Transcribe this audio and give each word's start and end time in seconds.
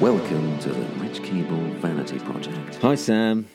Welcome 0.00 0.58
to 0.60 0.70
the 0.70 0.80
Rich 0.98 1.20
Keeble 1.20 1.74
Vanity 1.74 2.18
Project. 2.20 2.76
Hi, 2.76 2.94
Sam. 2.94 3.46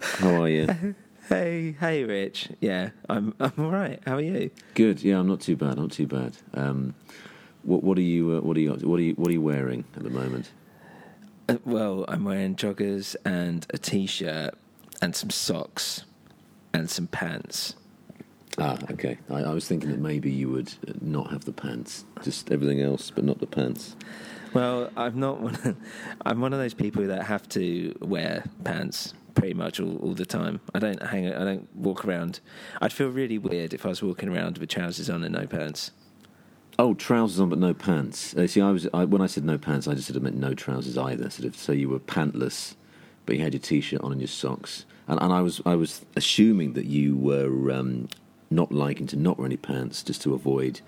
How 0.00 0.42
are 0.42 0.48
you? 0.48 0.94
Hey, 1.28 1.74
hey, 1.80 2.04
Rich. 2.04 2.50
Yeah, 2.60 2.90
I'm 3.08 3.34
I'm 3.40 3.52
all 3.58 3.72
right. 3.72 4.00
How 4.06 4.14
are 4.14 4.20
you? 4.20 4.52
Good. 4.74 5.02
Yeah, 5.02 5.18
I'm 5.18 5.26
not 5.26 5.40
too 5.40 5.56
bad. 5.56 5.76
Not 5.76 5.90
too 5.90 6.06
bad. 6.06 6.36
Um, 6.54 6.94
what 7.64 7.82
what 7.82 7.98
are 7.98 8.02
you 8.02 8.36
uh, 8.36 8.40
what 8.42 8.56
are 8.56 8.60
you 8.60 8.74
what 8.74 9.00
are 9.00 9.02
you 9.02 9.14
what 9.14 9.28
are 9.28 9.32
you 9.32 9.40
wearing 9.40 9.84
at 9.96 10.04
the 10.04 10.10
moment? 10.10 10.52
Uh, 11.48 11.56
well, 11.64 12.04
I'm 12.06 12.24
wearing 12.24 12.54
joggers 12.54 13.16
and 13.24 13.66
a 13.70 13.78
t-shirt 13.78 14.54
and 15.02 15.16
some 15.16 15.30
socks 15.30 16.04
and 16.72 16.88
some 16.88 17.08
pants. 17.08 17.74
Ah, 18.58 18.78
okay. 18.92 19.18
I, 19.28 19.42
I 19.42 19.52
was 19.52 19.66
thinking 19.66 19.90
that 19.90 19.98
maybe 19.98 20.30
you 20.30 20.48
would 20.50 20.72
uh, 20.86 20.92
not 21.00 21.32
have 21.32 21.44
the 21.44 21.52
pants, 21.52 22.04
just 22.22 22.52
everything 22.52 22.80
else, 22.80 23.10
but 23.10 23.24
not 23.24 23.40
the 23.40 23.48
pants. 23.48 23.96
Well, 24.56 24.90
I'm 24.96 25.20
not 25.20 25.42
one. 25.42 25.54
Of, 25.54 25.76
I'm 26.24 26.40
one 26.40 26.54
of 26.54 26.58
those 26.58 26.72
people 26.72 27.06
that 27.08 27.24
have 27.24 27.46
to 27.50 27.94
wear 28.00 28.42
pants 28.64 29.12
pretty 29.34 29.52
much 29.52 29.80
all, 29.80 29.98
all 29.98 30.14
the 30.14 30.24
time. 30.24 30.60
I 30.74 30.78
don't 30.78 31.02
hang. 31.02 31.30
I 31.30 31.44
don't 31.44 31.68
walk 31.76 32.06
around. 32.06 32.40
I'd 32.80 32.90
feel 32.90 33.08
really 33.08 33.36
weird 33.36 33.74
if 33.74 33.84
I 33.84 33.90
was 33.90 34.02
walking 34.02 34.30
around 34.30 34.56
with 34.56 34.70
trousers 34.70 35.10
on 35.10 35.22
and 35.24 35.34
no 35.34 35.46
pants. 35.46 35.90
Oh, 36.78 36.94
trousers 36.94 37.38
on 37.38 37.50
but 37.50 37.58
no 37.58 37.74
pants. 37.74 38.34
Uh, 38.34 38.46
see, 38.46 38.62
I 38.62 38.70
was 38.70 38.88
I, 38.94 39.04
when 39.04 39.20
I 39.20 39.26
said 39.26 39.44
no 39.44 39.58
pants, 39.58 39.86
I 39.86 39.92
just 39.92 40.06
sort 40.06 40.16
of 40.16 40.22
meant 40.22 40.38
no 40.38 40.54
trousers 40.54 40.96
either. 40.96 41.28
Sort 41.28 41.48
of, 41.48 41.54
so 41.54 41.72
you 41.72 41.90
were 41.90 42.00
pantless, 42.00 42.76
but 43.26 43.36
you 43.36 43.42
had 43.42 43.52
your 43.52 43.60
t-shirt 43.60 44.00
on 44.00 44.10
and 44.10 44.22
your 44.22 44.28
socks. 44.28 44.86
And, 45.06 45.20
and 45.20 45.34
I 45.34 45.42
was 45.42 45.60
I 45.66 45.74
was 45.74 46.06
assuming 46.16 46.72
that 46.72 46.86
you 46.86 47.14
were 47.14 47.70
um, 47.72 48.08
not 48.50 48.72
liking 48.72 49.06
to 49.08 49.16
not 49.16 49.36
wear 49.36 49.44
any 49.44 49.58
pants 49.58 50.02
just 50.02 50.22
to 50.22 50.32
avoid 50.32 50.80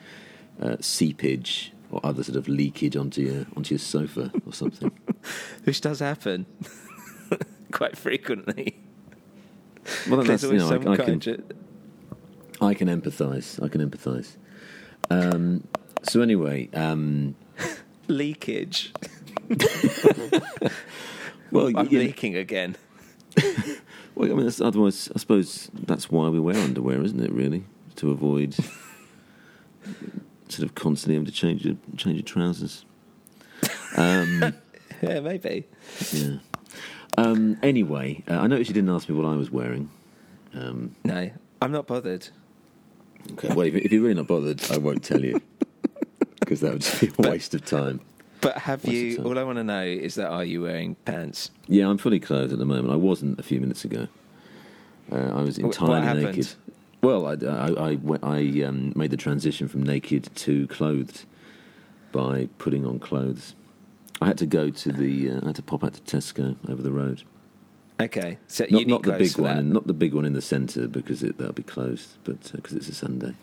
uh, 0.58 0.76
seepage 0.80 1.74
or 1.90 2.00
other 2.04 2.22
sort 2.22 2.36
of 2.36 2.48
leakage 2.48 2.96
onto 2.96 3.22
your 3.22 3.46
onto 3.56 3.74
your 3.74 3.78
sofa 3.78 4.30
or 4.46 4.52
something. 4.52 4.90
Which 5.64 5.80
does 5.80 6.00
happen 6.00 6.46
quite 7.72 7.96
frequently. 7.96 8.78
Well, 10.08 10.22
that's 10.22 10.42
you 10.42 10.52
know 10.54 10.68
I, 10.70 10.74
I 10.92 10.96
can 10.96 10.96
kind 10.96 11.26
of- 11.28 11.42
I 12.60 12.74
can 12.74 12.88
empathise. 12.88 13.62
I 13.62 13.68
can 13.68 13.88
empathise. 13.88 14.36
Um, 15.10 15.64
so 16.02 16.20
anyway, 16.20 16.68
um, 16.74 17.34
leakage. 18.08 18.92
well, 21.50 21.70
I'm 21.76 21.88
you- 21.88 22.00
leaking 22.00 22.36
again. 22.36 22.76
well, 24.16 24.30
I 24.32 24.34
mean, 24.34 24.44
that's, 24.44 24.60
otherwise, 24.60 25.08
I 25.14 25.18
suppose 25.18 25.70
that's 25.72 26.10
why 26.10 26.28
we 26.28 26.40
wear 26.40 26.56
underwear, 26.56 27.00
isn't 27.02 27.20
it? 27.20 27.30
Really, 27.32 27.64
to 27.96 28.10
avoid 28.10 28.56
sort 30.50 30.68
of 30.68 30.74
constantly 30.74 31.14
having 31.14 31.26
to 31.26 31.32
change 31.32 31.64
your 31.64 31.76
change 31.96 32.16
your 32.16 32.22
trousers. 32.24 32.84
Um, 33.96 34.54
Yeah, 35.02 35.20
maybe. 35.20 35.64
yeah. 36.12 36.38
Um, 37.16 37.56
anyway, 37.62 38.24
uh, 38.28 38.34
I 38.40 38.48
noticed 38.48 38.68
you 38.68 38.74
didn't 38.74 38.90
ask 38.90 39.08
me 39.08 39.14
what 39.14 39.26
I 39.26 39.36
was 39.36 39.48
wearing. 39.48 39.90
Um, 40.54 40.96
No, 41.04 41.30
I'm 41.62 41.70
not 41.70 41.86
bothered. 41.86 42.28
okay, 43.32 43.48
well, 43.54 43.60
if, 43.66 43.74
if 43.76 43.92
you're 43.92 44.02
really 44.02 44.14
not 44.14 44.26
bothered, 44.26 44.60
I 44.72 44.78
won't 44.78 45.04
tell 45.04 45.24
you 45.24 45.40
because 46.40 46.60
that 46.62 46.72
would 46.72 46.82
just 46.82 47.00
be 47.00 47.10
a 47.16 47.30
waste 47.30 47.54
of 47.54 47.64
time. 47.64 48.00
But 48.40 48.58
have 48.58 48.84
Waste 48.84 49.18
you? 49.18 49.24
All 49.24 49.38
I 49.38 49.44
want 49.44 49.58
to 49.58 49.64
know 49.64 49.82
is 49.84 50.16
that 50.16 50.28
are 50.30 50.44
you 50.44 50.62
wearing 50.62 50.96
pants? 51.04 51.50
Yeah, 51.68 51.88
I'm 51.88 51.98
fully 51.98 52.18
clothed 52.20 52.52
at 52.52 52.58
the 52.58 52.66
moment. 52.66 52.92
I 52.92 52.96
wasn't 52.96 53.38
a 53.38 53.42
few 53.44 53.60
minutes 53.60 53.84
ago. 53.84 54.08
Uh, 55.12 55.16
I 55.16 55.42
was 55.42 55.58
entirely 55.58 56.24
naked. 56.24 56.48
Well, 57.00 57.26
I, 57.26 57.32
I, 57.46 57.90
I, 57.92 57.98
I 58.22 58.62
um, 58.64 58.92
made 58.96 59.10
the 59.10 59.16
transition 59.16 59.68
from 59.68 59.82
naked 59.84 60.34
to 60.34 60.66
clothed 60.66 61.24
by 62.10 62.48
putting 62.58 62.84
on 62.84 62.98
clothes. 62.98 63.54
I 64.20 64.26
had 64.26 64.38
to 64.38 64.46
go 64.46 64.70
to 64.70 64.92
the. 64.92 65.30
Uh, 65.30 65.40
I 65.42 65.46
had 65.48 65.56
to 65.56 65.62
pop 65.62 65.84
out 65.84 65.94
to 65.94 66.00
Tesco 66.00 66.56
over 66.68 66.82
the 66.82 66.90
road. 66.90 67.22
Okay, 68.00 68.38
so 68.46 68.64
you 68.64 68.84
Not, 68.84 68.86
not 68.86 69.02
the 69.02 69.18
big 69.18 69.38
one, 69.38 69.72
not 69.72 69.86
the 69.86 69.92
big 69.92 70.14
one 70.14 70.24
in 70.24 70.32
the 70.32 70.42
centre 70.42 70.86
because 70.86 71.22
it, 71.22 71.36
that'll 71.38 71.52
be 71.52 71.64
closed, 71.64 72.16
but 72.24 72.50
because 72.52 72.72
it's 72.74 72.88
a 72.88 72.94
Sunday. 72.94 73.34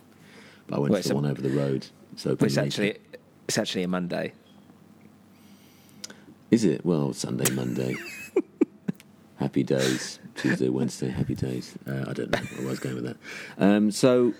But 0.67 0.77
I 0.77 0.79
went 0.79 0.93
Wait, 0.93 1.01
to 1.03 1.09
the 1.09 1.09
so- 1.09 1.15
one 1.15 1.25
over 1.25 1.41
the 1.41 1.49
road. 1.49 1.87
It's 2.13 2.25
open. 2.25 2.37
Well, 2.39 2.45
it's 2.47 2.55
later. 2.57 2.67
actually 2.67 2.99
it's 3.47 3.57
actually 3.57 3.83
a 3.83 3.87
Monday. 3.87 4.33
Is 6.51 6.63
it? 6.63 6.85
Well, 6.85 7.13
Sunday, 7.13 7.51
Monday. 7.53 7.95
happy 9.37 9.63
days. 9.63 10.19
Tuesday, 10.35 10.69
Wednesday, 10.69 11.09
happy 11.09 11.35
days. 11.35 11.75
Uh, 11.87 12.05
I 12.07 12.13
don't 12.13 12.31
know 12.31 12.39
where 12.57 12.67
I 12.67 12.69
was 12.69 12.79
going 12.79 12.95
with 12.95 13.05
that. 13.05 13.17
Um, 13.57 13.91
so, 13.91 14.33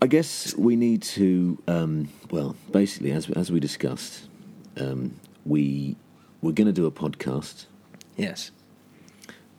I 0.00 0.06
guess 0.06 0.54
we 0.56 0.76
need 0.76 1.02
to, 1.02 1.62
um, 1.68 2.08
well, 2.30 2.56
basically, 2.70 3.12
as, 3.12 3.30
as 3.30 3.50
we 3.50 3.60
discussed, 3.60 4.28
um, 4.78 5.14
we, 5.44 5.96
we're 6.42 6.52
going 6.52 6.66
to 6.66 6.72
do 6.72 6.86
a 6.86 6.90
podcast. 6.90 7.66
Yes. 8.16 8.50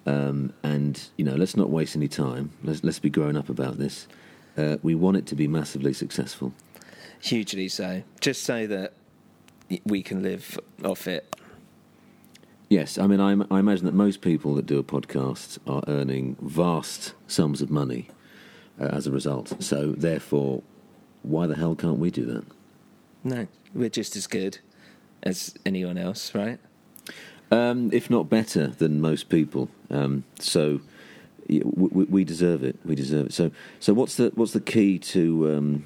Um, 0.05 0.53
and, 0.63 1.09
you 1.17 1.25
know, 1.25 1.35
let's 1.35 1.57
not 1.57 1.69
waste 1.69 1.95
any 1.95 2.07
time. 2.07 2.51
Let's, 2.63 2.83
let's 2.83 2.99
be 2.99 3.09
grown 3.09 3.35
up 3.35 3.49
about 3.49 3.77
this. 3.77 4.07
Uh, 4.57 4.77
we 4.81 4.95
want 4.95 5.17
it 5.17 5.25
to 5.27 5.35
be 5.35 5.47
massively 5.47 5.93
successful. 5.93 6.53
Hugely 7.21 7.67
so. 7.67 8.03
Just 8.21 8.43
so 8.43 8.67
that 8.67 8.93
we 9.85 10.01
can 10.01 10.23
live 10.23 10.59
off 10.83 11.07
it. 11.07 11.35
Yes, 12.69 12.97
I 12.97 13.07
mean, 13.07 13.21
I, 13.21 13.31
I 13.49 13.59
imagine 13.59 13.85
that 13.85 13.93
most 13.93 14.21
people 14.21 14.55
that 14.55 14.65
do 14.65 14.77
a 14.77 14.83
podcast 14.83 15.57
are 15.65 15.83
earning 15.87 16.35
vast 16.41 17.13
sums 17.27 17.61
of 17.61 17.69
money 17.69 18.09
uh, 18.79 18.85
as 18.85 19.07
a 19.07 19.11
result. 19.11 19.61
So, 19.63 19.93
therefore, 19.93 20.63
why 21.23 21.47
the 21.47 21.55
hell 21.55 21.75
can't 21.75 21.97
we 21.97 22.11
do 22.11 22.25
that? 22.25 22.45
No, 23.23 23.47
we're 23.73 23.89
just 23.89 24.17
as 24.17 24.27
good 24.27 24.59
as 25.23 25.55
anyone 25.65 25.97
else, 25.97 26.35
right? 26.35 26.59
Um, 27.51 27.89
if 27.93 28.09
not 28.09 28.29
better 28.29 28.67
than 28.67 28.99
most 28.99 29.29
people. 29.29 29.69
Um, 29.89 30.25
so, 30.39 30.81
we, 31.47 31.61
we 31.63 32.23
deserve 32.25 32.63
it. 32.63 32.77
We 32.83 32.95
deserve 32.95 33.27
it. 33.27 33.33
So, 33.33 33.51
so 33.79 33.93
what's 33.93 34.15
the 34.15 34.31
what's 34.35 34.51
the 34.51 34.59
key 34.61 34.99
to? 34.99 35.55
Um, 35.55 35.85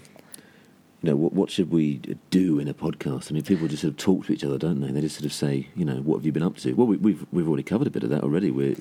you 1.01 1.09
know, 1.09 1.15
what, 1.15 1.33
what 1.33 1.49
should 1.49 1.71
we 1.71 1.97
do 2.29 2.59
in 2.59 2.67
a 2.67 2.73
podcast? 2.73 3.31
I 3.31 3.33
mean, 3.33 3.43
people 3.43 3.67
just 3.67 3.81
sort 3.81 3.93
of 3.93 3.97
talk 3.97 4.27
to 4.27 4.33
each 4.33 4.43
other, 4.43 4.57
don't 4.57 4.81
they? 4.81 4.91
They 4.91 5.01
just 5.01 5.15
sort 5.15 5.25
of 5.25 5.33
say, 5.33 5.67
you 5.75 5.83
know, 5.83 5.95
what 5.95 6.17
have 6.17 6.25
you 6.25 6.31
been 6.31 6.43
up 6.43 6.57
to? 6.57 6.73
Well, 6.73 6.87
we, 6.87 6.97
we've 6.97 7.25
we've 7.31 7.47
already 7.47 7.63
covered 7.63 7.87
a 7.87 7.91
bit 7.91 8.03
of 8.03 8.09
that 8.11 8.23
already. 8.23 8.51
We're 8.51 8.75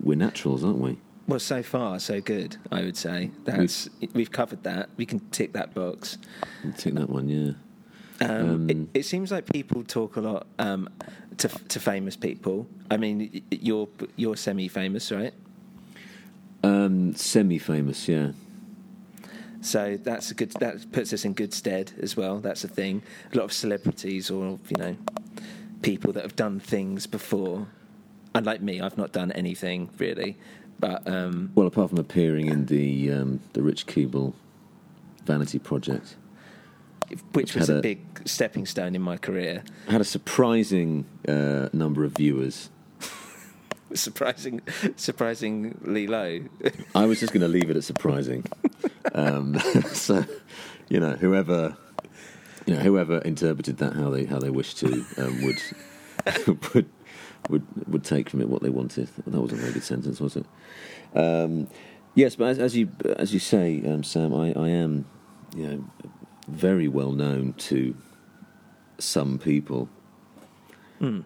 we're 0.00 0.16
naturals, 0.16 0.62
aren't 0.62 0.78
we? 0.78 0.98
Well, 1.26 1.40
so 1.40 1.62
far 1.62 1.98
so 1.98 2.20
good. 2.20 2.56
I 2.70 2.82
would 2.82 2.96
say 2.96 3.30
that's 3.44 3.88
we've 4.14 4.30
covered 4.30 4.62
that. 4.62 4.88
We 4.96 5.04
can 5.04 5.20
tick 5.30 5.52
that 5.52 5.74
box. 5.74 6.16
Tick 6.76 6.94
that 6.94 7.10
one, 7.10 7.28
yeah. 7.28 7.52
Um, 8.20 8.50
Um, 8.50 8.70
it, 8.70 9.00
it 9.00 9.02
seems 9.04 9.30
like 9.30 9.46
people 9.52 9.84
talk 9.84 10.16
a 10.16 10.20
lot 10.20 10.46
um, 10.58 10.88
to 11.38 11.48
to 11.48 11.80
famous 11.80 12.16
people. 12.16 12.66
I 12.90 12.96
mean, 12.96 13.42
you're 13.50 13.88
you're 14.16 14.36
semi-famous, 14.36 15.12
right? 15.12 15.34
Um, 16.62 17.14
semi-famous, 17.14 18.08
yeah. 18.08 18.32
So 19.60 19.98
that's 20.02 20.30
a 20.30 20.34
good. 20.34 20.50
That 20.60 20.90
puts 20.92 21.12
us 21.12 21.24
in 21.24 21.32
good 21.34 21.52
stead 21.52 21.92
as 22.00 22.16
well. 22.16 22.38
That's 22.38 22.62
a 22.64 22.68
thing. 22.68 23.02
A 23.32 23.36
lot 23.36 23.44
of 23.44 23.52
celebrities, 23.52 24.30
or 24.30 24.58
you 24.68 24.76
know, 24.78 24.96
people 25.82 26.12
that 26.12 26.22
have 26.22 26.36
done 26.36 26.60
things 26.60 27.06
before. 27.06 27.66
Unlike 28.34 28.62
me, 28.62 28.80
I've 28.80 28.96
not 28.96 29.12
done 29.12 29.32
anything 29.32 29.90
really. 29.98 30.36
But 30.78 31.08
um, 31.08 31.50
Well, 31.56 31.66
apart 31.66 31.90
from 31.90 31.98
appearing 31.98 32.46
in 32.46 32.66
the 32.66 33.10
um, 33.12 33.40
the 33.52 33.62
Rich 33.62 33.86
Keeble 33.86 34.32
Vanity 35.24 35.58
Project, 35.58 36.14
which 37.32 37.56
was 37.56 37.68
a, 37.68 37.78
a- 37.78 37.82
big 37.82 38.00
stepping 38.28 38.64
stone 38.64 38.94
in 38.94 39.02
my 39.02 39.16
career. 39.16 39.64
Had 39.88 40.00
a 40.00 40.04
surprising 40.04 41.04
uh, 41.26 41.68
number 41.72 42.04
of 42.04 42.12
viewers. 42.12 42.70
Surprising, 43.94 44.60
surprisingly 44.96 46.06
low. 46.06 46.40
I 46.94 47.06
was 47.06 47.20
just 47.20 47.32
going 47.32 47.40
to 47.40 47.48
leave 47.48 47.70
it 47.70 47.76
at 47.78 47.84
surprising. 47.84 48.44
um, 49.14 49.58
so, 49.92 50.24
you 50.88 51.00
know, 51.00 51.12
whoever 51.12 51.76
you 52.66 52.74
know 52.74 52.80
whoever 52.80 53.18
interpreted 53.18 53.78
that 53.78 53.94
how 53.94 54.10
they 54.10 54.24
how 54.24 54.38
they 54.38 54.50
wish 54.50 54.74
to 54.74 55.04
um, 55.16 55.42
would 55.42 55.62
would 56.74 56.86
would 57.48 57.66
would 57.88 58.04
take 58.04 58.28
from 58.28 58.40
it 58.40 58.48
what 58.48 58.62
they 58.62 58.70
wanted. 58.70 59.08
That 59.26 59.40
wasn't 59.40 59.60
a 59.60 59.62
very 59.62 59.72
good 59.72 59.84
sentence, 59.84 60.20
was 60.20 60.36
it? 60.36 60.46
Um, 61.14 61.68
yes, 62.14 62.36
but 62.36 62.48
as, 62.48 62.58
as 62.58 62.76
you 62.76 62.90
as 63.16 63.32
you 63.32 63.40
say, 63.40 63.82
um, 63.86 64.02
Sam, 64.04 64.34
I, 64.34 64.52
I 64.52 64.68
am 64.68 65.06
you 65.56 65.66
know 65.66 65.84
very 66.48 66.88
well 66.88 67.12
known 67.12 67.54
to 67.54 67.94
some 68.98 69.38
people, 69.38 69.88
Hmm. 70.98 71.20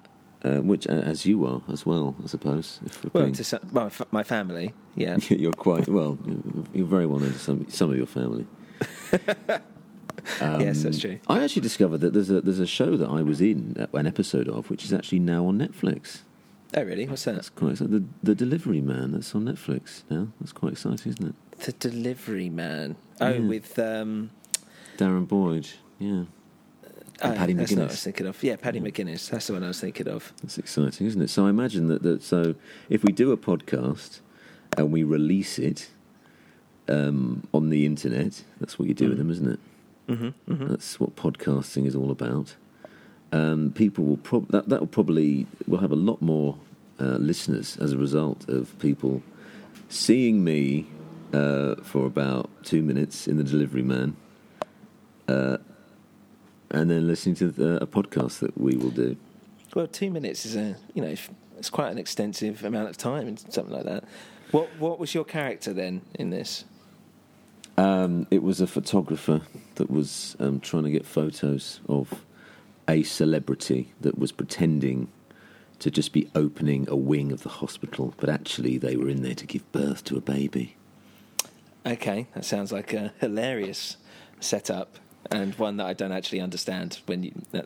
Uh, 0.44 0.61
which 0.61 0.87
uh, 0.89 0.93
as 0.93 1.25
you 1.27 1.47
are 1.47 1.61
as 1.73 1.85
well, 1.87 2.15
I 2.23 2.27
suppose. 2.27 2.81
If 2.87 3.05
Well, 3.15 3.25
being- 3.25 3.35
to 3.35 3.44
some, 3.44 3.61
well, 3.73 3.87
f- 3.87 4.03
my 4.11 4.23
family, 4.23 4.75
yeah. 4.97 5.17
you're 5.29 5.53
quite 5.53 5.89
well. 5.89 6.19
You're 6.75 6.87
very 6.87 7.06
well 7.06 7.19
known 7.21 7.33
to 7.33 7.39
some 7.39 7.67
some 7.69 7.91
of 7.91 7.97
your 7.97 8.06
family. 8.06 8.47
Um, 10.41 10.61
yes, 10.61 10.83
that's 10.83 10.99
true. 11.00 11.19
I 11.29 11.43
actually 11.43 11.62
discovered 11.62 11.99
that 11.99 12.12
there's 12.12 12.31
a 12.31 12.41
there's 12.41 12.61
a 12.61 12.67
show 12.67 12.97
that 12.97 13.09
I 13.09 13.23
was 13.23 13.41
in 13.41 13.77
uh, 13.79 13.87
an 13.97 14.06
episode 14.06 14.49
of, 14.49 14.71
which 14.71 14.85
is 14.85 14.93
actually 14.93 15.19
now 15.21 15.47
on 15.47 15.59
Netflix. 15.59 16.21
Oh, 16.75 16.83
really? 16.83 17.06
What's 17.06 17.25
that? 17.25 17.35
That's 17.35 17.50
quite 17.50 17.73
exciting. 17.73 17.93
The 17.93 18.05
the 18.23 18.35
Delivery 18.35 18.81
Man. 18.81 19.12
That's 19.12 19.35
on 19.35 19.44
Netflix 19.44 20.03
now. 20.09 20.29
That's 20.41 20.53
quite 20.53 20.73
exciting, 20.73 21.12
isn't 21.12 21.29
it? 21.29 21.35
The 21.61 21.73
Delivery 21.73 22.49
Man. 22.49 22.97
Oh, 23.21 23.29
Yeah. 23.29 23.41
with 23.41 23.79
um, 23.79 24.31
Darren 24.97 25.29
Boyd. 25.29 25.69
Yeah. 25.99 26.25
Oh, 27.25 27.33
Paddy 27.35 27.53
that's 27.53 27.71
not 27.71 27.79
what 27.79 27.83
I 27.83 27.87
was 27.87 27.97
McGuinness. 27.97 28.03
thinking 28.03 28.27
of. 28.27 28.43
Yeah, 28.43 28.57
Paddy 28.57 28.81
McGuinness. 28.81 29.31
That's 29.31 29.47
the 29.47 29.53
one 29.53 29.63
I 29.63 29.69
was 29.69 29.81
thinking 29.81 30.09
of. 30.09 30.33
That's 30.43 30.59
exciting, 30.59 31.07
isn't 31.07 31.23
it? 31.23 31.31
So 31.31 31.47
I 31.47 31.51
imagine 31.51 31.89
that, 31.89 32.03
that 32.03 32.23
so 32.23 32.55
if 32.89 33.05
we 33.05 33.13
do 33.13 33.33
a 33.33 33.37
podcast 33.37 34.21
and 34.77 34.93
we 34.93 35.03
release 35.05 35.59
it 35.59 35.91
um, 36.89 37.47
on 37.55 37.71
the 37.71 37.87
internet, 37.87 38.43
that's 38.61 38.79
what 38.79 38.89
you 38.89 38.95
do 38.95 39.09
with 39.09 39.19
them, 39.19 39.31
isn't 39.31 39.49
it? 39.53 39.61
Mm-hmm, 40.09 40.53
mm-hmm. 40.53 40.67
That's 40.69 40.99
what 40.99 41.15
podcasting 41.17 41.87
is 41.87 41.95
all 41.95 42.11
about. 42.11 42.57
Um, 43.33 43.73
people 43.75 44.05
will 44.05 44.17
prob- 44.19 44.51
that 44.51 44.69
that 44.69 44.81
will 44.81 44.87
probably 44.89 45.47
will 45.67 45.79
have 45.79 45.93
a 45.93 45.97
lot 45.97 46.21
more 46.21 46.59
uh, 47.01 47.17
listeners 47.19 47.79
as 47.79 47.93
a 47.93 47.99
result 47.99 48.49
of 48.49 48.79
people 48.79 49.23
seeing 49.89 50.45
me 50.45 50.87
uh, 51.33 51.77
for 51.77 52.05
about 52.05 52.51
two 52.63 52.83
minutes 52.83 53.27
in 53.27 53.39
the 53.39 53.45
Delivery 53.45 53.83
Man, 53.83 54.17
uh, 55.29 55.59
and 56.73 56.91
then 56.91 57.07
listening 57.07 57.37
to 57.37 57.51
the, 57.51 57.83
a 57.83 57.87
podcast 57.87 58.41
that 58.41 58.59
we 58.59 58.77
will 58.77 58.91
do. 58.91 59.17
Well, 59.75 59.87
two 59.87 60.11
minutes 60.11 60.45
is 60.45 60.57
a 60.57 60.77
you 60.95 61.03
know 61.03 61.15
it's 61.59 61.71
quite 61.71 61.93
an 61.93 61.99
extensive 61.99 62.65
amount 62.65 62.89
of 62.89 62.97
time 62.97 63.29
and 63.29 63.39
something 63.39 63.73
like 63.73 63.85
that. 63.85 64.05
What 64.51 64.69
what 64.79 64.99
was 64.99 65.15
your 65.15 65.25
character 65.25 65.73
then 65.73 66.03
in 66.15 66.31
this? 66.31 66.65
Um, 67.79 68.27
it 68.31 68.43
was 68.43 68.61
a 68.61 68.67
photographer 68.67 69.41
that 69.77 69.91
was 69.91 70.37
um, 70.39 70.61
trying 70.61 70.83
to 70.85 70.91
get 70.91 71.07
photos 71.07 71.81
of 71.89 72.25
a 72.89 73.03
celebrity 73.03 73.93
that 74.01 74.19
was 74.19 74.31
pretending 74.31 75.09
to 75.79 75.91
just 75.91 76.13
be 76.13 76.31
opening 76.35 76.87
a 76.89 76.97
wing 76.97 77.33
of 77.33 77.43
the 77.43 77.49
hospital, 77.49 78.15
but 78.19 78.29
actually 78.29 78.77
they 78.77 78.97
were 78.97 79.09
in 79.09 79.23
there 79.23 79.35
to 79.35 79.47
give 79.47 79.71
birth 79.73 80.05
to 80.05 80.17
a 80.17 80.21
baby. 80.21 80.77
Okay, 81.87 82.29
that 82.35 82.45
sounds 82.45 82.71
like 82.71 82.93
a 82.93 83.13
hilarious 83.21 83.97
setup 84.39 84.99
and 85.31 85.55
one 85.57 85.77
that 85.79 85.87
I 85.87 85.93
don't 85.93 86.13
actually 86.13 86.41
understand. 86.41 87.01
When 87.07 87.23
you 87.23 87.33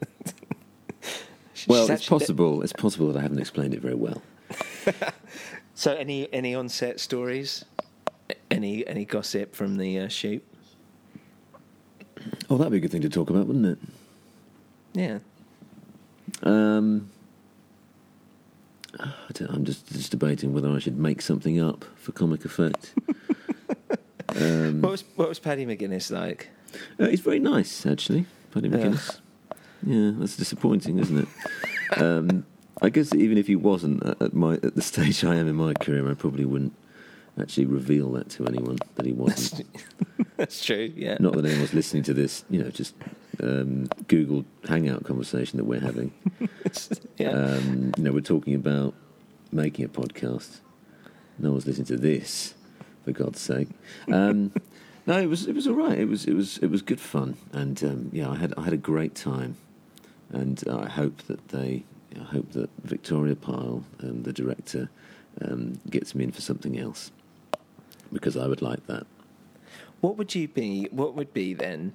Well, 1.67 1.82
it's 1.82 1.91
actually- 1.91 2.19
possible. 2.19 2.62
It's 2.62 2.73
possible 2.73 3.12
that 3.12 3.19
I 3.19 3.23
haven't 3.23 3.38
explained 3.38 3.75
it 3.75 3.81
very 3.81 3.94
well. 3.94 4.23
So, 5.79 5.93
any 5.93 6.32
any 6.32 6.55
on-set 6.55 7.00
stories? 7.00 7.62
Any 8.50 8.87
any 8.87 9.05
gossip 9.05 9.55
from 9.55 9.76
the 9.76 9.99
uh, 10.00 10.08
shoot? 10.08 10.43
Oh, 12.49 12.56
that'd 12.56 12.70
be 12.70 12.79
a 12.79 12.81
good 12.81 12.91
thing 12.91 13.03
to 13.03 13.11
talk 13.11 13.29
about, 13.29 13.47
wouldn't 13.47 13.67
it? 13.67 13.79
Yeah. 14.94 15.19
Um, 16.43 17.11
I 18.99 19.11
don't, 19.35 19.50
I'm 19.50 19.64
just 19.67 19.87
just 19.93 20.11
debating 20.11 20.55
whether 20.55 20.70
I 20.70 20.79
should 20.79 20.97
make 20.99 21.20
something 21.20 21.61
up 21.61 21.85
for 21.97 22.12
comic 22.12 22.47
effect. 22.47 22.94
um, 24.31 24.81
What 24.81 24.93
was 24.93 25.05
what 25.17 25.29
was 25.29 25.38
Paddy 25.38 25.67
McGuinness 25.67 26.11
like? 26.11 26.49
Uh, 26.99 27.08
he's 27.08 27.20
very 27.20 27.38
nice, 27.38 27.87
actually, 27.87 28.26
Paddy 28.52 28.69
Yeah. 28.69 28.76
McGuinness. 28.76 29.20
Yeah, 29.84 30.11
that's 30.19 30.37
disappointing, 30.37 30.99
isn't 30.99 31.19
it? 31.19 31.28
um, 32.02 32.44
I 32.82 32.88
guess 32.88 33.14
even 33.14 33.38
if 33.38 33.46
he 33.46 33.56
wasn't 33.56 34.05
at, 34.05 34.20
at 34.20 34.34
my 34.34 34.55
at 34.55 34.75
the 34.75 34.82
stage 34.82 35.25
I 35.25 35.37
am 35.37 35.49
in 35.49 35.55
my 35.56 35.75
career, 35.75 36.11
I 36.11 36.14
probably 36.14 36.44
wouldn't 36.44 36.75
actually 37.40 37.67
reveal 37.67 38.11
that 38.12 38.31
to 38.31 38.46
anyone 38.46 38.78
that 38.96 39.06
he 39.06 39.12
wasn't. 39.12 39.67
That's 40.37 40.64
true. 40.64 40.93
Yeah. 40.96 41.17
Not 41.20 41.34
that 41.34 41.44
anyone's 41.44 41.73
listening 41.75 42.02
to 42.05 42.14
this, 42.14 42.44
you 42.50 42.62
know, 42.62 42.70
just 42.70 42.94
um, 43.43 43.88
Google 44.08 44.44
Hangout 44.69 45.05
conversation 45.05 45.56
that 45.58 45.64
we're 45.64 45.81
having. 45.81 46.12
yeah. 47.19 47.31
Um, 47.31 47.93
you 47.96 48.02
know, 48.02 48.12
we're 48.12 48.20
talking 48.20 48.55
about 48.55 48.94
making 49.52 49.84
a 49.84 49.88
podcast. 49.88 50.61
No 51.38 51.52
one's 51.52 51.67
listening 51.67 51.87
to 51.87 51.96
this, 51.99 52.55
for 53.05 53.12
God's 53.12 53.40
sake. 53.40 53.69
Um, 54.11 54.52
no, 55.06 55.20
it 55.20 55.26
was 55.26 55.47
it 55.47 55.55
was 55.55 55.69
all 55.69 55.75
right. 55.75 55.99
It 55.99 56.08
was 56.08 56.25
it 56.25 56.35
was 56.35 56.58
it 56.58 56.67
was 56.70 56.82
good 56.82 57.00
fun, 57.00 57.37
and 57.53 57.82
um, 57.85 58.11
yeah, 58.12 58.29
I 58.29 58.37
had 58.37 58.53
I 58.56 58.62
had 58.62 58.73
a 58.73 58.79
great 58.79 59.14
time, 59.14 59.56
and 60.32 60.62
I 60.69 60.88
hope 60.88 61.23
that 61.29 61.49
they, 61.49 61.85
I 62.20 62.25
hope 62.25 62.50
that 62.53 62.70
Victoria 62.82 63.37
Pile, 63.37 63.85
um, 64.03 64.25
the 64.25 64.32
director, 64.32 64.91
um, 65.41 65.81
gets 65.88 66.14
me 66.14 66.25
in 66.25 66.32
for 66.32 66.41
something 66.41 66.76
else, 66.76 67.12
because 68.12 68.37
I 68.37 68.49
would 68.49 68.62
like 68.62 68.87
that. 68.88 69.06
What 70.00 70.17
would 70.17 70.35
you 70.35 70.49
be? 70.49 70.88
What 70.91 71.14
would 71.14 71.32
be 71.32 71.55
then 71.55 71.93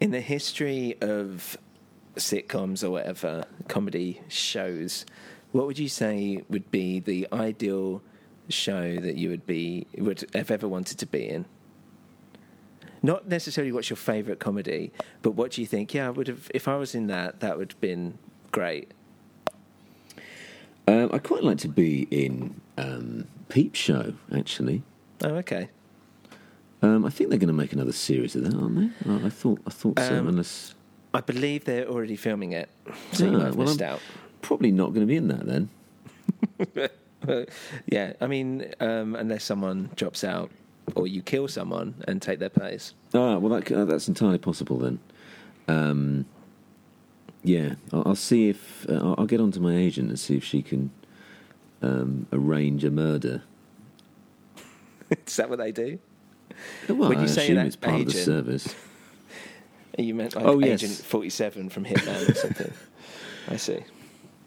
in 0.00 0.10
the 0.10 0.22
history 0.22 0.96
of 1.02 1.58
sitcoms 2.16 2.82
or 2.82 2.90
whatever 2.90 3.44
comedy 3.68 4.22
shows? 4.28 5.04
What 5.52 5.66
would 5.66 5.78
you 5.78 5.90
say 5.90 6.42
would 6.48 6.70
be 6.70 6.98
the 6.98 7.28
ideal 7.30 8.02
show 8.48 8.96
that 8.96 9.16
you 9.16 9.28
would 9.28 9.46
be 9.46 9.86
would 9.98 10.24
have 10.34 10.50
ever 10.50 10.66
wanted 10.66 10.98
to 10.98 11.06
be 11.06 11.28
in? 11.28 11.44
Not 13.06 13.28
necessarily 13.28 13.70
what's 13.70 13.88
your 13.88 13.96
favourite 13.96 14.40
comedy, 14.40 14.90
but 15.22 15.30
what 15.36 15.52
do 15.52 15.60
you 15.60 15.66
think? 15.68 15.94
Yeah, 15.94 16.08
I 16.08 16.10
would 16.10 16.26
have. 16.26 16.50
If 16.52 16.66
I 16.66 16.76
was 16.76 16.92
in 16.92 17.06
that, 17.06 17.38
that 17.38 17.56
would 17.56 17.70
have 17.72 17.80
been 17.80 18.18
great. 18.50 18.90
Um, 20.88 21.10
I'd 21.12 21.22
quite 21.22 21.44
like 21.44 21.58
to 21.58 21.68
be 21.68 22.08
in 22.10 22.60
um, 22.76 23.28
Peep 23.48 23.76
Show, 23.76 24.14
actually. 24.34 24.82
Oh, 25.22 25.34
okay. 25.36 25.68
Um, 26.82 27.04
I 27.04 27.10
think 27.10 27.30
they're 27.30 27.38
going 27.38 27.46
to 27.46 27.52
make 27.54 27.72
another 27.72 27.92
series 27.92 28.34
of 28.34 28.42
that, 28.42 28.54
aren't 28.60 28.76
they? 29.06 29.10
I, 29.12 29.26
I 29.26 29.30
thought, 29.30 29.60
I 29.66 29.70
thought 29.70 30.00
so. 30.00 30.18
Um, 30.18 30.26
Unless 30.26 30.74
I 31.14 31.20
believe 31.20 31.64
they're 31.64 31.86
already 31.86 32.16
filming 32.16 32.52
it, 32.52 32.68
so 33.12 33.24
you 33.24 33.30
Ah, 33.30 33.38
might 33.38 33.44
have 33.46 33.56
well, 33.56 33.68
missed 33.68 33.82
I'm- 33.82 33.94
out. 33.94 34.00
probably 34.42 34.72
not 34.72 34.88
going 34.94 35.00
to 35.00 35.06
be 35.06 35.16
in 35.16 35.28
that 35.28 35.46
then. 35.46 35.68
yeah, 37.86 38.14
I 38.20 38.26
mean, 38.26 38.72
um, 38.80 39.14
unless 39.14 39.44
someone 39.44 39.90
drops 39.94 40.24
out 40.24 40.50
or 40.94 41.06
you 41.06 41.22
kill 41.22 41.48
someone 41.48 41.94
and 42.06 42.22
take 42.22 42.38
their 42.38 42.48
place. 42.48 42.94
Ah, 43.14 43.38
well, 43.38 43.58
that, 43.60 43.70
uh, 43.72 43.84
that's 43.84 44.08
entirely 44.08 44.38
possible 44.38 44.78
then. 44.78 44.98
Um, 45.68 46.26
yeah, 47.42 47.74
I'll, 47.92 48.02
I'll 48.06 48.14
see 48.14 48.48
if 48.48 48.86
uh, 48.88 48.94
I'll, 48.94 49.14
I'll 49.18 49.26
get 49.26 49.40
onto 49.40 49.60
my 49.60 49.74
agent 49.76 50.08
and 50.10 50.18
see 50.18 50.36
if 50.36 50.44
she 50.44 50.62
can 50.62 50.90
um, 51.82 52.26
arrange 52.32 52.84
a 52.84 52.90
murder. 52.90 53.42
Is 55.26 55.36
that 55.36 55.48
what 55.50 55.58
they 55.58 55.72
do? 55.72 55.98
Well, 56.88 57.08
When 57.08 57.18
you 57.18 57.24
I 57.24 57.26
say 57.26 57.44
assume 57.44 57.56
that 57.56 57.66
it's 57.66 57.76
part 57.76 58.00
of 58.00 58.06
the 58.06 58.12
agent- 58.12 58.24
service. 58.24 58.74
You 59.98 60.14
meant 60.14 60.36
like 60.36 60.44
Oh, 60.44 60.58
yes. 60.58 60.82
Agent 60.82 60.98
Forty 61.06 61.30
Seven 61.30 61.70
from 61.70 61.86
Hitman 61.86 62.28
or 62.28 62.34
something. 62.34 62.70
I 63.48 63.56
see. 63.56 63.78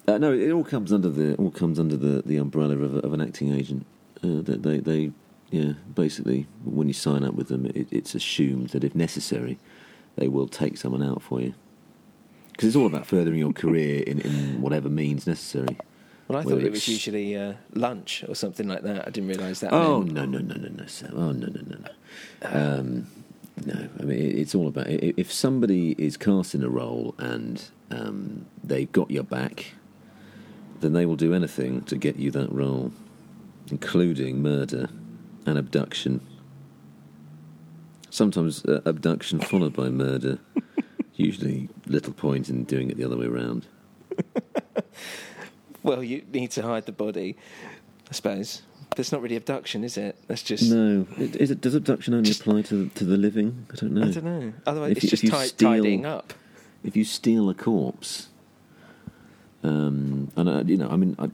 Uh, 0.07 0.19
no, 0.19 0.31
it 0.31 0.51
all 0.51 0.63
comes 0.63 0.93
under 0.93 1.09
the 1.09 1.33
all 1.37 1.49
comes 1.49 1.79
under 1.79 1.97
the, 1.97 2.21
the 2.23 2.37
umbrella 2.37 2.75
of, 2.77 2.95
a, 2.97 2.99
of 2.99 3.13
an 3.13 3.21
acting 3.21 3.51
agent. 3.55 3.83
Uh, 4.23 4.41
they, 4.43 4.57
they, 4.57 4.77
they, 4.77 5.11
yeah, 5.51 5.73
basically, 5.93 6.47
when 6.63 6.87
you 6.87 6.93
sign 6.93 7.23
up 7.23 7.33
with 7.33 7.47
them, 7.47 7.65
it, 7.65 7.87
it's 7.91 8.13
assumed 8.13 8.69
that 8.69 8.83
if 8.83 8.93
necessary, 8.93 9.57
they 10.15 10.27
will 10.27 10.47
take 10.47 10.77
someone 10.77 11.03
out 11.03 11.21
for 11.21 11.41
you. 11.41 11.53
Because 12.51 12.67
it's 12.67 12.75
all 12.75 12.85
about 12.85 13.07
furthering 13.07 13.39
your 13.39 13.53
career 13.53 14.03
in, 14.03 14.19
in 14.19 14.61
whatever 14.61 14.89
means 14.89 15.25
necessary. 15.25 15.77
Well, 16.27 16.37
I 16.37 16.43
thought 16.43 16.61
it 16.61 16.71
was 16.71 16.87
usually 16.87 17.35
uh, 17.35 17.53
lunch 17.73 18.23
or 18.27 18.35
something 18.35 18.67
like 18.67 18.83
that. 18.83 19.07
I 19.07 19.09
didn't 19.09 19.29
realise 19.29 19.61
that. 19.61 19.73
Oh 19.73 20.01
meant- 20.01 20.13
no 20.13 20.25
no 20.25 20.37
no 20.39 20.55
no 20.55 20.67
no 20.67 20.85
Sam. 20.85 21.13
Oh 21.15 21.31
no 21.31 21.47
no 21.47 21.61
no 21.61 21.77
no. 21.79 21.89
Um, 22.43 23.07
no, 23.65 23.89
I 23.99 24.03
mean 24.03 24.19
it, 24.19 24.37
it's 24.37 24.53
all 24.53 24.67
about 24.67 24.87
if 24.89 25.33
somebody 25.33 25.95
is 25.97 26.17
cast 26.17 26.53
in 26.53 26.63
a 26.63 26.69
role 26.69 27.15
and 27.17 27.63
um, 27.89 28.45
they've 28.63 28.91
got 28.91 29.09
your 29.09 29.23
back, 29.23 29.73
then 30.81 30.93
they 30.93 31.07
will 31.07 31.15
do 31.15 31.33
anything 31.33 31.81
to 31.83 31.95
get 31.95 32.17
you 32.17 32.29
that 32.31 32.51
role, 32.51 32.91
including 33.71 34.43
murder 34.43 34.89
and 35.45 35.57
abduction. 35.57 36.21
Sometimes 38.09 38.65
uh, 38.65 38.81
abduction 38.85 39.39
followed 39.39 39.73
by 39.73 39.89
murder. 39.89 40.39
Usually, 41.15 41.69
little 41.85 42.13
point 42.13 42.49
in 42.49 42.63
doing 42.63 42.89
it 42.89 42.97
the 42.97 43.03
other 43.03 43.17
way 43.17 43.25
around. 43.25 43.67
Well, 45.81 46.03
you 46.03 46.23
need 46.33 46.51
to 46.51 46.61
hide 46.61 46.85
the 46.85 46.91
body, 46.91 47.37
I 48.09 48.13
suppose. 48.13 48.63
That's 48.97 49.13
not 49.13 49.21
really 49.21 49.37
abduction, 49.37 49.85
is 49.85 49.97
it? 49.97 50.17
That's 50.27 50.43
just. 50.43 50.69
No, 50.69 51.07
it, 51.17 51.37
is 51.37 51.51
it, 51.51 51.61
does 51.61 51.73
abduction 51.73 52.13
only 52.13 52.31
apply 52.31 52.63
to 52.63 52.89
to 52.89 53.05
the 53.05 53.15
living? 53.15 53.65
I 53.71 53.75
don't 53.75 53.93
know. 53.93 54.01
I 54.07 54.11
don't 54.11 54.25
know. 54.25 54.53
Otherwise, 54.67 54.91
If 54.91 55.03
it's 55.05 55.23
you- 55.23 55.29
just 55.29 55.53
steal- 55.55 55.71
tidying 55.71 56.05
up. 56.05 56.33
if 56.83 56.97
you 56.97 57.05
steal 57.05 57.49
a 57.49 57.53
corpse, 57.53 58.27
um, 59.63 60.31
and 60.35 60.49
uh, 60.49 60.63
you 60.65 60.75
know, 60.75 60.89
I 60.89 60.97
mean, 60.97 61.15
I, 61.17 61.29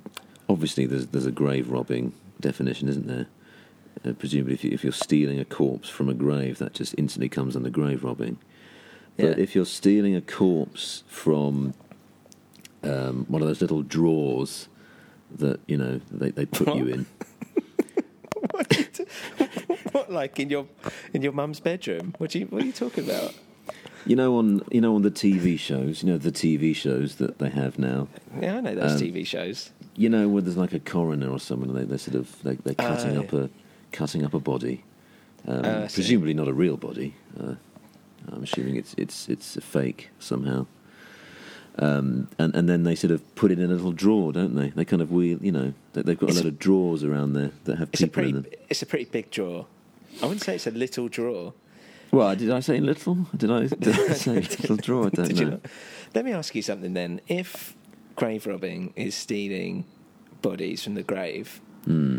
obviously 0.47 0.85
there's 0.85 1.07
there's 1.07 1.25
a 1.25 1.31
grave 1.31 1.71
robbing 1.71 2.13
definition, 2.39 2.88
isn't 2.88 3.07
there? 3.07 3.25
Uh, 4.03 4.13
presumably, 4.13 4.53
if, 4.53 4.63
you, 4.63 4.71
if 4.71 4.83
you're 4.83 4.91
stealing 4.93 5.39
a 5.39 5.45
corpse 5.45 5.89
from 5.89 6.09
a 6.09 6.13
grave, 6.13 6.57
that 6.57 6.73
just 6.73 6.93
instantly 6.97 7.29
comes 7.29 7.55
under 7.55 7.69
grave 7.69 8.03
robbing. 8.03 8.37
But 9.17 9.37
Yeah. 9.37 9.43
if 9.43 9.55
you're 9.55 9.65
stealing 9.65 10.15
a 10.15 10.21
corpse 10.21 11.03
from 11.07 11.73
um, 12.83 13.25
one 13.29 13.41
of 13.41 13.47
those 13.47 13.61
little 13.61 13.81
drawers 13.81 14.67
that 15.39 15.59
you 15.67 15.77
know 15.77 15.99
they, 16.11 16.29
they 16.31 16.45
put 16.45 16.75
you 16.75 16.87
in, 16.87 17.05
what, 18.51 18.99
what, 19.91 20.11
like 20.11 20.39
in 20.39 20.49
your 20.49 20.67
in 21.13 21.21
your 21.21 21.31
mum's 21.31 21.59
bedroom? 21.59 22.13
What 22.17 22.35
you 22.35 22.45
What 22.47 22.61
are 22.61 22.65
you 22.65 22.71
talking 22.73 23.05
about? 23.05 23.33
you 24.05 24.15
know, 24.15 24.37
on 24.37 24.61
you 24.71 24.81
know 24.81 24.93
on 24.95 25.01
the 25.01 25.09
TV 25.11 25.57
shows, 25.57 26.03
you 26.03 26.09
know 26.11 26.17
the 26.17 26.31
TV 26.31 26.75
shows 26.75 27.15
that 27.15 27.39
they 27.39 27.49
have 27.49 27.79
now. 27.79 28.07
Yeah, 28.39 28.57
I 28.57 28.61
know 28.61 28.75
those 28.75 29.01
Um, 29.01 29.07
TV 29.07 29.25
shows. 29.25 29.71
You 29.95 30.09
know, 30.09 30.27
where 30.27 30.41
there's 30.41 30.57
like 30.57 30.73
a 30.73 30.79
coroner 30.79 31.29
or 31.29 31.39
someone, 31.39 31.69
and 31.69 31.77
they, 31.79 31.85
they're 31.85 31.97
sort 31.97 32.15
of 32.17 32.43
they, 32.43 32.55
they're 32.55 32.75
cutting 32.75 33.17
Oh, 33.17 33.21
up 33.21 33.33
a 33.33 33.49
cutting 33.95 34.23
up 34.25 34.33
a 34.33 34.39
body, 34.39 34.83
um, 35.47 35.65
Oh, 35.65 35.87
presumably 35.93 36.33
not 36.33 36.47
a 36.47 36.53
real 36.53 36.77
body. 36.77 37.15
Uh, 37.39 37.55
I'm 38.31 38.43
assuming 38.43 38.75
it's 38.75 38.93
it's 38.97 39.29
it's 39.29 39.55
a 39.57 39.61
fake 39.61 40.09
somehow. 40.19 40.65
Um, 41.77 42.29
and, 42.39 42.55
and 42.55 42.69
then 42.69 42.83
they 42.83 42.95
sort 42.95 43.11
of 43.11 43.19
put 43.35 43.51
it 43.51 43.59
in 43.59 43.65
a 43.69 43.73
little 43.73 43.91
drawer, 43.91 44.31
don't 44.31 44.55
they? 44.55 44.69
They 44.69 44.85
kind 44.85 45.01
of 45.01 45.11
wheel, 45.11 45.37
you 45.41 45.51
know, 45.51 45.73
they- 45.93 46.03
they've 46.03 46.17
got 46.17 46.29
It's 46.29 46.39
a 46.39 46.43
lot 46.43 46.47
of 46.47 46.57
drawers 46.57 47.03
around 47.03 47.33
there 47.33 47.51
that 47.65 47.77
have 47.79 47.91
people 47.91 48.23
in 48.23 48.31
them. 48.35 48.45
It's 48.69 48.81
a 48.81 48.85
pretty 48.85 49.05
big 49.05 49.29
drawer. 49.29 49.65
I 50.21 50.25
wouldn't 50.25 50.41
say 50.41 50.55
it's 50.55 50.67
a 50.67 50.71
little 50.71 51.09
drawer. 51.09 51.53
Well, 52.11 52.33
did 52.35 52.49
I 52.49 52.61
say 52.61 52.79
little? 52.79 53.27
Did 53.35 53.51
I, 53.51 53.67
did 53.67 53.89
I 53.99 54.13
say 54.25 54.35
little 54.35 54.77
drawer? 54.77 55.07
I 55.07 55.09
don't 55.09 55.27
Did 55.27 55.47
know. 55.49 55.59
Let 56.13 56.23
me 56.23 56.31
ask 56.31 56.55
you 56.55 56.61
something 56.61 56.93
then. 56.93 57.19
If 57.27 57.75
grave 58.15 58.47
robbing 58.47 58.93
is 58.95 59.13
stealing 59.13 59.83
bodies 60.41 60.81
from 60.83 60.93
the 60.95 61.03
grave, 61.03 61.59
Hmm. 61.83 62.14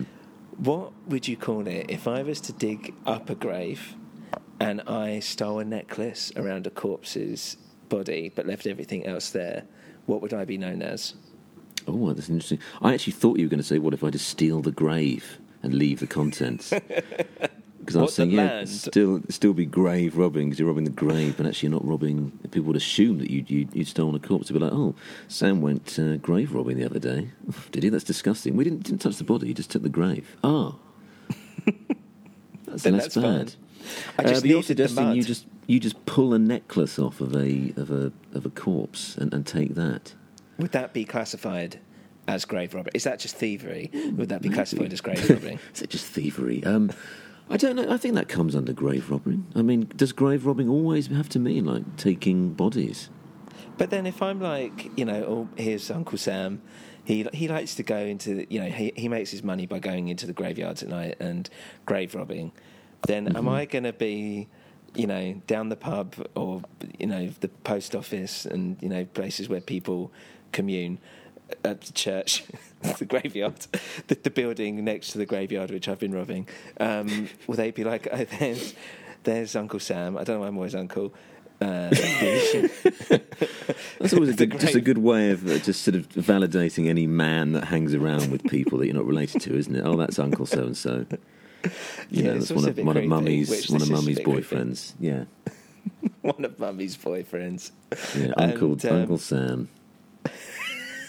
What 0.58 0.92
would 1.06 1.28
you 1.28 1.36
call 1.36 1.66
it 1.66 1.86
if 1.88 2.08
I 2.08 2.22
was 2.22 2.40
to 2.42 2.52
dig 2.52 2.94
up 3.04 3.30
a 3.30 3.34
grave 3.34 3.94
and 4.58 4.80
I 4.82 5.20
stole 5.20 5.58
a 5.58 5.64
necklace 5.64 6.32
around 6.36 6.66
a 6.66 6.70
corpse's 6.70 7.56
body 7.88 8.32
but 8.34 8.46
left 8.46 8.66
everything 8.66 9.06
else 9.06 9.30
there? 9.30 9.64
What 10.06 10.22
would 10.22 10.32
I 10.32 10.44
be 10.44 10.56
known 10.56 10.82
as? 10.82 11.14
Oh, 11.86 12.12
that's 12.12 12.28
interesting. 12.28 12.58
I 12.82 12.94
actually 12.94 13.12
thought 13.12 13.38
you 13.38 13.46
were 13.46 13.50
going 13.50 13.58
to 13.58 13.64
say, 13.64 13.78
"What 13.78 13.94
if 13.94 14.02
I 14.02 14.10
just 14.10 14.28
steal 14.28 14.60
the 14.60 14.72
grave 14.72 15.38
and 15.62 15.74
leave 15.74 16.00
the 16.00 16.06
contents?" 16.06 16.72
Because 17.86 17.96
I 17.96 18.02
was 18.02 18.14
saying, 18.14 18.32
yeah, 18.32 18.64
still, 18.64 19.22
still 19.28 19.52
be 19.54 19.64
grave 19.64 20.16
robbing 20.16 20.48
because 20.48 20.58
you're 20.58 20.66
robbing 20.66 20.82
the 20.84 20.90
grave, 20.90 21.36
but 21.36 21.46
actually 21.46 21.68
you're 21.68 21.78
not 21.78 21.86
robbing. 21.86 22.32
People 22.50 22.64
would 22.64 22.76
assume 22.76 23.18
that 23.18 23.30
you 23.30 23.44
you 23.46 23.68
you'd 23.72 23.86
stolen 23.86 24.16
a 24.16 24.18
corpse. 24.18 24.48
They'd 24.48 24.54
be 24.54 24.60
like, 24.60 24.72
"Oh, 24.72 24.96
Sam 25.28 25.60
went 25.60 25.96
uh, 25.96 26.16
grave 26.16 26.52
robbing 26.52 26.78
the 26.78 26.84
other 26.84 26.98
day. 26.98 27.30
Did 27.70 27.84
he? 27.84 27.88
That's 27.88 28.02
disgusting. 28.02 28.56
We 28.56 28.64
didn't 28.64 28.82
didn't 28.82 29.02
touch 29.02 29.18
the 29.18 29.24
body. 29.24 29.46
He 29.46 29.54
just 29.54 29.70
took 29.70 29.82
the 29.82 29.88
grave. 29.88 30.36
Oh, 30.42 30.80
that's 32.66 32.82
Then 32.82 32.94
less 32.94 33.14
that's 33.14 33.16
bad." 33.16 33.54
I 34.18 34.24
Uh, 34.24 34.28
just 34.30 34.42
but 34.42 34.50
you're 34.50 34.62
suggesting 34.64 35.12
you 35.12 35.22
just 35.22 35.46
you 35.68 35.78
just 35.78 36.04
pull 36.06 36.34
a 36.34 36.40
necklace 36.40 36.98
off 36.98 37.20
of 37.20 37.36
a 37.36 37.72
of 37.76 37.92
a 37.92 38.12
of 38.32 38.44
a 38.44 38.50
corpse 38.50 39.16
and, 39.16 39.32
and 39.32 39.46
take 39.46 39.76
that. 39.76 40.12
Would 40.58 40.72
that 40.72 40.92
be 40.92 41.04
classified 41.04 41.78
as 42.26 42.44
grave 42.44 42.74
robbery? 42.74 42.90
Is 42.94 43.04
that 43.04 43.20
just 43.20 43.36
thievery? 43.36 43.90
Would 44.16 44.30
that 44.30 44.42
be 44.42 44.48
classified 44.48 44.92
as 44.92 45.00
grave 45.00 45.28
robbery? 45.30 45.58
Is 45.74 45.82
it 45.82 45.90
just 45.90 46.06
thievery? 46.06 46.64
Um, 46.64 46.90
I 47.48 47.56
don't 47.56 47.76
know. 47.76 47.92
I 47.92 47.96
think 47.96 48.14
that 48.14 48.28
comes 48.28 48.56
under 48.56 48.72
grave 48.72 49.10
robbing. 49.10 49.46
I 49.54 49.62
mean, 49.62 49.90
does 49.96 50.12
grave 50.12 50.46
robbing 50.46 50.68
always 50.68 51.06
have 51.08 51.28
to 51.30 51.38
mean 51.38 51.64
like 51.64 51.96
taking 51.96 52.52
bodies? 52.52 53.08
But 53.78 53.90
then 53.90 54.06
if 54.06 54.22
I'm 54.22 54.40
like, 54.40 54.90
you 54.98 55.04
know, 55.04 55.24
oh, 55.24 55.48
here's 55.56 55.90
Uncle 55.90 56.18
Sam. 56.18 56.62
He 57.04 57.26
he 57.32 57.46
likes 57.46 57.76
to 57.76 57.84
go 57.84 57.98
into, 57.98 58.34
the, 58.34 58.46
you 58.50 58.58
know, 58.58 58.68
he 58.68 58.92
he 58.96 59.08
makes 59.08 59.30
his 59.30 59.44
money 59.44 59.66
by 59.66 59.78
going 59.78 60.08
into 60.08 60.26
the 60.26 60.32
graveyards 60.32 60.82
at 60.82 60.88
night 60.88 61.16
and 61.20 61.48
grave 61.84 62.14
robbing. 62.14 62.52
Then 63.06 63.28
am 63.28 63.34
mm-hmm. 63.34 63.48
I 63.48 63.64
going 63.66 63.84
to 63.84 63.92
be, 63.92 64.48
you 64.94 65.06
know, 65.06 65.40
down 65.46 65.68
the 65.68 65.76
pub 65.76 66.16
or 66.34 66.62
you 66.98 67.06
know 67.06 67.28
the 67.40 67.48
post 67.48 67.94
office 67.94 68.44
and 68.44 68.76
you 68.82 68.88
know 68.88 69.04
places 69.04 69.48
where 69.48 69.60
people 69.60 70.10
commune 70.50 70.98
at 71.64 71.80
the 71.82 71.92
church, 71.92 72.44
the 72.98 73.04
graveyard, 73.04 73.54
the, 74.08 74.14
the 74.14 74.30
building 74.30 74.84
next 74.84 75.10
to 75.12 75.18
the 75.18 75.26
graveyard 75.26 75.70
which 75.70 75.88
I've 75.88 75.98
been 76.00 76.14
robbing? 76.14 76.48
Um, 76.80 77.28
will 77.46 77.56
they 77.56 77.70
be 77.70 77.84
like, 77.84 78.08
oh, 78.12 78.24
there's 78.38 78.74
there's 79.24 79.56
Uncle 79.56 79.80
Sam. 79.80 80.16
I 80.16 80.24
don't 80.24 80.36
know 80.36 80.40
why 80.42 80.48
I'm 80.48 80.56
always 80.56 80.74
Uncle. 80.74 81.12
Uh, 81.60 81.88
That's 83.98 84.12
always 84.12 84.28
a 84.28 84.46
good, 84.46 84.60
just 84.60 84.74
a 84.74 84.80
good 84.80 84.98
way 84.98 85.30
of 85.30 85.46
uh, 85.48 85.58
just 85.58 85.82
sort 85.82 85.94
of 85.94 86.08
validating 86.10 86.88
any 86.88 87.06
man 87.06 87.52
that 87.52 87.64
hangs 87.64 87.94
around 87.94 88.30
with 88.30 88.44
people 88.44 88.78
that 88.78 88.86
you're 88.86 88.94
not 88.94 89.06
related 89.06 89.40
to, 89.42 89.56
isn't 89.56 89.74
it? 89.74 89.82
Oh, 89.84 89.96
that's 89.96 90.18
Uncle 90.18 90.46
so 90.46 90.64
and 90.64 90.76
so. 90.76 91.06
You 91.64 91.70
Yeah, 92.10 92.22
know, 92.24 92.32
that's 92.34 92.52
one 92.52 92.68
of 92.68 92.78
one 92.78 92.96
of 92.96 93.04
mummy's 93.04 93.70
one 93.70 93.82
of 93.82 93.90
mummy's 93.90 94.16
bit 94.16 94.24
creepy. 94.24 94.42
boyfriends. 94.42 94.92
Yeah, 95.00 95.24
one 96.20 96.44
of 96.44 96.58
Mummy's 96.58 96.96
boyfriends. 96.96 97.70
yeah. 98.14 98.32
And, 98.36 98.52
Uncle 98.52 98.72
um, 98.90 98.96
Uncle 99.00 99.18
Sam. 99.18 99.68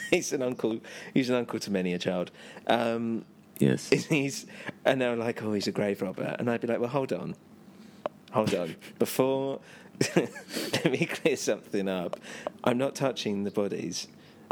He's 0.12 0.34
an 0.34 0.42
uncle. 0.42 0.80
He's 1.14 1.30
an 1.30 1.36
uncle 1.36 1.60
to 1.60 1.72
many 1.72 1.94
a 1.94 2.00
child. 2.00 2.32
Um, 2.68 3.26
Yes. 3.60 3.90
he's 4.10 4.46
and 4.86 5.02
they're 5.02 5.16
like, 5.16 5.42
oh, 5.44 5.54
he's 5.54 5.68
a 5.68 5.72
grave 5.72 6.02
robber, 6.02 6.36
and 6.38 6.50
I'd 6.50 6.62
be 6.62 6.68
like, 6.68 6.80
well, 6.80 6.90
hold 6.90 7.12
on, 7.12 7.36
hold 8.32 8.54
on, 8.54 8.76
before 9.00 9.60
let 10.16 10.92
me 10.92 11.06
clear 11.06 11.36
something 11.36 11.90
up. 11.90 12.20
I'm 12.64 12.78
not 12.78 12.96
touching 12.96 13.44
the 13.44 13.52
bodies. 13.52 14.08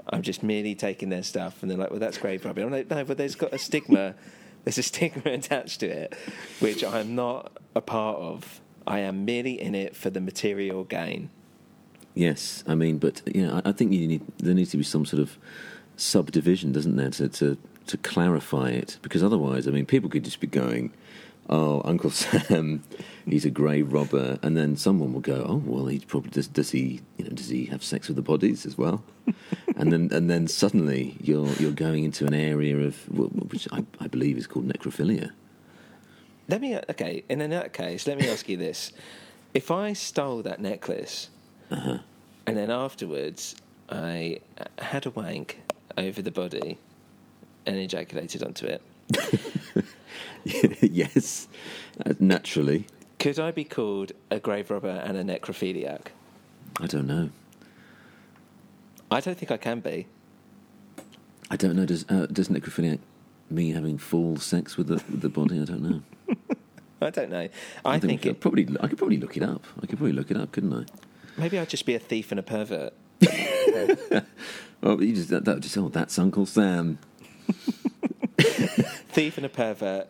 I'm 0.09 0.21
just 0.21 0.43
merely 0.43 0.75
taking 0.75 1.09
their 1.09 1.24
stuff, 1.24 1.62
and 1.62 1.69
they're 1.69 1.77
like, 1.77 1.91
well, 1.91 2.00
that's 2.00 2.17
grave 2.17 2.45
robbery. 2.45 2.63
I'm 2.63 2.71
like, 2.71 2.89
no, 2.89 3.03
but 3.03 3.17
there's 3.17 3.35
got 3.35 3.53
a 3.53 3.57
stigma. 3.57 4.15
There's 4.63 4.79
a 4.79 4.83
stigma 4.83 5.31
attached 5.31 5.81
to 5.81 5.88
it, 5.88 6.15
which 6.59 6.83
I'm 6.83 7.15
not 7.15 7.51
a 7.75 7.81
part 7.81 8.17
of. 8.17 8.62
I 8.88 9.00
am 9.00 9.25
merely 9.25 9.59
in 9.59 9.75
it 9.75 9.95
for 9.95 10.09
the 10.09 10.21
material 10.21 10.83
gain. 10.83 11.29
Yes, 12.15 12.63
I 12.65 12.75
mean, 12.75 12.98
but 12.98 13.22
you 13.34 13.45
know, 13.45 13.62
I, 13.63 13.69
I 13.69 13.72
think 13.74 13.91
you 13.91 14.07
need 14.07 14.22
there 14.38 14.53
needs 14.53 14.72
to 14.72 14.77
be 14.77 14.84
some 14.84 15.05
sort 15.05 15.22
of 15.22 15.38
subdivision, 15.98 16.72
doesn't 16.72 16.95
there, 16.95 17.10
to, 17.12 17.27
to 17.27 17.57
to 17.88 17.98
clarify 17.98 18.69
it? 18.69 18.98
Because 19.01 19.22
otherwise, 19.22 19.67
I 19.67 19.72
mean, 19.72 19.86
people 19.86 20.10
could 20.10 20.24
just 20.24 20.39
be 20.39 20.48
going, 20.48 20.93
"Oh, 21.50 21.81
Uncle 21.84 22.10
Sam, 22.22 22.84
he's 23.27 23.43
a 23.43 23.50
grave 23.50 23.91
robber," 23.91 24.39
and 24.41 24.55
then 24.55 24.77
someone 24.77 25.12
will 25.12 25.19
go, 25.19 25.45
"Oh, 25.48 25.62
well, 25.65 25.88
he 25.88 26.00
probably 26.00 26.31
does. 26.31 26.48
Does 26.48 26.72
he? 26.72 27.01
You 27.17 27.25
know, 27.25 27.31
does 27.31 27.50
he 27.50 27.65
have 27.65 27.84
sex 27.84 28.07
with 28.07 28.15
the 28.15 28.22
bodies 28.22 28.65
as 28.65 28.77
well?" 28.77 29.03
and 29.75 29.91
then 29.91 30.10
and 30.13 30.29
then 30.29 30.48
suddenly 30.48 31.17
you're 31.22 31.51
you're 31.53 31.72
going 31.72 32.05
into 32.05 32.25
an 32.25 32.34
area 32.34 32.77
of 32.77 32.95
which 33.51 33.67
I, 33.74 33.84
I 34.00 34.07
believe 34.07 34.38
is 34.38 34.48
called 34.48 34.67
necrophilia. 34.69 35.31
Let 36.48 36.62
me 36.62 36.77
okay. 36.89 37.25
In 37.27 37.39
that 37.39 37.74
case, 37.74 38.07
let 38.07 38.17
me 38.17 38.29
ask 38.29 38.48
you 38.48 38.55
this: 38.55 38.93
If 39.53 39.69
I 39.69 39.91
stole 39.91 40.43
that 40.43 40.62
necklace, 40.62 41.29
Uh-huh. 41.72 41.98
and 42.45 42.57
then 42.57 42.69
afterwards 42.69 43.55
I 43.89 44.39
had 44.77 45.05
a 45.05 45.10
wank 45.10 45.62
over 45.98 46.22
the 46.22 46.31
body 46.31 46.77
and 47.65 47.75
ejaculated 47.77 48.43
onto 48.43 48.65
it, 48.67 48.81
yes, 50.81 51.48
uh, 52.05 52.13
naturally. 52.19 52.86
could 53.19 53.39
I 53.39 53.51
be 53.51 53.63
called 53.63 54.12
a 54.29 54.39
grave 54.39 54.69
robber 54.69 55.01
and 55.03 55.17
a 55.17 55.24
necrophiliac? 55.24 56.07
I 56.79 56.88
don't 56.88 57.07
know. 57.07 57.29
I 59.10 59.19
don't 59.19 59.38
think 59.38 59.51
I 59.51 59.57
can 59.57 59.79
be. 59.79 60.07
I 61.50 61.55
don't 61.55 61.75
know. 61.75 61.86
Does 61.86 62.05
uh, 62.10 62.25
does 62.27 62.50
necrophiliac 62.50 63.00
mean 63.50 63.74
having 63.75 63.98
full 63.98 64.38
sex 64.38 64.77
with 64.77 64.88
the 64.88 64.95
with 64.95 65.22
the 65.22 65.29
body? 65.29 65.62
I 65.62 65.65
don't 65.65 65.81
know. 65.81 66.01
I 67.01 67.10
don't 67.12 67.29
know. 67.29 67.48
I, 67.84 68.00
think, 68.00 68.25
I 68.25 68.29
it, 68.29 68.39
probably 68.39 68.67
I 68.81 68.88
could 68.88 68.98
probably 68.98 69.17
look 69.17 69.38
it 69.38 69.43
up. 69.43 69.63
I 69.81 69.86
could 69.86 69.98
probably 69.98 70.13
look 70.13 70.31
it 70.31 70.38
up, 70.38 70.51
couldn't 70.51 70.74
I? 70.74 70.86
Maybe 71.38 71.60
I'd 71.60 71.70
just 71.70 71.86
be 71.86 71.96
a 71.96 72.00
thief 72.00 72.32
and 72.32 72.39
a 72.39 72.44
pervert. 72.44 72.94
Oh, 74.86 75.00
you 75.00 75.15
just 75.15 75.30
that, 75.30 75.46
that 75.46 75.62
just 75.62 75.75
oh, 75.77 75.89
that's 75.89 76.20
Uncle 76.20 76.46
Sam. 76.46 77.00
Thief 78.38 79.38
and 79.38 79.46
a 79.46 79.50
pervert, 79.50 80.08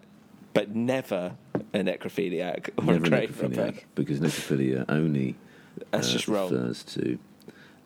but 0.53 0.75
never 0.75 1.38
a 1.74 1.79
necrophiliac 1.79 2.70
or 2.77 2.84
Never 2.84 3.05
a 3.05 3.10
necrophiliac 3.10 3.84
because 3.96 4.20
necrophilia 4.20 4.84
only 4.89 5.36
That's 5.91 6.10
uh, 6.10 6.12
just 6.12 6.27
wrong. 6.27 6.51
refers 6.51 6.84
to. 6.84 7.17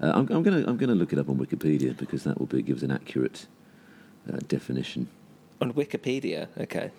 Uh, 0.01 0.13
I'm, 0.15 0.27
I'm 0.31 0.41
gonna 0.41 0.63
I'm 0.65 0.77
gonna 0.77 0.95
look 0.95 1.13
it 1.13 1.19
up 1.19 1.29
on 1.29 1.37
Wikipedia 1.37 1.95
because 1.95 2.23
that 2.23 2.39
will 2.39 2.47
be 2.47 2.63
gives 2.63 2.81
an 2.81 2.89
accurate 2.89 3.45
uh, 4.27 4.37
definition. 4.47 5.09
On 5.61 5.71
Wikipedia, 5.73 6.47
okay. 6.59 6.89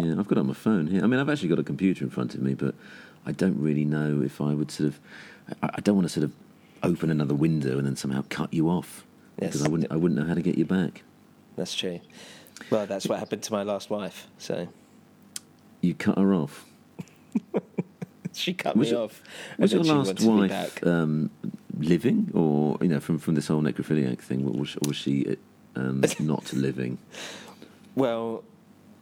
Yeah, 0.00 0.12
I've 0.12 0.28
got 0.28 0.38
it 0.38 0.42
on 0.42 0.46
my 0.46 0.54
phone 0.54 0.86
here. 0.86 1.02
I 1.02 1.08
mean, 1.08 1.18
I've 1.18 1.28
actually 1.28 1.48
got 1.48 1.58
a 1.58 1.64
computer 1.64 2.04
in 2.04 2.10
front 2.10 2.34
of 2.36 2.42
me, 2.42 2.54
but 2.54 2.76
I 3.26 3.32
don't 3.32 3.58
really 3.60 3.84
know 3.84 4.22
if 4.22 4.40
I 4.40 4.54
would 4.54 4.70
sort 4.70 4.90
of. 4.90 5.00
I, 5.62 5.80
don't 5.80 5.94
want 5.96 6.06
to 6.06 6.12
sort 6.12 6.24
of 6.24 6.32
open 6.82 7.10
another 7.10 7.34
window 7.34 7.78
and 7.78 7.86
then 7.86 7.96
somehow 7.96 8.24
cut 8.28 8.52
you 8.52 8.68
off 8.68 9.04
Yes. 9.40 9.52
because 9.52 9.66
I 9.66 9.68
wouldn't. 9.68 9.90
I 9.92 9.96
wouldn't 9.96 10.20
know 10.20 10.26
how 10.26 10.34
to 10.34 10.42
get 10.42 10.58
you 10.58 10.64
back. 10.64 11.02
That's 11.56 11.74
true. 11.74 12.00
Well, 12.70 12.86
that's 12.86 13.06
what 13.06 13.18
happened 13.18 13.42
to 13.44 13.52
my 13.52 13.62
last 13.62 13.88
wife. 13.90 14.28
So 14.38 14.68
You 15.80 15.94
cut 15.94 16.18
her 16.18 16.34
off. 16.34 16.66
she 18.32 18.52
cut 18.54 18.76
Was 18.76 18.90
me 18.90 18.96
it- 18.96 19.00
off. 19.00 19.22
Was 19.58 19.72
your 19.72 19.82
last 19.84 20.20
wife 20.22 20.86
um, 20.86 21.30
living, 21.78 22.30
or 22.34 22.76
you 22.80 22.88
know, 22.88 23.00
from 23.00 23.18
from 23.18 23.34
this 23.34 23.48
whole 23.48 23.62
necrophiliac 23.62 24.18
thing? 24.18 24.44
Or 24.46 24.52
was, 24.52 24.76
or 24.76 24.88
was 24.88 24.96
she 24.96 25.36
um, 25.76 26.02
not 26.20 26.52
living? 26.52 26.98
Well, 27.94 28.44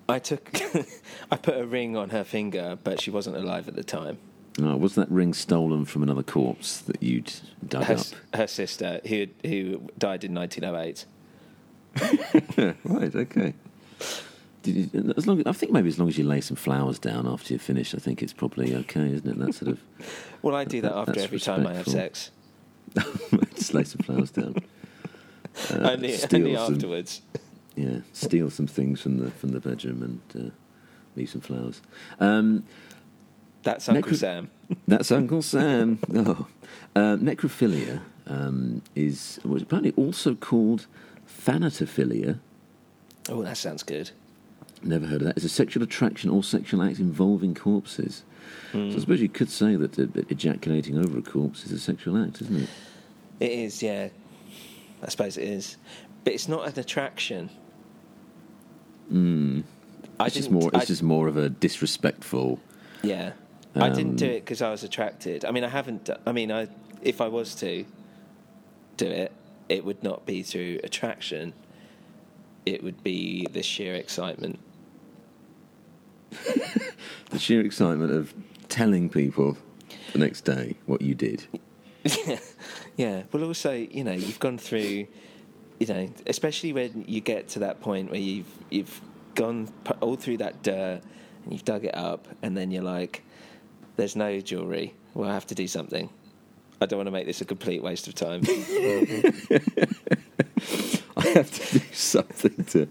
I 0.09 0.19
took, 0.19 0.51
I 1.31 1.37
put 1.37 1.59
a 1.59 1.67
ring 1.67 1.97
on 1.97 2.11
her 2.11 2.25
finger, 2.25 2.79
but 2.83 3.01
she 3.01 3.11
wasn't 3.11 3.37
alive 3.37 3.69
at 3.69 3.75
the 3.77 3.85
time. 3.85 4.19
Oh, 4.61 4.77
was 4.77 4.95
that 4.97 5.09
ring 5.11 5.35
stolen 5.35 5.85
from 5.85 6.03
another 6.03 6.23
corpse 6.25 6.79
that 6.81 7.01
you'd 7.03 7.33
dug 7.67 7.85
Her, 7.85 7.95
up? 7.95 8.07
her 8.35 8.47
sister, 8.47 9.01
who 9.07 9.27
who 9.45 9.83
died 9.99 10.25
in 10.25 10.35
1908. 10.35 11.05
right. 12.85 13.15
Okay. 13.15 13.55
Did 14.63 14.93
you, 14.93 15.15
as 15.17 15.27
long, 15.27 15.43
I 15.47 15.53
think 15.53 15.73
maybe 15.73 15.89
as 15.89 15.99
long 15.99 16.09
as 16.09 16.19
you 16.19 16.25
lay 16.25 16.41
some 16.41 16.57
flowers 16.57 16.99
down 16.99 17.27
after 17.29 17.55
you 17.55 17.59
finish, 17.59 17.95
I 17.95 17.99
think 17.99 18.23
it's 18.23 18.33
probably 18.33 18.75
okay, 18.75 19.13
isn't 19.13 19.27
it? 19.29 19.39
That 19.39 19.55
sort 19.55 19.71
of 19.73 19.81
Well, 20.43 20.57
I 20.57 20.65
do 20.65 20.81
that 20.81 20.93
after 20.93 21.13
That's 21.13 21.25
every 21.25 21.41
time 21.41 21.67
I 21.67 21.75
have 21.75 21.87
sex. 21.87 22.31
respectful. 22.95 23.39
just 23.55 23.75
lay 23.75 23.85
some 23.85 24.01
flowers 24.03 24.31
down. 24.33 24.57
Uh, 25.71 25.75
only 25.91 26.17
only 26.33 26.55
some- 26.57 26.75
afterwards. 26.75 27.23
Yeah, 27.77 27.99
steal 28.13 28.51
some 28.51 28.67
things 28.67 29.01
from 29.01 29.19
the 29.19 29.31
from 29.31 29.51
the 29.51 29.61
bedroom 29.61 30.03
and 30.35 30.47
uh, 30.47 30.51
leave 31.15 31.31
some 31.31 31.41
flowers. 31.41 31.81
Um, 32.19 32.65
That's 33.63 33.89
Uncle 33.89 34.13
Necro- 34.13 34.17
Sam. 34.17 34.51
That's 34.89 35.11
Uncle 35.13 35.43
Sam. 35.43 35.99
Oh. 36.15 36.47
Uh, 36.97 37.17
necrophilia. 37.17 38.01
um, 38.27 38.83
is 38.95 39.39
was 39.45 39.63
apparently 39.63 39.93
also 39.97 40.35
called 40.35 40.87
thanatophilia. 41.45 42.39
Oh, 43.29 43.43
that 43.43 43.57
sounds 43.57 43.83
good. 43.83 44.11
Never 44.83 45.07
heard 45.07 45.21
of 45.23 45.27
that. 45.29 45.37
It's 45.37 45.45
a 45.45 45.49
sexual 45.51 45.83
attraction 45.83 46.31
or 46.31 46.43
sexual 46.43 46.83
act 46.83 46.99
involving 46.99 47.55
corpses. 47.55 48.23
So 48.73 48.87
I 48.87 48.99
suppose 48.99 49.21
you 49.21 49.29
could 49.29 49.51
say 49.51 49.77
that 49.77 49.99
ejaculating 50.31 50.97
over 50.99 51.19
a 51.19 51.23
corpse 51.23 51.65
is 51.65 51.73
a 51.73 51.79
sexual 51.79 52.17
act, 52.23 52.41
isn't 52.43 52.63
it? 52.63 52.69
It 53.41 53.51
is, 53.51 53.83
yeah. 53.83 54.09
I 55.03 55.09
suppose 55.09 55.37
it 55.37 55.45
is, 55.49 55.77
but 56.25 56.33
it's 56.33 56.49
not 56.49 56.67
an 56.69 56.79
attraction. 56.79 57.51
Mm. 59.13 59.65
I 60.21 60.27
It's 60.27 60.35
just 60.37 60.51
more. 60.51 60.69
It's 60.75 60.83
I- 60.83 60.87
just 60.87 61.03
more 61.03 61.29
of 61.29 61.37
a 61.37 61.49
disrespectful. 61.49 62.61
Yeah, 63.03 63.33
I 63.79 63.89
didn't 63.91 64.17
do 64.17 64.27
Um, 64.27 64.31
it 64.33 64.41
because 64.45 64.63
I 64.63 64.71
was 64.71 64.83
attracted. 64.85 65.45
I 65.45 65.51
mean, 65.51 65.65
I 65.65 65.69
haven't. 65.69 66.05
do- 66.05 66.17
I 66.27 66.33
mean, 66.33 66.51
I 66.53 66.69
if 67.03 67.21
I 67.21 67.29
was 67.29 67.55
to 67.57 67.85
do 68.97 69.07
it, 69.07 69.33
it 69.69 69.85
would 69.85 70.03
not 70.03 70.27
be 70.27 70.43
through 70.43 70.81
attraction. 70.83 71.53
It 72.67 72.83
would 72.83 73.03
be 73.05 73.47
the 73.53 73.63
sheer 73.63 73.95
excitement. 73.95 74.59
The 77.31 77.39
sheer 77.39 77.61
excitement 77.61 78.11
of 78.11 78.33
telling 78.71 79.11
people 79.11 79.59
the 80.15 80.19
next 80.19 80.43
day 80.47 80.77
what 80.87 81.03
you 81.03 81.15
did. 81.15 81.45
yeah. 82.97 83.25
Well, 83.33 83.45
also, 83.45 83.73
you 83.73 84.03
know, 84.03 84.13
you've 84.13 84.41
gone 84.41 84.57
through, 84.57 85.07
you 85.79 85.87
know, 85.87 86.09
especially 86.27 86.73
when 86.73 87.05
you 87.07 87.21
get 87.21 87.49
to 87.49 87.59
that 87.61 87.81
point 87.83 88.11
where 88.11 88.19
you've 88.21 88.47
you've 88.71 88.99
gone 89.35 89.69
all 90.01 90.17
through 90.17 90.39
that 90.39 90.63
dirt 90.63 91.03
and 91.45 91.53
you've 91.53 91.67
dug 91.67 91.85
it 91.85 91.95
up, 91.95 92.27
and 92.43 92.57
then 92.57 92.71
you're 92.71 92.83
like, 92.83 93.23
"There's 93.99 94.15
no 94.17 94.41
jewelry. 94.41 94.95
Well, 95.15 95.29
I 95.29 95.35
have 95.35 95.47
to 95.49 95.55
do 95.55 95.67
something. 95.67 96.09
I 96.81 96.87
don't 96.87 96.97
want 96.99 97.09
to 97.09 97.11
make 97.11 97.27
this 97.27 97.41
a 97.41 97.45
complete 97.45 97.83
waste 97.83 98.07
of 98.09 98.15
time." 98.15 98.43
I 101.17 101.27
have 101.35 101.51
to 101.51 101.79
do 101.79 101.85
something 101.93 102.65
to 102.67 102.87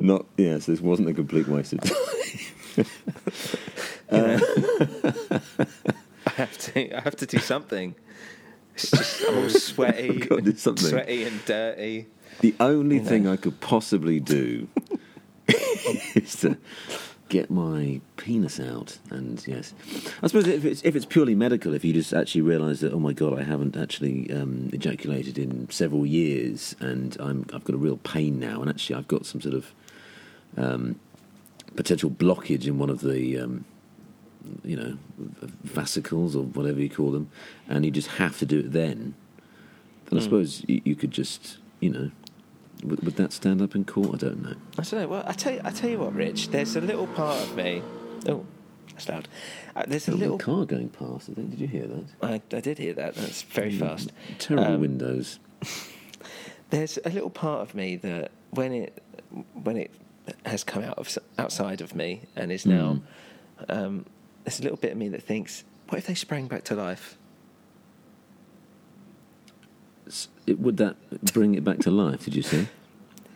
not. 0.00 0.26
Yes, 0.36 0.66
this 0.66 0.80
wasn't 0.80 1.08
a 1.08 1.14
complete 1.14 1.46
waste 1.48 1.72
of 1.74 1.80
time. 1.80 2.86
I 6.26 6.30
have 6.36 6.58
to. 6.58 6.96
I 6.96 7.00
have 7.00 7.16
to 7.16 7.26
do 7.26 7.38
something. 7.38 7.94
It's 8.74 8.90
just 8.90 9.22
I'm 9.28 9.38
all 9.38 9.48
sweaty, 9.50 10.20
something. 10.56 10.88
sweaty 10.88 11.24
and 11.24 11.44
dirty. 11.44 12.06
The 12.40 12.54
only 12.58 12.96
You 12.96 13.02
know. 13.02 13.08
thing 13.08 13.26
I 13.28 13.36
could 13.36 13.60
possibly 13.60 14.18
do 14.20 14.68
is 16.14 16.36
to 16.40 16.56
get 17.30 17.50
my 17.50 18.00
penis 18.18 18.60
out. 18.60 18.98
And 19.08 19.42
yes, 19.46 19.72
I 20.22 20.26
suppose 20.26 20.46
if 20.46 20.64
it's 20.66 20.82
if 20.82 20.94
it's 20.94 21.06
purely 21.06 21.34
medical, 21.34 21.72
if 21.72 21.82
you 21.84 21.94
just 21.94 22.12
actually 22.12 22.42
realise 22.42 22.80
that 22.80 22.92
oh 22.92 22.98
my 22.98 23.14
god, 23.14 23.38
I 23.38 23.44
haven't 23.44 23.76
actually 23.76 24.30
um, 24.30 24.68
ejaculated 24.74 25.38
in 25.38 25.70
several 25.70 26.04
years, 26.04 26.76
and 26.80 27.16
I'm 27.18 27.46
I've 27.54 27.64
got 27.64 27.74
a 27.74 27.78
real 27.78 27.96
pain 27.98 28.38
now, 28.38 28.60
and 28.60 28.68
actually 28.68 28.96
I've 28.96 29.08
got 29.08 29.24
some 29.24 29.40
sort 29.40 29.54
of 29.54 29.72
um, 30.58 31.00
potential 31.76 32.10
blockage 32.10 32.66
in 32.66 32.78
one 32.78 32.90
of 32.90 33.00
the. 33.00 33.38
Um, 33.38 33.64
you 34.64 34.74
know, 34.74 34.96
vasicles 35.64 36.34
or 36.34 36.42
whatever 36.44 36.80
you 36.80 36.88
call 36.88 37.10
them, 37.12 37.30
and 37.68 37.84
you 37.84 37.90
just 37.90 38.08
have 38.08 38.38
to 38.38 38.46
do 38.46 38.60
it 38.60 38.72
then. 38.72 39.14
Then 40.06 40.18
I 40.18 40.22
Mm. 40.22 40.24
suppose 40.24 40.64
you, 40.66 40.80
you 40.82 40.96
could 40.96 41.10
just, 41.10 41.58
you 41.78 41.90
know, 41.90 42.10
would, 42.84 43.02
would 43.04 43.16
that 43.16 43.32
stand 43.32 43.60
up 43.62 43.74
in 43.74 43.84
court? 43.84 44.14
I 44.14 44.16
don't 44.18 44.42
know. 44.42 44.54
I 44.78 44.82
don't 44.82 45.00
know. 45.00 45.08
Well, 45.08 45.24
I 45.26 45.32
tell 45.32 45.52
you, 45.54 45.60
I 45.64 45.70
tell 45.70 45.90
you 45.90 45.98
what, 45.98 46.14
Rich. 46.14 46.48
There's 46.50 46.76
a 46.76 46.80
little 46.80 47.06
part 47.08 47.40
of 47.42 47.56
me. 47.56 47.82
Oh, 48.28 48.44
that's 48.92 49.08
loud. 49.08 49.28
Uh, 49.76 49.84
there's 49.86 50.08
a 50.08 50.12
little. 50.12 50.38
car 50.38 50.64
going 50.66 50.88
past. 50.88 51.30
I 51.30 51.34
think. 51.34 51.50
Did 51.50 51.60
you 51.60 51.66
hear 51.68 51.86
that? 51.86 52.04
I, 52.22 52.56
I 52.56 52.60
did 52.60 52.78
hear 52.78 52.92
that. 52.94 53.14
That's 53.14 53.42
very 53.42 53.72
fast. 53.76 54.12
Terrible 54.38 54.74
Um, 54.74 54.80
windows. 54.80 55.38
There's 56.70 56.98
a 57.04 57.10
little 57.10 57.30
part 57.30 57.62
of 57.62 57.74
me 57.74 57.96
that 57.96 58.30
when 58.50 58.72
it 58.72 59.02
when 59.54 59.76
it 59.76 59.90
has 60.46 60.62
come 60.62 60.84
out 60.84 60.98
of 60.98 61.18
outside 61.36 61.80
of 61.80 61.96
me 61.96 62.22
and 62.36 62.52
is 62.52 62.64
now, 62.64 63.00
um, 63.68 64.06
there's 64.44 64.60
a 64.60 64.62
little 64.62 64.76
bit 64.78 64.92
of 64.92 64.96
me 64.98 65.08
that 65.08 65.22
thinks, 65.24 65.64
what 65.88 65.98
if 65.98 66.06
they 66.06 66.14
sprang 66.14 66.46
back 66.46 66.62
to 66.64 66.76
life? 66.76 67.18
S- 70.06 70.28
It, 70.39 70.39
would 70.58 70.76
that 70.78 70.96
bring 71.32 71.54
it 71.54 71.64
back 71.64 71.78
to 71.80 71.90
life? 71.90 72.24
Did 72.24 72.34
you 72.34 72.42
say? 72.42 72.66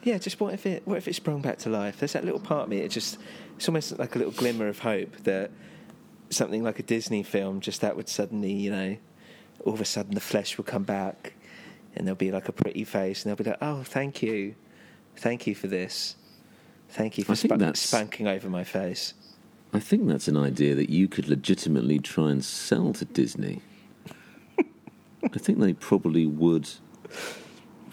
Yeah, 0.03 0.19
just 0.19 0.41
what 0.41 0.53
if 0.55 0.67
it 0.67 0.83
what 0.87 0.99
if 0.99 1.09
it 1.09 1.15
sprung 1.15 1.41
back 1.41 1.59
to 1.59 1.71
life? 1.71 1.99
There's 1.99 2.13
that 2.13 2.25
little 2.25 2.41
part 2.41 2.65
of 2.65 2.69
me. 2.69 2.79
It 2.79 2.91
just 2.91 3.19
it's 3.57 3.69
almost 3.69 3.99
like 3.99 4.15
a 4.15 4.19
little 4.19 4.33
glimmer 4.33 4.69
of 4.69 4.81
hope 4.81 5.17
that 5.25 5.51
something 6.31 6.63
like 6.63 6.79
a 6.79 6.83
Disney 6.83 7.23
film 7.23 7.61
just 7.61 7.81
that 7.81 7.97
would 7.97 8.09
suddenly 8.09 8.53
you 8.53 8.71
know 8.71 8.97
all 9.65 9.73
of 9.75 9.81
a 9.81 9.85
sudden 9.85 10.15
the 10.15 10.21
flesh 10.21 10.57
will 10.57 10.65
come 10.65 10.83
back 10.83 11.35
and 11.95 12.07
there'll 12.07 12.17
be 12.17 12.33
like 12.33 12.49
a 12.49 12.53
pretty 12.53 12.83
face 12.85 13.23
and 13.25 13.31
they'll 13.31 13.45
be 13.45 13.49
like 13.49 13.59
oh 13.63 13.83
thank 13.85 14.21
you 14.23 14.55
thank 15.17 15.47
you 15.47 15.55
for 15.55 15.69
this 15.69 16.17
thank 16.89 17.17
you 17.19 17.25
for 17.25 17.33
I 17.33 17.35
think 17.37 17.51
spank- 17.51 17.61
that's- 17.61 17.81
spanking 17.81 18.27
over 18.27 18.49
my 18.49 18.65
face 18.65 19.15
I 19.73 19.81
think 19.81 20.07
that's 20.07 20.29
an 20.29 20.37
idea 20.37 20.77
that 20.77 20.89
you 20.89 21.09
could 21.09 21.29
legitimately 21.29 21.99
try 21.99 22.31
and 22.31 22.45
sell 22.45 22.93
to 22.93 23.05
Disney. 23.05 23.61
I 24.59 25.39
think 25.39 25.59
they 25.59 25.73
probably 25.73 26.27
would 26.27 26.69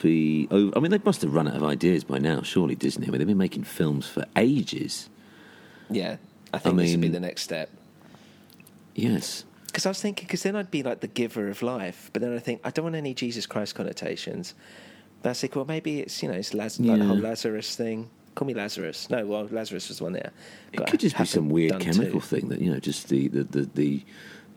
be. 0.02 0.48
Over, 0.50 0.72
oh, 0.76 0.78
I 0.78 0.80
mean, 0.80 0.92
they 0.92 1.00
must 1.04 1.22
have 1.22 1.34
run 1.34 1.48
out 1.48 1.56
of 1.56 1.64
ideas 1.64 2.04
by 2.04 2.18
now. 2.18 2.42
Surely 2.42 2.76
Disney. 2.76 3.08
I 3.08 3.12
mean, 3.12 3.20
they've 3.20 3.28
been 3.28 3.38
making 3.38 3.64
films 3.64 4.08
for 4.08 4.26
ages. 4.36 5.10
yeah 5.90 6.18
I 6.54 6.58
think 6.60 6.78
this 6.78 6.92
would 6.92 7.02
be 7.02 7.08
the 7.08 7.20
next 7.20 7.44
step 7.44 7.70
Yes. 8.94 9.46
because 9.68 9.86
I 9.86 9.90
was 9.90 10.02
thinking 10.02 10.26
because 10.28 10.44
then 10.44 10.56
I'd 10.56 10.70
be 10.72 10.84
like 10.84 11.00
the 11.00 11.08
giver 11.08 11.48
of 11.48 11.62
life 11.62 12.10
but 12.14 12.22
then 12.22 12.36
I 12.36 12.40
think 12.40 12.60
I 12.66 12.72
don't 12.72 12.84
want 12.84 12.96
any 12.96 13.14
Jesus 13.14 13.46
Christ 13.46 13.74
connotations 13.76 14.54
I 15.24 15.34
think 15.34 15.56
well 15.56 15.66
maybe 15.66 16.02
it's 16.02 16.22
you 16.22 16.28
know 16.30 16.36
it's 16.36 16.54
Laz- 16.54 16.80
like 16.80 17.00
the 17.00 17.06
whole 17.06 17.18
Lazarus 17.18 17.76
thing 17.76 18.10
call 18.36 18.48
me 18.48 18.54
Lazarus 18.54 19.10
no 19.10 19.26
well 19.26 19.48
Lazarus 19.50 19.88
was 19.88 20.00
the 20.00 20.04
one 20.04 20.14
there 20.14 20.32
It 20.74 20.88
could 20.88 21.00
just 21.00 21.18
be 21.18 21.26
some 21.26 21.50
weird 21.50 21.80
chemical 21.80 22.20
thing 22.20 22.50
that 22.50 22.60
you 22.60 22.70
know, 22.72 22.80
just 22.80 23.08
the, 23.10 23.30
the, 23.30 23.44
the, 23.44 23.62
the 23.76 24.04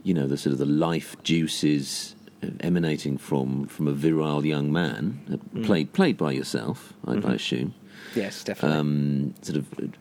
you 0.03 0.14
know 0.14 0.27
the 0.27 0.37
sort 0.37 0.53
of 0.53 0.59
the 0.59 0.67
life 0.67 1.14
juices 1.23 2.17
emanating 2.61 3.19
from 3.19 3.67
from 3.67 3.89
a 3.89 3.93
virile 3.93 4.45
young 4.45 4.73
man, 4.73 5.21
uh, 5.33 5.63
played 5.65 5.93
played 5.93 6.17
by 6.17 6.33
yourself, 6.33 6.95
I, 7.07 7.15
I 7.15 7.35
assume, 7.35 7.75
yes 8.15 8.45
definitely 8.45 8.79
um, 8.79 9.35
sort 9.43 9.59
of 9.59 9.93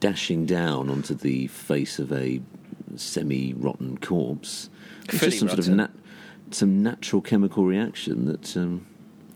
dashing 0.00 0.46
down 0.46 0.90
onto 0.90 1.14
the 1.14 1.46
face 1.48 1.98
of 1.98 2.12
a 2.12 2.40
semi-rotten 2.96 3.98
corpse. 3.98 4.68
It's 5.04 5.18
Fully 5.18 5.30
just 5.30 5.38
some 5.40 5.48
sort 5.48 5.60
of 5.60 5.68
nat- 5.68 5.90
some 6.50 6.82
natural 6.82 7.22
chemical 7.22 7.64
reaction 7.64 8.26
that 8.26 8.56
um, 8.56 8.86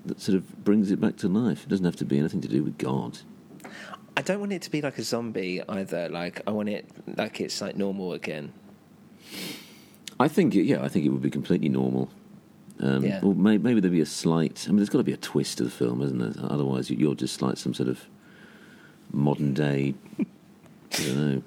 that 0.05 0.21
sort 0.21 0.37
of 0.37 0.65
brings 0.65 0.91
it 0.91 1.01
back 1.01 1.17
to 1.19 1.29
life. 1.29 1.65
It 1.65 1.69
doesn't 1.69 1.85
have 1.85 1.97
to 1.97 2.05
be 2.05 2.19
anything 2.19 2.41
to 2.43 2.49
do 2.49 2.63
with 2.63 2.79
God. 2.79 3.19
I 4.17 4.23
don't 4.23 4.41
want 4.41 4.53
it 4.53 4.63
to 4.63 4.71
be 4.71 4.81
like 4.81 4.97
a 4.97 5.03
zombie 5.03 5.63
either 5.69 6.09
like 6.09 6.41
I 6.47 6.51
want 6.51 6.71
it 6.71 6.89
like 7.19 7.41
it's 7.41 7.61
like 7.61 7.77
normal 7.77 8.15
again 8.15 8.53
I 10.19 10.29
think, 10.29 10.55
yeah, 10.55 10.83
I 10.83 10.89
think 10.89 11.05
it 11.05 11.11
would 11.11 11.23
be 11.23 11.31
completely 11.31 11.69
normal. 11.69 12.11
Um, 12.81 13.05
Yeah. 13.05 13.21
Or 13.23 13.35
may, 13.35 13.57
maybe 13.59 13.81
there'd 13.81 13.93
be 13.93 14.01
a 14.01 14.07
slight. 14.07 14.65
I 14.67 14.71
mean, 14.71 14.77
there's 14.79 14.89
got 14.91 14.99
to 14.99 15.05
be 15.05 15.13
a 15.13 15.17
twist 15.17 15.59
to 15.59 15.65
the 15.65 15.71
film, 15.71 16.03
isn't 16.03 16.19
there? 16.19 16.33
Otherwise, 16.51 16.91
you- 16.91 16.97
you're 16.99 17.15
just 17.15 17.41
like 17.43 17.57
some 17.57 17.73
sort 17.75 17.89
of 17.89 18.07
modern 19.13 19.55
day. 19.55 19.95
I 20.19 20.25
don't 21.05 21.17
know. 21.17 21.43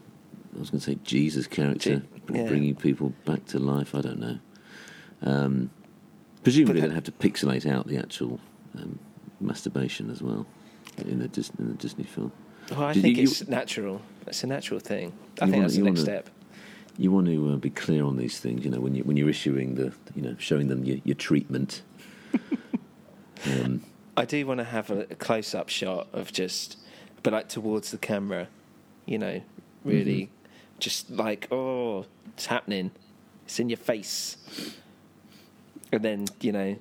I 0.56 0.60
was 0.60 0.70
going 0.72 0.80
to 0.80 0.86
say 0.86 0.98
Jesus 1.04 1.46
character 1.48 2.02
yeah. 2.34 2.48
bringing 2.48 2.76
people 2.76 3.14
back 3.26 3.46
to 3.48 3.60
life. 3.60 3.94
I 3.96 4.02
don't 4.02 4.20
know. 4.20 4.40
Um, 5.22 5.70
presumably, 6.44 6.82
they'd 6.82 6.92
have 6.92 7.04
to 7.04 7.12
pixelate 7.12 7.70
out 7.70 7.88
the 7.88 7.98
actual 7.98 8.40
um, 8.78 8.98
masturbation 9.40 10.10
as 10.10 10.22
well 10.22 10.46
in 11.06 11.20
the 11.20 11.28
Dis- 11.28 11.52
in 11.60 11.68
the 11.70 11.74
Disney 11.76 12.04
film. 12.04 12.32
well 12.72 12.84
I 12.84 12.94
Did 12.94 13.02
think 13.04 13.18
you- 13.18 13.24
it's 13.24 13.48
natural 13.48 14.02
it's 14.28 14.44
a 14.44 14.48
natural 14.48 14.80
thing 14.80 15.12
I 15.42 15.46
think 15.46 15.52
wanna- 15.54 15.62
that's 15.64 15.76
the 15.76 15.82
next 15.84 16.00
wanna- 16.00 16.24
step 16.24 16.30
You 17.00 17.12
want 17.12 17.28
to 17.28 17.54
uh, 17.54 17.56
be 17.56 17.70
clear 17.70 18.04
on 18.04 18.18
these 18.18 18.40
things, 18.40 18.66
you 18.66 18.70
know, 18.72 18.82
when 18.82 18.94
you 18.94 19.04
when 19.04 19.16
you're 19.18 19.30
issuing 19.30 19.76
the, 19.76 19.94
you 20.16 20.22
know, 20.22 20.36
showing 20.38 20.68
them 20.68 20.84
your, 20.84 20.98
your 21.06 21.16
treatment. 21.16 21.82
um, 23.46 23.82
I 24.18 24.26
do 24.26 24.46
want 24.46 24.58
to 24.60 24.66
have 24.66 24.90
a, 24.92 25.02
a 25.10 25.16
close 25.16 25.56
up 25.56 25.70
shot 25.70 26.08
of 26.12 26.34
just, 26.34 26.78
but 27.24 27.32
like 27.32 27.48
towards 27.48 27.92
the 27.92 27.98
camera, 27.98 28.48
you 29.06 29.18
know, 29.18 29.42
really 29.86 30.24
Mm-hmm. 30.24 30.80
just 30.80 31.10
like, 31.10 31.48
oh, 31.52 32.06
it's 32.34 32.48
happening. 32.48 32.92
It's 33.46 33.60
in 33.62 33.70
your 33.70 33.78
face. 33.78 34.36
And 35.94 36.04
then, 36.04 36.26
you 36.42 36.52
know, 36.52 36.76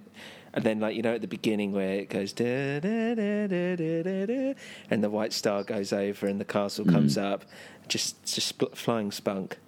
and 0.52 0.64
then 0.64 0.80
like, 0.80 0.96
you 0.96 1.02
know, 1.02 1.14
at 1.14 1.20
the 1.22 1.28
beginning 1.28 1.70
where 1.72 1.92
it 2.00 2.10
goes, 2.10 2.32
da, 2.32 2.80
da, 2.80 3.14
da, 3.14 4.54
and 4.90 5.02
the 5.04 5.08
white 5.10 5.32
star 5.32 5.62
goes 5.62 5.92
over 5.92 6.26
and 6.26 6.40
the 6.40 6.44
castle 6.44 6.84
comes 6.84 7.16
Mm. 7.16 7.22
up, 7.22 7.44
just, 7.86 8.22
just 8.24 8.60
flying 8.74 9.12
spunk. 9.12 9.58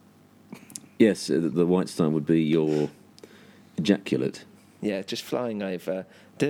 Yes, 1.00 1.28
uh, 1.30 1.40
the, 1.42 1.66
white 1.66 1.88
star 1.88 2.08
would 2.08 2.26
be 2.26 2.40
your 2.42 2.88
ejaculate. 3.76 4.44
Yeah, 4.80 5.02
just 5.02 5.24
flying 5.24 5.62
over. 5.62 6.06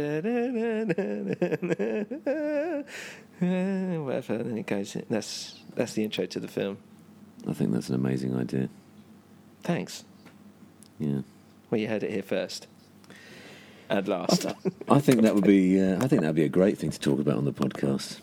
Whatever, 3.40 4.34
and 4.34 4.50
then 4.50 4.58
it 4.58 4.66
goes. 4.66 4.96
That's 5.08 5.58
that's 5.74 5.94
the 5.94 6.04
intro 6.04 6.26
to 6.26 6.38
the 6.40 6.48
film. 6.48 6.76
I 7.48 7.54
think 7.54 7.72
that's 7.72 7.88
an 7.88 7.94
amazing 7.94 8.36
idea. 8.36 8.68
Thanks. 9.62 10.04
Yeah. 10.98 11.20
Well, 11.70 11.80
you 11.80 11.88
heard 11.88 12.02
it 12.02 12.10
here 12.10 12.22
first. 12.22 12.66
at 13.88 14.06
last. 14.06 14.46
I 14.88 15.00
think 15.00 15.22
that 15.22 15.34
would 15.34 15.44
be. 15.44 15.80
Uh, 15.80 15.96
I 16.04 16.06
think 16.06 16.20
that 16.20 16.28
would 16.28 16.36
be 16.36 16.44
a 16.44 16.48
great 16.50 16.76
thing 16.78 16.90
to 16.90 17.00
talk 17.00 17.18
about 17.18 17.36
on 17.38 17.44
the 17.46 17.52
podcast. 17.52 18.20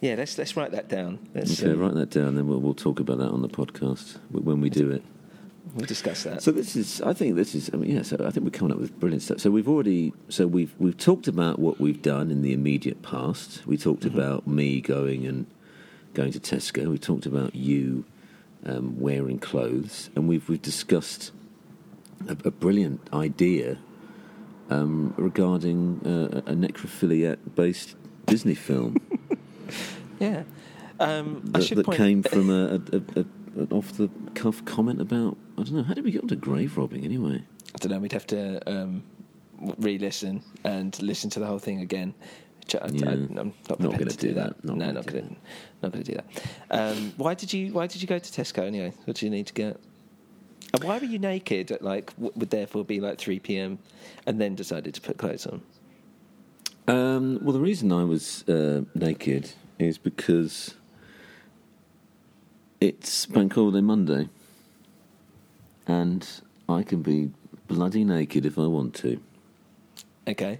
yeah, 0.00 0.14
let's 0.14 0.38
let's 0.38 0.56
write 0.56 0.70
that 0.70 0.88
down. 0.88 1.18
Let's, 1.34 1.60
Okay, 1.60 1.72
um, 1.72 1.80
write 1.80 1.94
that 1.94 2.10
down, 2.10 2.36
then 2.36 2.46
we'll 2.46 2.60
we'll 2.60 2.74
talk 2.74 3.00
about 3.00 3.18
that 3.18 3.28
on 3.28 3.42
the 3.42 3.48
podcast 3.48 4.18
when 4.30 4.60
we 4.60 4.70
do 4.70 4.90
it. 4.90 5.02
We'll 5.74 5.86
discuss 5.86 6.24
that. 6.24 6.42
So 6.42 6.52
this 6.52 6.76
is. 6.76 7.00
I 7.00 7.14
think 7.14 7.36
this 7.36 7.54
is. 7.54 7.70
I 7.72 7.76
mean, 7.76 7.96
yeah. 7.96 8.02
So 8.02 8.16
I 8.24 8.30
think 8.30 8.44
we're 8.44 8.50
coming 8.50 8.72
up 8.72 8.78
with 8.78 8.98
brilliant 9.00 9.22
stuff. 9.22 9.40
So 9.40 9.50
we've 9.50 9.68
already. 9.68 10.12
So 10.28 10.46
we've 10.46 10.74
we've 10.78 10.96
talked 10.96 11.26
about 11.26 11.58
what 11.58 11.80
we've 11.80 12.02
done 12.02 12.30
in 12.30 12.42
the 12.42 12.52
immediate 12.52 13.02
past. 13.02 13.66
We 13.66 13.76
talked 13.76 14.04
about 14.04 14.46
me 14.46 14.80
going 14.80 15.26
and 15.26 15.46
going 16.12 16.32
to 16.32 16.40
Tesco. 16.40 16.88
We 16.88 16.98
talked 16.98 17.26
about 17.26 17.54
you 17.54 18.04
um, 18.66 19.00
wearing 19.00 19.38
clothes, 19.38 20.10
and 20.14 20.28
we've 20.28 20.48
we've 20.48 20.62
discussed 20.62 21.32
a, 22.28 22.32
a 22.32 22.50
brilliant 22.50 23.00
idea 23.12 23.78
um, 24.70 25.14
regarding 25.16 26.00
uh, 26.04 26.50
a 26.50 26.54
necrophiliac-based 26.54 27.96
Disney 28.26 28.54
film 28.54 28.96
yeah. 30.20 30.42
Um, 31.00 31.50
I 31.54 31.58
that, 31.58 31.74
that 31.74 31.96
came 31.96 32.22
from 32.34 32.50
a, 32.50 32.74
a, 32.74 33.20
a, 33.20 33.24
a, 33.56 33.60
an 33.60 33.68
off-the-cuff 33.70 34.64
comment 34.64 35.00
about. 35.00 35.36
I 35.58 35.62
don't 35.62 35.74
know. 35.74 35.82
How 35.82 35.94
did 35.94 36.04
we 36.04 36.10
get 36.10 36.22
onto 36.22 36.36
grave 36.36 36.76
robbing 36.76 37.04
anyway? 37.04 37.42
I 37.74 37.78
don't 37.78 37.92
know. 37.92 37.98
We'd 37.98 38.12
have 38.12 38.26
to 38.28 38.60
um, 38.70 39.02
re-listen 39.78 40.42
and 40.64 41.00
listen 41.02 41.30
to 41.30 41.40
the 41.40 41.46
whole 41.46 41.58
thing 41.58 41.80
again. 41.80 42.14
Which 42.60 42.76
I, 42.76 42.88
Yeah. 42.92 43.08
I, 43.10 43.12
am 43.12 43.34
not 43.68 43.80
Not 43.80 43.92
gonna 43.92 44.04
do 44.06 44.28
do 44.28 44.34
that. 44.34 44.56
that. 44.56 44.64
Not 44.64 44.76
no, 44.78 44.90
not 44.92 45.06
going 45.06 45.28
to. 45.28 45.36
Not 45.82 45.92
going 45.92 46.04
to 46.04 46.12
do 46.12 46.18
that. 46.18 46.26
Um, 46.70 47.12
why 47.16 47.34
did 47.34 47.52
you 47.52 47.72
Why 47.72 47.86
did 47.86 48.00
you 48.00 48.08
go 48.08 48.18
to 48.18 48.42
Tesco 48.42 48.64
anyway? 48.66 48.92
What 49.04 49.16
do 49.18 49.26
you 49.26 49.30
need 49.30 49.46
to 49.48 49.52
get? 49.54 49.78
And 50.72 50.82
why 50.82 50.98
were 50.98 51.04
you 51.04 51.18
naked 51.18 51.70
at 51.70 51.82
like 51.82 52.12
would 52.18 52.50
therefore 52.50 52.84
be 52.84 53.00
like 53.00 53.18
three 53.18 53.38
p.m. 53.38 53.78
and 54.26 54.40
then 54.40 54.54
decided 54.54 54.94
to 54.94 55.00
put 55.00 55.18
clothes 55.18 55.46
on? 55.46 55.62
Um, 56.88 57.38
well, 57.42 57.52
the 57.52 57.60
reason 57.60 57.92
I 57.92 58.04
was 58.04 58.46
uh, 58.48 58.82
naked 58.94 59.52
is 59.78 59.98
because 59.98 60.74
it's 62.84 63.24
Bank 63.24 63.54
Holiday 63.54 63.80
Monday, 63.80 64.28
and 65.86 66.28
I 66.68 66.82
can 66.82 67.00
be 67.00 67.30
bloody 67.66 68.04
naked 68.04 68.44
if 68.44 68.58
I 68.58 68.66
want 68.66 68.94
to. 68.96 69.18
Okay. 70.28 70.58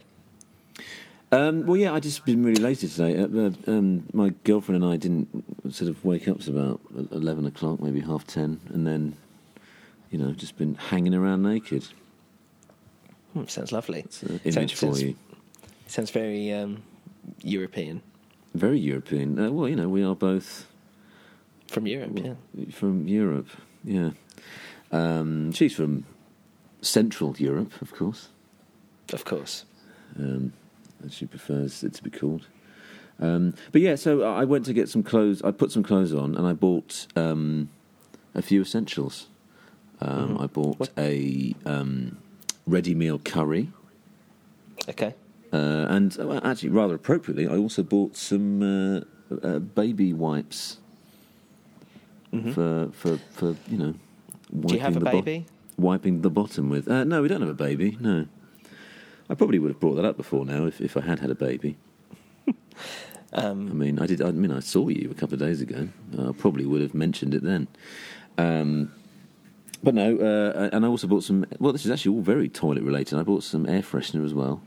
Um, 1.30 1.66
well, 1.66 1.76
yeah, 1.76 1.92
I 1.92 2.00
just 2.00 2.24
been 2.24 2.42
really 2.42 2.62
lazy 2.62 2.88
today. 2.88 3.18
Uh, 3.18 3.26
uh, 3.26 3.50
um, 3.70 4.06
my 4.14 4.32
girlfriend 4.44 4.82
and 4.82 4.90
I 4.90 4.96
didn't 4.96 5.28
sort 5.70 5.90
of 5.90 6.02
wake 6.02 6.26
up 6.26 6.40
till 6.40 6.56
about 6.58 6.80
eleven 7.12 7.44
o'clock, 7.44 7.78
maybe 7.80 8.00
half 8.00 8.26
ten, 8.26 8.58
and 8.72 8.87
then, 8.87 9.16
you 10.10 10.18
know, 10.18 10.32
just 10.32 10.56
been 10.56 10.76
hanging 10.76 11.14
around 11.14 11.42
naked. 11.42 11.84
Hmm, 13.34 13.44
sounds 13.48 13.70
lovely. 13.70 14.00
It's 14.00 14.22
an 14.22 14.40
image 14.44 14.76
sounds, 14.76 14.98
for 14.98 15.04
you. 15.04 15.14
Sounds 15.88 16.10
very 16.10 16.52
um, 16.54 16.82
European. 17.42 18.00
Very 18.54 18.78
European. 18.78 19.38
Uh, 19.38 19.50
well, 19.50 19.68
you 19.68 19.76
know, 19.76 19.90
we 19.90 20.02
are 20.02 20.14
both 20.14 20.68
From 21.68 21.87
Europe, 21.87 22.18
yeah. 22.22 22.35
from 22.70 23.09
Europe. 23.09 23.48
Yeah, 23.85 24.11
um, 24.92 25.53
she's 25.53 25.74
from 25.74 26.05
Central 26.83 27.35
Europe, 27.37 27.72
of 27.83 27.92
course. 27.92 28.29
Of 29.12 29.24
course. 29.24 29.64
um, 30.18 30.53
as 31.05 31.12
she 31.14 31.27
prefers 31.27 31.83
it 31.85 31.92
to 31.94 32.03
be 32.03 32.11
called. 32.11 32.46
Um, 33.20 33.55
but 33.72 33.81
yeah, 33.81 33.94
so 33.96 34.22
I 34.22 34.44
went 34.44 34.64
to 34.66 34.72
get 34.72 34.88
some 34.88 35.03
clothes. 35.03 35.42
I 35.42 35.50
put 35.50 35.70
some 35.72 35.83
clothes 35.83 36.14
on, 36.14 36.35
and 36.37 36.46
I 36.46 36.53
bought 36.53 37.07
um, 37.16 37.68
a 38.35 38.42
few 38.42 38.62
essentials. 38.62 39.29
Um, 40.00 40.37
Mhm. 40.37 40.42
I 40.42 40.46
bought 40.46 40.79
What- 40.79 40.92
a 40.98 41.55
um, 41.66 42.16
ready 42.66 42.94
meal 42.94 43.18
curry, 43.18 43.70
Okay. 44.88 45.14
uh, 45.53 45.87
and 45.88 46.16
uh, 46.18 46.40
actually, 46.42 46.70
rather 46.70 46.94
appropriately, 46.94 47.46
I 47.46 47.57
also 47.57 47.83
bought 47.83 48.16
some 48.16 48.62
uh, 48.62 49.00
uh, 49.42 49.59
baby 49.61 50.12
wipes 50.12 50.79
Mhm. 52.35 52.53
for 52.55 52.88
for 52.92 53.18
for 53.33 53.57
you 53.70 53.79
know. 53.79 53.94
Wiping 54.51 54.66
Do 54.68 54.75
you 54.75 54.81
have 54.81 54.97
a 54.97 55.01
the 55.01 55.05
bo- 55.05 55.44
wiping 55.79 56.20
the 56.23 56.31
bottom 56.31 56.68
with. 56.68 56.87
Uh, 56.88 57.05
no, 57.05 57.23
we 57.23 57.29
don't 57.29 57.40
have 57.40 57.51
a 57.51 57.55
baby. 57.55 57.97
No, 58.01 58.27
I 59.29 59.35
probably 59.35 59.59
would 59.59 59.70
have 59.73 59.81
brought 59.81 59.94
that 59.94 60.05
up 60.05 60.16
before 60.16 60.44
now 60.44 60.66
if, 60.66 60.81
if 60.81 60.97
I 60.97 61.01
had 61.01 61.20
had 61.20 61.31
a 61.31 61.35
baby. 61.35 61.77
Um, 63.37 63.68
I 63.68 63.75
mean, 63.75 63.99
I 63.99 64.07
did. 64.07 64.23
I 64.23 64.31
mean, 64.31 64.53
I 64.53 64.61
saw 64.61 64.87
you 64.88 65.11
a 65.11 65.14
couple 65.14 65.35
of 65.35 65.40
days 65.40 65.61
ago. 65.61 65.88
I 66.16 66.31
probably 66.38 66.66
would 66.66 66.81
have 66.81 66.94
mentioned 66.94 67.35
it 67.35 67.42
then. 67.42 67.66
Um, 68.38 68.92
but 69.83 69.92
no, 69.92 70.16
uh, 70.16 70.70
and 70.73 70.85
I 70.85 70.88
also 70.88 71.09
bought 71.09 71.25
some. 71.25 71.44
Well, 71.59 71.73
this 71.73 71.85
is 71.85 71.90
actually 71.90 72.14
all 72.14 72.23
very 72.23 72.49
toilet 72.49 72.85
related. 72.85 73.18
I 73.18 73.25
bought 73.25 73.42
some 73.42 73.68
air 73.68 73.83
freshener 73.83 74.25
as 74.25 74.33
well. 74.33 74.62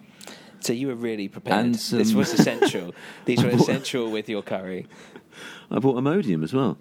So 0.60 0.74
you 0.74 0.88
were 0.88 0.96
really 0.96 1.30
prepared. 1.30 1.66
And 1.66 1.76
this 1.76 2.14
was 2.14 2.34
essential. 2.34 2.94
These 3.26 3.42
were 3.42 3.52
bought- 3.52 3.62
essential 3.62 4.12
with 4.12 4.28
your 4.28 4.42
curry. 4.42 4.86
I 5.72 5.80
bought 5.80 5.96
Imodium 5.96 6.44
as 6.44 6.54
well. 6.54 6.78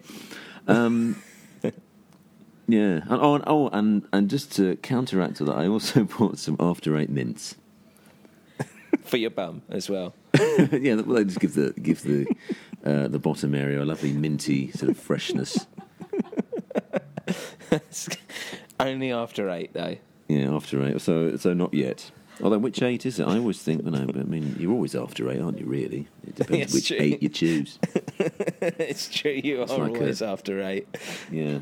Um, 0.68 1.22
yeah. 1.62 1.72
And, 2.68 3.04
oh, 3.10 3.34
and, 3.34 3.44
oh, 3.46 3.68
and 3.68 4.06
and 4.12 4.30
just 4.30 4.52
to 4.56 4.76
counteract 4.76 5.40
all 5.40 5.46
that, 5.48 5.56
I 5.56 5.66
also 5.66 6.04
bought 6.18 6.38
some 6.38 6.56
after 6.60 6.96
eight 6.96 7.10
mints. 7.10 7.56
for 9.04 9.16
your 9.16 9.30
bum 9.30 9.62
as 9.68 9.88
well. 9.88 10.14
yeah, 10.38 10.94
well, 10.94 11.16
they 11.16 11.24
just 11.24 11.40
give 11.40 11.54
the 11.54 11.72
give 11.80 12.02
the 12.02 12.26
uh, 12.84 13.08
the 13.08 13.18
bottom 13.18 13.54
area 13.54 13.82
a 13.82 13.84
lovely 13.84 14.12
minty 14.12 14.70
sort 14.72 14.90
of 14.90 14.98
freshness. 14.98 15.66
Only 18.78 19.10
after 19.12 19.48
eight, 19.50 19.72
though. 19.72 19.96
Yeah, 20.28 20.54
after 20.54 20.84
eight. 20.86 21.00
So 21.00 21.36
so 21.36 21.54
not 21.54 21.72
yet. 21.72 22.10
Although 22.42 22.58
which 22.58 22.82
eight 22.82 23.06
is 23.06 23.18
it? 23.18 23.26
I 23.26 23.38
always 23.38 23.62
think, 23.62 23.82
well, 23.82 23.92
no, 23.92 24.04
but 24.06 24.16
I 24.16 24.24
mean, 24.24 24.56
you're 24.58 24.72
always 24.72 24.94
after 24.94 25.30
eight, 25.30 25.40
aren't 25.40 25.58
you? 25.58 25.64
Really, 25.64 26.06
it 26.26 26.34
depends 26.36 26.58
Yes, 26.58 26.74
which 26.74 26.88
true. 26.88 26.98
eight 27.00 27.22
you 27.22 27.30
choose. 27.30 27.78
it's 28.60 29.08
true, 29.08 29.30
you 29.32 29.62
are 29.62 29.66
like 29.66 29.94
a- 29.94 29.98
always 29.98 30.22
after 30.22 30.62
eight. 30.62 30.86
Yeah. 31.30 31.58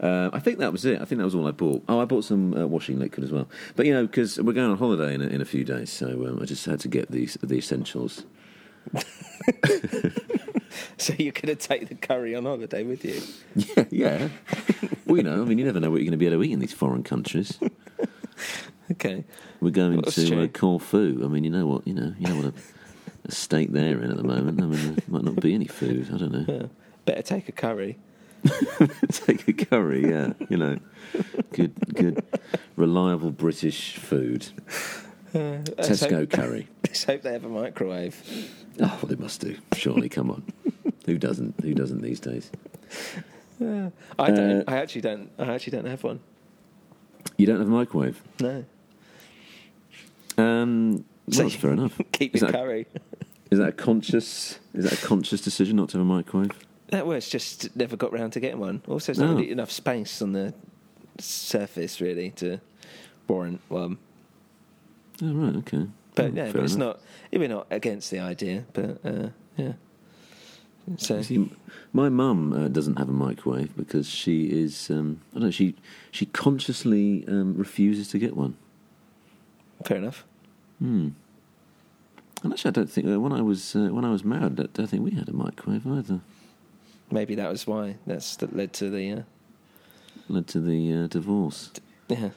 Uh, 0.00 0.30
I 0.32 0.40
think 0.40 0.58
that 0.58 0.72
was 0.72 0.84
it. 0.84 1.00
I 1.00 1.04
think 1.04 1.20
that 1.20 1.24
was 1.24 1.34
all 1.34 1.46
I 1.46 1.52
bought. 1.52 1.84
Oh, 1.88 2.00
I 2.00 2.04
bought 2.04 2.24
some 2.24 2.54
uh, 2.54 2.66
washing 2.66 2.98
liquid 2.98 3.22
as 3.22 3.30
well. 3.30 3.48
But 3.76 3.86
you 3.86 3.92
know, 3.92 4.04
because 4.06 4.40
we're 4.40 4.52
going 4.52 4.70
on 4.70 4.78
holiday 4.78 5.14
in 5.14 5.22
a, 5.22 5.26
in 5.26 5.40
a 5.40 5.44
few 5.44 5.62
days, 5.64 5.90
so 5.92 6.08
um, 6.26 6.40
I 6.42 6.44
just 6.44 6.66
had 6.66 6.80
to 6.80 6.88
get 6.88 7.10
these 7.12 7.38
the 7.42 7.56
essentials. 7.56 8.24
So 10.96 11.14
you're 11.18 11.32
going 11.32 11.54
to 11.54 11.56
take 11.56 11.88
the 11.88 11.94
curry 11.94 12.34
on 12.34 12.44
holiday 12.44 12.82
with 12.82 13.04
you. 13.04 13.20
Yeah, 13.54 13.84
yeah. 13.90 14.28
well, 15.04 15.16
you 15.16 15.22
know, 15.22 15.42
I 15.42 15.44
mean, 15.44 15.58
you 15.58 15.64
never 15.64 15.80
know 15.80 15.90
what 15.90 15.96
you're 15.96 16.04
going 16.04 16.12
to 16.12 16.16
be 16.16 16.26
able 16.26 16.38
to 16.38 16.44
eat 16.48 16.52
in 16.52 16.60
these 16.60 16.72
foreign 16.72 17.02
countries. 17.02 17.58
Okay. 18.90 19.24
We're 19.60 19.70
going 19.70 19.94
Well, 19.94 20.02
to 20.12 20.44
uh. 20.44 20.46
Corfu. 20.48 21.22
I 21.24 21.28
mean, 21.28 21.44
you 21.44 21.50
know 21.50 21.66
what? 21.66 21.86
You 21.86 21.94
know, 21.94 22.14
you 22.18 22.28
know 22.28 22.36
what 22.36 22.44
a, 22.46 22.52
a 23.24 23.32
state 23.32 23.72
they're 23.72 24.02
in 24.02 24.10
at 24.10 24.16
the 24.16 24.22
moment. 24.22 24.60
I 24.60 24.66
mean, 24.66 24.94
there 24.94 25.04
might 25.08 25.24
not 25.24 25.36
be 25.36 25.54
any 25.54 25.66
food. 25.66 26.10
I 26.12 26.18
don't 26.18 26.32
know. 26.32 26.44
Yeah. 26.48 26.66
Better 27.04 27.22
take 27.22 27.48
a 27.48 27.52
curry. 27.52 27.98
Take 29.12 29.46
a 29.46 29.52
curry, 29.52 30.10
yeah. 30.10 30.32
You 30.48 30.56
know, 30.56 30.78
good, 31.52 31.74
good, 31.94 32.24
reliable 32.74 33.30
British 33.30 33.96
food. 33.96 34.46
Uh, 35.32 35.62
Tesco 35.78 36.10
hope, 36.10 36.30
curry. 36.30 36.68
let's 36.86 37.04
hope 37.04 37.22
they 37.22 37.32
have 37.32 37.44
a 37.44 37.48
microwave. 37.48 38.20
Oh, 38.80 38.98
well, 39.00 39.06
they 39.06 39.14
must 39.14 39.40
do. 39.40 39.56
Surely, 39.74 40.08
come 40.08 40.30
on. 40.30 40.42
Who 41.06 41.18
doesn't? 41.18 41.60
Who 41.60 41.72
doesn't 41.72 42.02
these 42.02 42.18
days? 42.20 42.50
I 43.60 43.90
don't. 44.18 44.38
Uh, 44.38 44.64
I 44.66 44.78
actually 44.78 45.02
don't. 45.02 45.30
I 45.38 45.54
actually 45.54 45.76
don't 45.76 45.86
have 45.86 46.02
one. 46.02 46.20
You 47.36 47.46
don't 47.46 47.58
have 47.58 47.68
a 47.68 47.70
microwave. 47.70 48.20
No. 48.40 48.64
Um, 50.36 51.04
well, 51.26 51.34
So 51.36 51.42
that's 51.44 51.54
fair 51.54 51.72
enough. 51.72 52.00
Keep 52.12 52.34
Is 52.36 52.42
your 52.42 52.50
curry. 52.52 52.86
is 53.50 53.58
that 53.58 53.68
a 53.68 53.72
conscious? 53.72 54.58
Is 54.74 54.84
that 54.84 54.92
a 55.02 55.06
conscious 55.06 55.40
decision 55.40 55.76
not 55.76 55.88
to 55.90 55.98
have 55.98 56.06
a 56.06 56.08
microwave? 56.08 56.50
That 56.88 57.06
was 57.06 57.28
just 57.28 57.74
never 57.76 57.96
got 57.96 58.12
round 58.12 58.32
to 58.34 58.40
getting 58.40 58.60
one. 58.60 58.82
Also, 58.86 59.06
there's 59.12 59.18
not 59.18 59.30
No. 59.30 59.36
really 59.36 59.50
enough 59.50 59.70
space 59.70 60.20
on 60.20 60.32
the 60.32 60.52
surface 61.18 62.00
really 62.00 62.30
to 62.32 62.60
warrant 63.28 63.60
one. 63.68 63.98
Oh, 65.22 65.32
right. 65.32 65.56
Okay. 65.56 65.86
But 66.14 66.24
Oh, 66.24 66.32
yeah, 66.34 66.52
but 66.52 66.62
it's 66.64 66.74
enough. 66.74 66.96
not. 67.32 67.40
We're 67.40 67.48
not 67.48 67.66
against 67.70 68.10
the 68.10 68.18
idea, 68.18 68.64
but 68.74 68.98
uh, 69.04 69.28
yeah. 69.56 69.72
So 70.98 71.22
See, 71.22 71.48
my 71.92 72.08
mum 72.08 72.52
uh, 72.52 72.68
doesn't 72.68 72.98
have 72.98 73.08
a 73.08 73.12
microwave 73.12 73.74
because 73.76 74.08
she 74.08 74.46
is. 74.46 74.90
Um, 74.90 75.20
I 75.30 75.34
don't 75.36 75.44
know. 75.44 75.50
She 75.50 75.74
she 76.10 76.26
consciously 76.26 77.24
um, 77.28 77.56
refuses 77.56 78.08
to 78.08 78.18
get 78.18 78.36
one. 78.36 78.56
fair 79.86 79.96
enough. 79.98 80.24
Hmm. 80.82 81.08
And 82.42 82.52
actually, 82.52 82.70
I 82.70 82.72
don't 82.72 82.90
think 82.90 83.06
uh, 83.06 83.20
when 83.20 83.32
I 83.32 83.40
was 83.40 83.76
uh, 83.76 83.88
when 83.92 84.04
I 84.04 84.10
was 84.10 84.24
married, 84.24 84.58
I 84.58 84.66
don't 84.72 84.88
think 84.88 85.04
we 85.04 85.12
had 85.12 85.28
a 85.28 85.32
microwave 85.32 85.86
either. 85.86 86.20
Maybe 87.08 87.36
that 87.36 87.48
was 87.50 87.66
why 87.68 87.96
that's 88.06 88.34
that 88.36 88.56
led 88.56 88.72
to 88.74 88.90
the. 88.90 89.12
Uh, 89.12 89.22
Led 90.28 90.46
to 90.48 90.60
the 90.60 90.92
uh, 91.04 91.06
divorce. 91.08 91.70
yeah, 92.08 92.30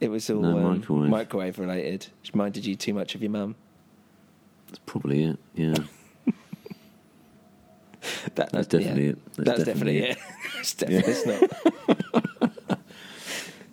it 0.00 0.08
was 0.08 0.30
all 0.30 0.40
No 0.40 0.56
um, 0.58 0.78
microwave. 0.78 1.10
microwave 1.10 1.58
related. 1.58 2.06
Which 2.22 2.34
minded 2.34 2.64
you 2.64 2.76
too 2.76 2.94
much 2.94 3.14
of 3.14 3.20
your 3.22 3.30
mum. 3.30 3.56
That's 4.68 4.78
probably 4.86 5.24
it. 5.24 5.38
Yeah, 5.54 5.74
That, 8.34 8.50
that's 8.52 8.68
that- 8.68 8.68
definitely 8.70 9.04
yeah. 9.06 9.10
it. 9.12 9.18
That's, 9.36 9.64
definitely, 9.64 9.98
it. 9.98 10.18
it's 10.60 10.74
definitely 10.74 11.12
it's 11.12 11.26
not. 11.26 12.24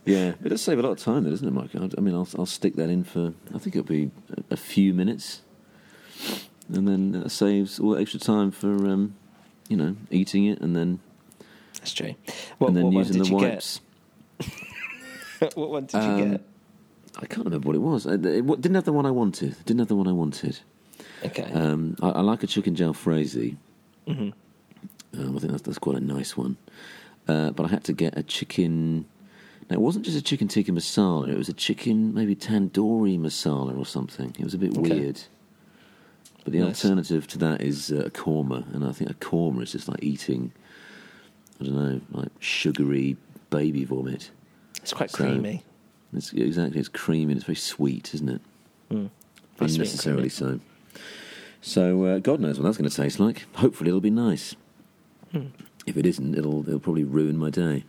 Yeah, 0.09 0.33
it 0.43 0.49
does 0.49 0.61
save 0.61 0.79
a 0.79 0.81
lot 0.81 0.91
of 0.91 0.99
time, 0.99 1.23
though, 1.23 1.29
doesn't 1.29 1.47
it, 1.47 1.51
Mike? 1.51 1.75
I 1.75 1.89
I 1.97 2.01
mean, 2.01 2.15
I'll, 2.15 2.27
I'll 2.37 2.45
stick 2.45 2.75
that 2.75 2.89
in 2.89 3.03
for, 3.03 3.33
I 3.53 3.57
think 3.59 3.75
it'll 3.75 3.87
be 3.87 4.11
a, 4.49 4.57
few 4.57 4.93
minutes. 4.93 5.41
And 6.73 6.87
then 6.87 7.11
that 7.13 7.29
saves 7.31 7.79
all 7.79 7.91
the 7.91 8.01
extra 8.01 8.19
time 8.19 8.51
for, 8.51 8.69
um, 8.69 9.15
you 9.67 9.77
know, 9.77 9.95
eating 10.11 10.45
it 10.45 10.59
and 10.61 10.75
then, 10.75 10.99
That's 11.75 11.93
true. 11.93 12.15
What, 12.57 12.69
and 12.69 12.77
then 12.77 12.91
using 12.91 13.21
did 13.21 13.25
the 13.31 13.35
wipes. 13.35 13.81
what 15.55 15.69
one 15.69 15.85
did 15.85 15.93
you 16.03 16.09
Um, 16.09 16.31
get? 16.31 16.41
I 17.17 17.25
can't 17.25 17.45
remember 17.45 17.67
what 17.67 17.75
it 17.75 17.79
was. 17.81 18.05
It, 18.05 18.25
it 18.25 18.45
didn't 18.45 18.75
have 18.75 18.85
the 18.85 18.93
one 18.93 19.05
I 19.05 19.11
wanted. 19.11 19.55
Didn't 19.65 19.79
have 19.79 19.87
the 19.89 19.95
one 19.95 20.07
I 20.07 20.11
wanted. 20.11 20.59
Okay. 21.25 21.51
Um, 21.53 21.95
I, 22.01 22.09
I 22.09 22.21
like 22.21 22.43
a 22.43 22.47
chicken 22.47 22.75
jalfrezi. 22.75 23.57
Mhm. 24.07 24.33
Um, 25.17 25.35
I 25.35 25.39
think 25.39 25.51
that's, 25.51 25.63
that's 25.63 25.79
quite 25.79 25.97
a 25.97 26.03
nice 26.03 26.37
one. 26.37 26.57
Uh, 27.27 27.51
but 27.51 27.65
I 27.65 27.69
had 27.69 27.83
to 27.85 27.93
get 27.93 28.17
a 28.17 28.23
chicken. 28.23 29.05
Now, 29.69 29.75
it 29.75 29.81
wasn't 29.81 30.05
just 30.05 30.17
a 30.17 30.21
chicken 30.21 30.47
tikka 30.47 30.71
masala. 30.71 31.29
It 31.29 31.37
was 31.37 31.49
a 31.49 31.53
chicken, 31.53 32.13
maybe 32.13 32.35
tandoori 32.35 33.19
masala 33.19 33.77
or 33.77 33.85
something. 33.85 34.35
It 34.39 34.43
was 34.43 34.53
a 34.53 34.57
bit 34.57 34.75
Okay. 34.77 34.99
weird. 34.99 35.21
But 36.43 36.53
the 36.53 36.59
Nice. 36.59 36.83
alternative 36.83 37.27
to 37.27 37.37
that 37.39 37.61
is 37.61 37.91
uh, 37.91 38.03
a 38.05 38.09
korma, 38.09 38.73
and 38.73 38.83
I 38.83 38.91
think 38.93 39.09
a 39.11 39.13
korma 39.15 39.61
is 39.63 39.71
just 39.73 39.87
like 39.87 40.03
eating, 40.03 40.51
I 41.61 41.65
don't 41.65 41.75
know, 41.75 42.01
like 42.11 42.29
sugary 42.39 43.17
baby 43.49 43.83
vomit. 43.85 44.31
It's 44.81 44.93
quite 44.93 45.11
so- 45.11 45.17
creamy. 45.17 45.63
It's 46.13 46.33
exactly. 46.33 46.79
It's 46.79 46.89
creamy 46.89 47.33
and 47.33 47.37
it's 47.37 47.45
very 47.45 47.55
sweet, 47.55 48.15
isn't 48.15 48.29
it? 48.29 48.41
Mm. 48.89 48.95
Very 48.97 49.09
sweet 49.09 49.61
and 49.61 49.71
Unnecessarily 49.75 50.29
so. 50.29 50.59
So 51.61 52.05
uh, 52.05 52.17
God 52.19 52.39
knows 52.39 52.57
what 52.57 52.63
that's 52.63 52.77
going 52.77 52.89
to 52.89 52.95
taste 52.95 53.19
like. 53.19 53.45
Hopefully, 53.57 53.89
it'll 53.89 54.01
be 54.01 54.09
nice. 54.09 54.55
Hmm. 55.31 55.47
If 55.85 55.97
it 55.97 56.07
isn't, 56.07 56.35
it'll 56.35 56.67
it'll 56.67 56.79
probably 56.79 57.03
ruin 57.03 57.37
my 57.37 57.51
day. 57.51 57.83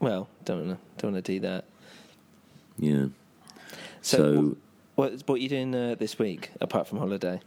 Well, 0.00 0.28
don't 0.44 0.60
wanna, 0.60 0.78
don't 0.98 1.12
want 1.12 1.24
to 1.24 1.32
do 1.32 1.40
that. 1.40 1.64
Yeah. 2.78 3.06
So, 4.02 4.16
So, 4.18 4.42
wh- 4.42 4.98
what 4.98 5.22
what 5.26 5.34
are 5.36 5.38
you 5.38 5.48
doing 5.48 5.74
uh, 5.74 5.94
this 5.98 6.18
week 6.18 6.50
apart 6.60 6.88
from 6.88 6.98
holiday? 6.98 7.40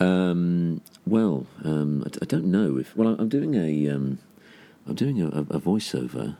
um, 0.00 0.80
well, 1.06 1.46
um, 1.64 2.02
I, 2.06 2.18
I 2.22 2.24
don't 2.26 2.46
know 2.46 2.78
if. 2.78 2.96
Well, 2.96 3.08
I'm 3.08 3.28
doing 3.28 3.54
a 3.54 3.88
um, 3.90 4.18
I'm 4.86 4.94
doing 4.94 5.20
a, 5.22 5.26
a, 5.28 5.60
voiceover 5.60 6.36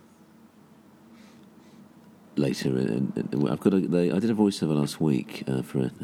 later. 2.37 2.69
And 2.69 3.47
I've 3.49 3.61
got 3.61 3.75
a. 3.75 3.81
They, 3.81 4.11
I 4.11 4.19
did 4.19 4.31
a 4.31 4.35
voiceover 4.35 4.77
last 4.77 5.01
week 5.01 5.45
uh, 5.47 5.63
for 5.63 5.79
a. 5.81 5.91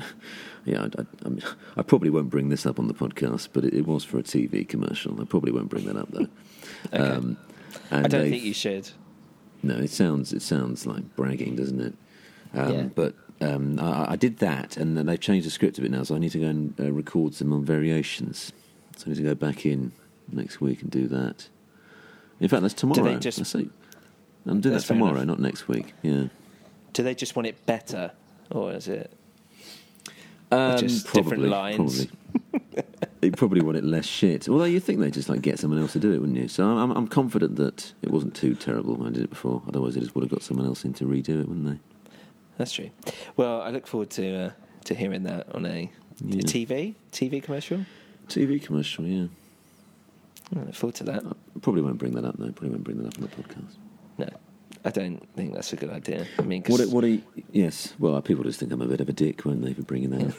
Yeah, 0.66 0.82
I, 0.82 1.00
I, 1.00 1.06
I, 1.24 1.28
mean, 1.30 1.42
I 1.78 1.80
probably 1.80 2.10
won't 2.10 2.28
bring 2.28 2.50
this 2.50 2.66
up 2.66 2.78
on 2.78 2.86
the 2.86 2.92
podcast, 2.92 3.48
but 3.54 3.64
it, 3.64 3.72
it 3.72 3.86
was 3.86 4.04
for 4.04 4.18
a 4.18 4.22
TV 4.22 4.68
commercial. 4.68 5.18
I 5.18 5.24
probably 5.24 5.52
won't 5.52 5.70
bring 5.70 5.86
that 5.86 5.96
up 5.96 6.10
though. 6.10 6.26
Okay. 6.92 7.36
And 7.90 8.04
I 8.06 8.08
don't 8.08 8.30
think 8.30 8.42
you 8.44 8.54
should. 8.54 8.90
No, 9.62 9.76
it 9.76 9.90
sounds 9.90 10.32
it 10.32 10.42
sounds 10.42 10.86
like 10.86 11.14
bragging, 11.16 11.56
doesn't 11.56 11.80
it? 11.80 11.94
Um, 12.54 12.72
Yeah. 12.72 12.82
But 12.94 13.14
um, 13.42 13.78
I, 13.80 14.12
I 14.12 14.16
did 14.16 14.38
that, 14.38 14.76
and 14.76 14.96
they've 14.96 15.20
changed 15.20 15.46
the 15.46 15.50
script 15.50 15.78
a 15.78 15.82
bit 15.82 15.90
now, 15.90 16.02
so 16.02 16.14
I 16.14 16.18
need 16.18 16.32
to 16.32 16.38
go 16.40 16.46
and 16.46 16.78
uh, 16.80 16.92
record 16.92 17.34
some 17.34 17.48
more 17.48 17.60
variations. 17.60 18.52
So 18.96 19.04
I 19.06 19.10
need 19.10 19.16
to 19.16 19.22
go 19.22 19.34
back 19.34 19.64
in 19.64 19.92
next 20.30 20.60
week 20.60 20.82
and 20.82 20.90
do 20.90 21.08
that. 21.08 21.48
In 22.38 22.48
fact, 22.48 22.62
that's 22.62 22.74
tomorrow. 22.74 23.18
just- 23.18 23.38
I 23.40 23.42
say, 23.44 23.68
I'm 24.46 24.60
doing 24.60 24.74
that 24.74 24.82
tomorrow, 24.84 25.24
not 25.24 25.38
next 25.40 25.68
week. 25.68 25.92
Yeah, 26.02 26.24
Do 26.94 27.02
they 27.02 27.14
just 27.14 27.36
want 27.36 27.46
it 27.48 27.64
better, 27.66 28.12
or 28.50 28.72
is 28.72 28.88
it? 28.88 29.10
um, 30.50 30.78
just 30.78 31.06
probably, 31.06 31.22
different 31.22 31.44
lines. 31.50 32.06
Probably. 32.50 32.82
they 33.20 33.30
probably 33.30 33.60
want 33.60 33.76
it 33.76 33.84
less 33.84 34.06
shit. 34.06 34.48
Although 34.48 34.64
you 34.64 34.80
think 34.80 35.00
they 35.00 35.10
just 35.10 35.28
like 35.28 35.42
get 35.42 35.58
someone 35.58 35.80
else 35.80 35.92
to 35.92 35.98
do 36.00 36.12
it, 36.12 36.18
wouldn't 36.20 36.38
you? 36.38 36.48
So 36.48 36.64
I'm, 36.64 36.90
I'm 36.92 37.06
confident 37.08 37.56
that 37.56 37.92
it 38.02 38.10
wasn't 38.10 38.34
too 38.34 38.54
terrible 38.54 38.94
when 38.96 39.08
I 39.08 39.10
did 39.12 39.24
it 39.24 39.30
before. 39.30 39.62
Otherwise, 39.68 39.94
they 39.94 40.00
just 40.00 40.14
would 40.14 40.22
have 40.24 40.30
got 40.30 40.42
someone 40.42 40.66
else 40.66 40.84
in 40.84 40.94
to 40.94 41.04
redo 41.04 41.40
it, 41.40 41.48
wouldn't 41.48 41.66
they? 41.66 41.78
That's 42.58 42.72
true. 42.72 42.90
Well, 43.36 43.60
I 43.62 43.70
look 43.70 43.86
forward 43.86 44.10
to 44.10 44.34
uh, 44.46 44.50
to 44.84 44.94
hearing 44.94 45.22
that 45.24 45.54
on 45.54 45.66
a, 45.66 45.90
Yeah. 46.24 46.40
a 46.40 46.42
TV 46.42 46.94
TV 47.12 47.42
commercial. 47.42 47.84
TV 48.28 48.62
commercial, 48.62 49.06
yeah. 49.06 49.26
I 50.56 50.60
look 50.64 50.74
forward 50.74 50.94
to 50.96 51.04
that. 51.04 51.22
I 51.24 51.58
probably 51.60 51.82
won't 51.82 51.98
bring 51.98 52.14
that 52.14 52.24
up. 52.24 52.36
though. 52.38 52.46
probably 52.52 52.70
won't 52.70 52.84
bring 52.84 52.98
that 52.98 53.06
up 53.08 53.16
on 53.18 53.22
the 53.22 53.28
podcast. 53.28 53.74
No, 54.18 54.28
I 54.84 54.90
don't 54.90 55.26
think 55.36 55.54
that's 55.54 55.72
a 55.72 55.76
good 55.76 55.90
idea. 55.90 56.26
I 56.38 56.42
mean, 56.42 56.62
'cause- 56.62 56.78
What? 56.86 56.88
What? 56.94 57.04
Are 57.04 57.08
you, 57.08 57.22
yes. 57.52 57.94
Well, 57.98 58.20
people 58.22 58.44
just 58.44 58.58
think 58.60 58.72
I'm 58.72 58.80
a 58.82 58.86
bit 58.86 59.00
of 59.00 59.08
a 59.08 59.12
dick, 59.12 59.44
won't 59.44 59.62
they, 59.62 59.72
for 59.74 59.82
bringing 59.82 60.10
that 60.10 60.28
up? 60.28 60.34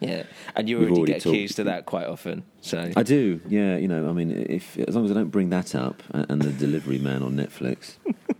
Yeah, 0.00 0.22
and 0.56 0.68
you 0.68 0.78
already, 0.78 0.94
already 0.94 1.12
get 1.12 1.22
talked- 1.22 1.34
accused 1.34 1.58
of 1.58 1.66
that 1.66 1.86
quite 1.86 2.06
often. 2.06 2.44
So 2.60 2.90
I 2.96 3.02
do. 3.02 3.40
Yeah. 3.48 3.76
You 3.76 3.88
know. 3.88 4.08
I 4.08 4.12
mean, 4.12 4.30
if 4.48 4.76
as 4.78 4.94
long 4.94 5.04
as 5.04 5.10
I 5.10 5.14
don't 5.14 5.30
bring 5.30 5.50
that 5.50 5.74
up, 5.74 6.02
and 6.12 6.40
the 6.42 6.52
delivery 6.52 6.98
man 6.98 7.22
on 7.22 7.34
Netflix 7.34 7.94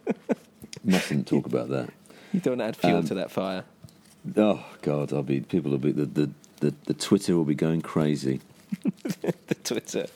mustn't 0.85 1.27
talk 1.27 1.47
about 1.47 1.69
that. 1.71 1.91
you 2.33 2.41
don't 2.41 2.61
add 2.61 2.77
fuel 2.77 2.97
Um, 2.99 3.05
to 3.07 3.15
that 3.15 3.31
fire. 3.31 3.65
Oh 4.37 4.65
God, 4.83 5.13
I'll 5.13 5.23
be. 5.23 5.41
People 5.41 5.71
will 5.71 5.79
be. 5.79 5.93
The 5.93 6.07
the 6.07 6.31
the, 6.61 6.75
the 6.87 6.95
Twitter 6.95 7.37
will 7.37 7.45
be 7.45 7.55
going 7.55 7.81
crazy. 7.83 8.41
the 9.23 9.55
Twitter. 9.65 10.07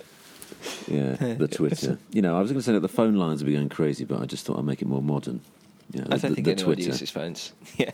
Yeah, 0.89 1.15
the 1.35 1.49
Twitter. 1.51 1.99
You 2.13 2.23
know, 2.23 2.37
I 2.37 2.41
was 2.41 2.51
going 2.51 2.61
to 2.61 2.65
say 2.65 2.73
that 2.73 2.81
the 2.81 2.89
phone 2.89 3.15
lines 3.17 3.43
will 3.43 3.47
be 3.49 3.55
going 3.55 3.69
crazy, 3.69 4.05
but 4.05 4.21
I 4.21 4.27
just 4.27 4.45
thought 4.45 4.59
I'd 4.59 4.65
make 4.65 4.83
it 4.83 4.89
more 4.89 5.03
modern. 5.03 5.41
You 5.93 6.01
know, 6.01 6.07
I 6.11 6.17
the, 6.17 6.23
don't 6.29 6.35
think 6.35 6.45
the 6.47 6.53
anyone 6.53 6.75
Twitter. 6.77 6.83
uses 6.91 7.11
phones. 7.11 7.53
Yeah, 7.79 7.91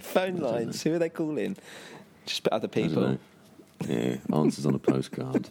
phone 0.00 0.36
lines. 0.38 0.82
Who 0.82 0.94
are 0.94 0.98
they 0.98 1.08
calling? 1.10 1.56
Just 2.26 2.46
other 2.48 2.68
people. 2.68 3.18
Yeah, 3.86 4.16
answers 4.32 4.66
on 4.66 4.74
a 4.74 4.78
postcard, 4.78 5.48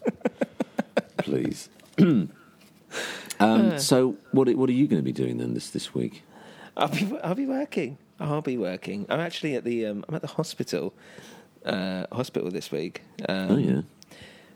please. 1.17 1.69
um, 3.39 3.79
so, 3.79 4.17
what 4.31 4.53
what 4.55 4.69
are 4.69 4.73
you 4.73 4.87
going 4.87 5.01
to 5.01 5.05
be 5.05 5.13
doing 5.13 5.37
then 5.37 5.53
this 5.53 5.69
this 5.69 5.93
week? 5.93 6.23
I'll 6.75 6.89
be 6.89 7.17
I'll 7.23 7.35
be 7.35 7.45
working. 7.45 7.97
I'll 8.19 8.41
be 8.41 8.57
working. 8.57 9.05
I'm 9.09 9.19
actually 9.19 9.55
at 9.55 9.63
the 9.63 9.85
um, 9.85 10.05
I'm 10.07 10.15
at 10.15 10.21
the 10.21 10.27
hospital 10.27 10.93
uh, 11.65 12.05
hospital 12.11 12.49
this 12.51 12.71
week. 12.71 13.01
Um, 13.27 13.51
oh 13.51 13.57
yeah, 13.57 13.81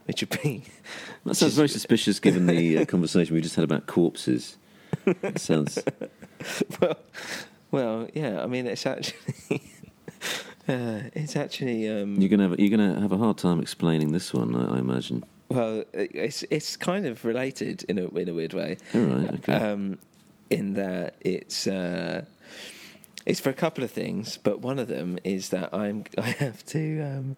which 0.05 0.21
would 0.21 0.41
be 0.41 0.63
that 1.25 1.35
sounds 1.35 1.55
very 1.55 1.69
suspicious 1.69 2.19
given 2.19 2.47
the 2.47 2.79
uh, 2.79 2.85
conversation 2.95 3.35
we 3.35 3.41
just 3.41 3.55
had 3.55 3.63
about 3.63 3.87
corpses. 3.87 4.57
It 5.05 5.39
sounds 5.39 5.79
well, 6.81 6.97
well, 7.71 8.07
yeah. 8.13 8.41
I 8.41 8.47
mean, 8.47 8.67
it's 8.67 8.85
actually 8.85 9.61
uh, 10.69 11.01
it's 11.13 11.35
actually 11.35 11.89
um, 11.89 12.19
you're 12.19 12.29
going 12.29 12.39
to 12.39 12.49
have 12.49 12.59
you're 12.59 12.77
to 12.77 13.01
have 13.01 13.11
a 13.11 13.17
hard 13.17 13.37
time 13.37 13.59
explaining 13.59 14.11
this 14.11 14.33
one, 14.33 14.55
I, 14.55 14.75
I 14.75 14.79
imagine. 14.79 15.23
well, 15.49 15.83
it's 15.93 16.43
it's 16.49 16.77
kind 16.77 17.05
of 17.05 17.25
related 17.25 17.83
in 17.83 17.97
a 17.97 18.07
in 18.09 18.29
a 18.29 18.33
weird 18.33 18.53
way. 18.53 18.77
All 18.93 19.01
right, 19.01 19.33
okay. 19.35 19.53
um, 19.53 19.97
in 20.49 20.73
that 20.73 21.15
it's 21.21 21.67
uh, 21.67 22.25
it's 23.25 23.39
for 23.39 23.49
a 23.49 23.53
couple 23.53 23.83
of 23.83 23.91
things, 23.91 24.37
but 24.37 24.61
one 24.61 24.79
of 24.79 24.87
them 24.87 25.19
is 25.23 25.49
that 25.49 25.73
I'm 25.73 26.05
I 26.17 26.29
have 26.31 26.65
to 26.67 27.01
um, 27.01 27.37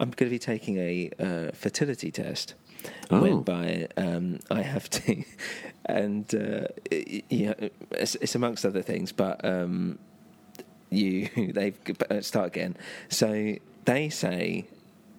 I'm 0.00 0.10
going 0.10 0.30
to 0.30 0.34
be 0.34 0.38
taking 0.38 0.78
a 0.78 1.10
uh, 1.18 1.50
fertility 1.52 2.10
test. 2.10 2.54
Oh. 3.12 3.20
Whereby 3.20 3.86
um, 3.96 4.40
I 4.50 4.62
have 4.62 4.90
to, 4.90 5.22
and 5.86 6.34
uh, 6.34 6.66
yeah, 6.90 7.54
it's, 7.92 8.16
it's 8.16 8.34
amongst 8.34 8.66
other 8.66 8.82
things, 8.82 9.12
but 9.12 9.44
um, 9.44 10.00
you 10.92 11.28
they've 11.52 11.78
uh, 12.10 12.20
start 12.20 12.48
again. 12.48 12.76
So 13.08 13.56
they 13.84 14.08
say, 14.08 14.66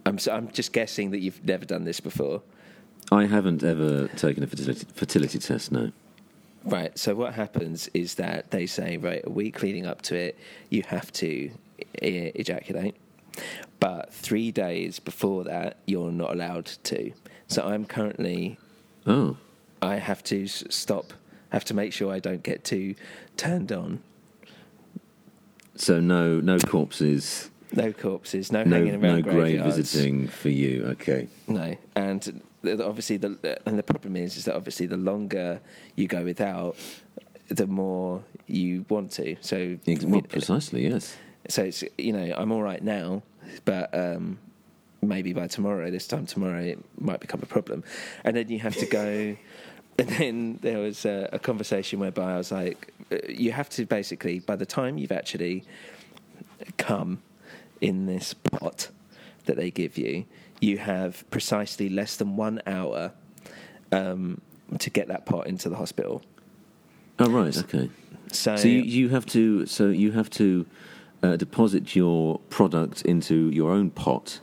I'm 0.06 0.20
so 0.20 0.34
I'm 0.34 0.50
just 0.52 0.74
guessing 0.74 1.12
that 1.12 1.20
you've 1.20 1.44
never 1.46 1.66
done 1.66 1.84
this 1.84 2.00
before. 2.00 2.42
I 3.12 3.26
haven't 3.26 3.64
ever 3.64 4.08
taken 4.10 4.44
a 4.44 4.48
fertility 4.48 4.86
fertility 4.94 5.40
test. 5.40 5.72
No. 5.72 5.92
Right. 6.66 6.98
So 6.98 7.14
what 7.14 7.34
happens 7.34 7.90
is 7.94 8.16
that 8.16 8.52
they 8.52 8.66
say, 8.66 8.96
right, 8.98 9.22
a 9.26 9.30
week 9.30 9.62
leading 9.62 9.86
up 9.86 10.02
to 10.04 10.16
it, 10.16 10.38
you 10.70 10.84
have 10.88 11.12
to 11.14 11.52
e- 12.02 12.32
ejaculate, 12.36 12.96
but 13.82 14.14
three 14.14 14.50
days 14.52 14.98
before 15.00 15.44
that, 15.44 15.76
you're 15.86 16.12
not 16.12 16.32
allowed 16.32 16.68
to. 16.86 17.12
So 17.48 17.64
I'm 17.68 17.84
currently, 17.84 18.58
Oh, 19.06 19.36
I 19.82 19.96
have 19.98 20.24
to 20.26 20.48
stop, 20.48 21.12
have 21.50 21.66
to 21.66 21.74
make 21.74 21.92
sure 21.92 22.14
I 22.14 22.20
don't 22.20 22.44
get 22.44 22.64
too 22.64 22.96
turned 23.36 23.74
on. 23.74 24.00
So 25.76 26.00
no 26.00 26.40
no 26.40 26.58
corpses, 26.60 27.50
No 27.74 27.92
corpses, 27.92 28.52
no, 28.52 28.64
no 28.64 28.76
hanging 28.78 28.96
around 29.04 29.16
no 29.18 29.22
grave 29.22 29.36
graveyards. 29.36 29.76
visiting 29.78 30.28
for 30.28 30.50
you. 30.50 30.86
Okay. 30.92 31.28
No, 31.48 31.76
and 31.96 32.42
obviously 32.66 33.18
the 33.18 33.60
and 33.66 33.78
the 33.78 33.84
problem 33.84 34.16
is 34.16 34.38
is 34.38 34.46
that 34.46 34.56
obviously 34.56 34.86
the 34.86 34.98
longer 34.98 35.60
you 35.96 36.08
go 36.08 36.24
without, 36.24 36.76
the 37.48 37.68
more 37.68 38.24
you 38.48 38.86
want 38.90 39.12
to. 39.14 39.36
So 39.42 39.78
Well, 39.88 40.22
precisely. 40.22 40.88
Yes. 40.88 41.16
so 41.50 41.64
it's 41.64 41.84
you 41.98 42.14
know 42.14 42.34
I'm 42.38 42.52
all 42.52 42.62
right 42.64 42.84
now, 42.84 43.24
but 43.66 43.94
um, 43.98 44.38
maybe 45.02 45.34
by 45.34 45.48
tomorrow, 45.48 45.90
this 45.92 46.08
time 46.08 46.26
tomorrow, 46.26 46.62
it 46.62 46.80
might 47.00 47.20
become 47.20 47.42
a 47.44 47.46
problem, 47.48 47.84
and 48.24 48.36
then 48.36 48.50
you 48.50 48.60
have 48.60 48.76
to 48.78 48.86
go. 48.86 49.36
And 50.00 50.10
then 50.10 50.60
there 50.62 50.80
was 50.80 51.06
a, 51.06 51.30
a 51.34 51.40
conversation 51.40 52.00
whereby 52.00 52.34
I 52.34 52.38
was 52.38 52.52
like, 52.52 52.92
uh, 53.12 53.18
you 53.30 53.52
have 53.52 53.70
to 53.72 53.86
basically 53.86 54.40
by 54.40 54.56
the 54.56 54.66
time 54.66 54.98
you've 54.98 55.12
actually 55.12 55.66
come 56.78 57.22
in 57.80 58.08
this 58.08 58.34
pot 58.34 58.90
that 59.46 59.56
they 59.56 59.70
give 59.70 59.98
you, 59.98 60.26
you 60.62 60.80
have 60.80 61.30
precisely 61.30 61.90
less 61.90 62.16
than 62.16 62.38
one 62.38 62.62
hour 62.66 63.12
um, 63.92 64.42
to 64.80 64.90
get 64.90 65.10
that 65.10 65.26
pot 65.26 65.46
into 65.46 65.70
the 65.70 65.76
hospital. 65.76 66.24
Oh 67.20 67.30
right, 67.30 67.56
okay. 67.56 67.90
So, 68.32 68.56
So 68.56 68.68
you, 68.68 68.82
you 68.82 69.10
have 69.10 69.26
to 69.28 69.68
so 69.68 69.90
you 69.90 70.12
have 70.14 70.30
to 70.32 70.66
uh, 71.22 71.36
deposit 71.36 71.96
your 71.96 72.40
product 72.50 73.04
into 73.04 73.50
your 73.52 73.72
own 73.72 73.92
pot 73.92 74.40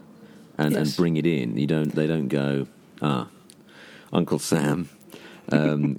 and, 0.56 0.76
and 0.76 0.96
bring 0.96 1.16
it 1.16 1.26
in. 1.26 1.56
You 1.56 1.66
don't. 1.66 1.94
They 1.94 2.06
don't 2.06 2.28
go. 2.28 2.66
Ah, 3.02 3.28
Uncle 4.12 4.38
Sam, 4.38 4.88
um, 5.52 5.98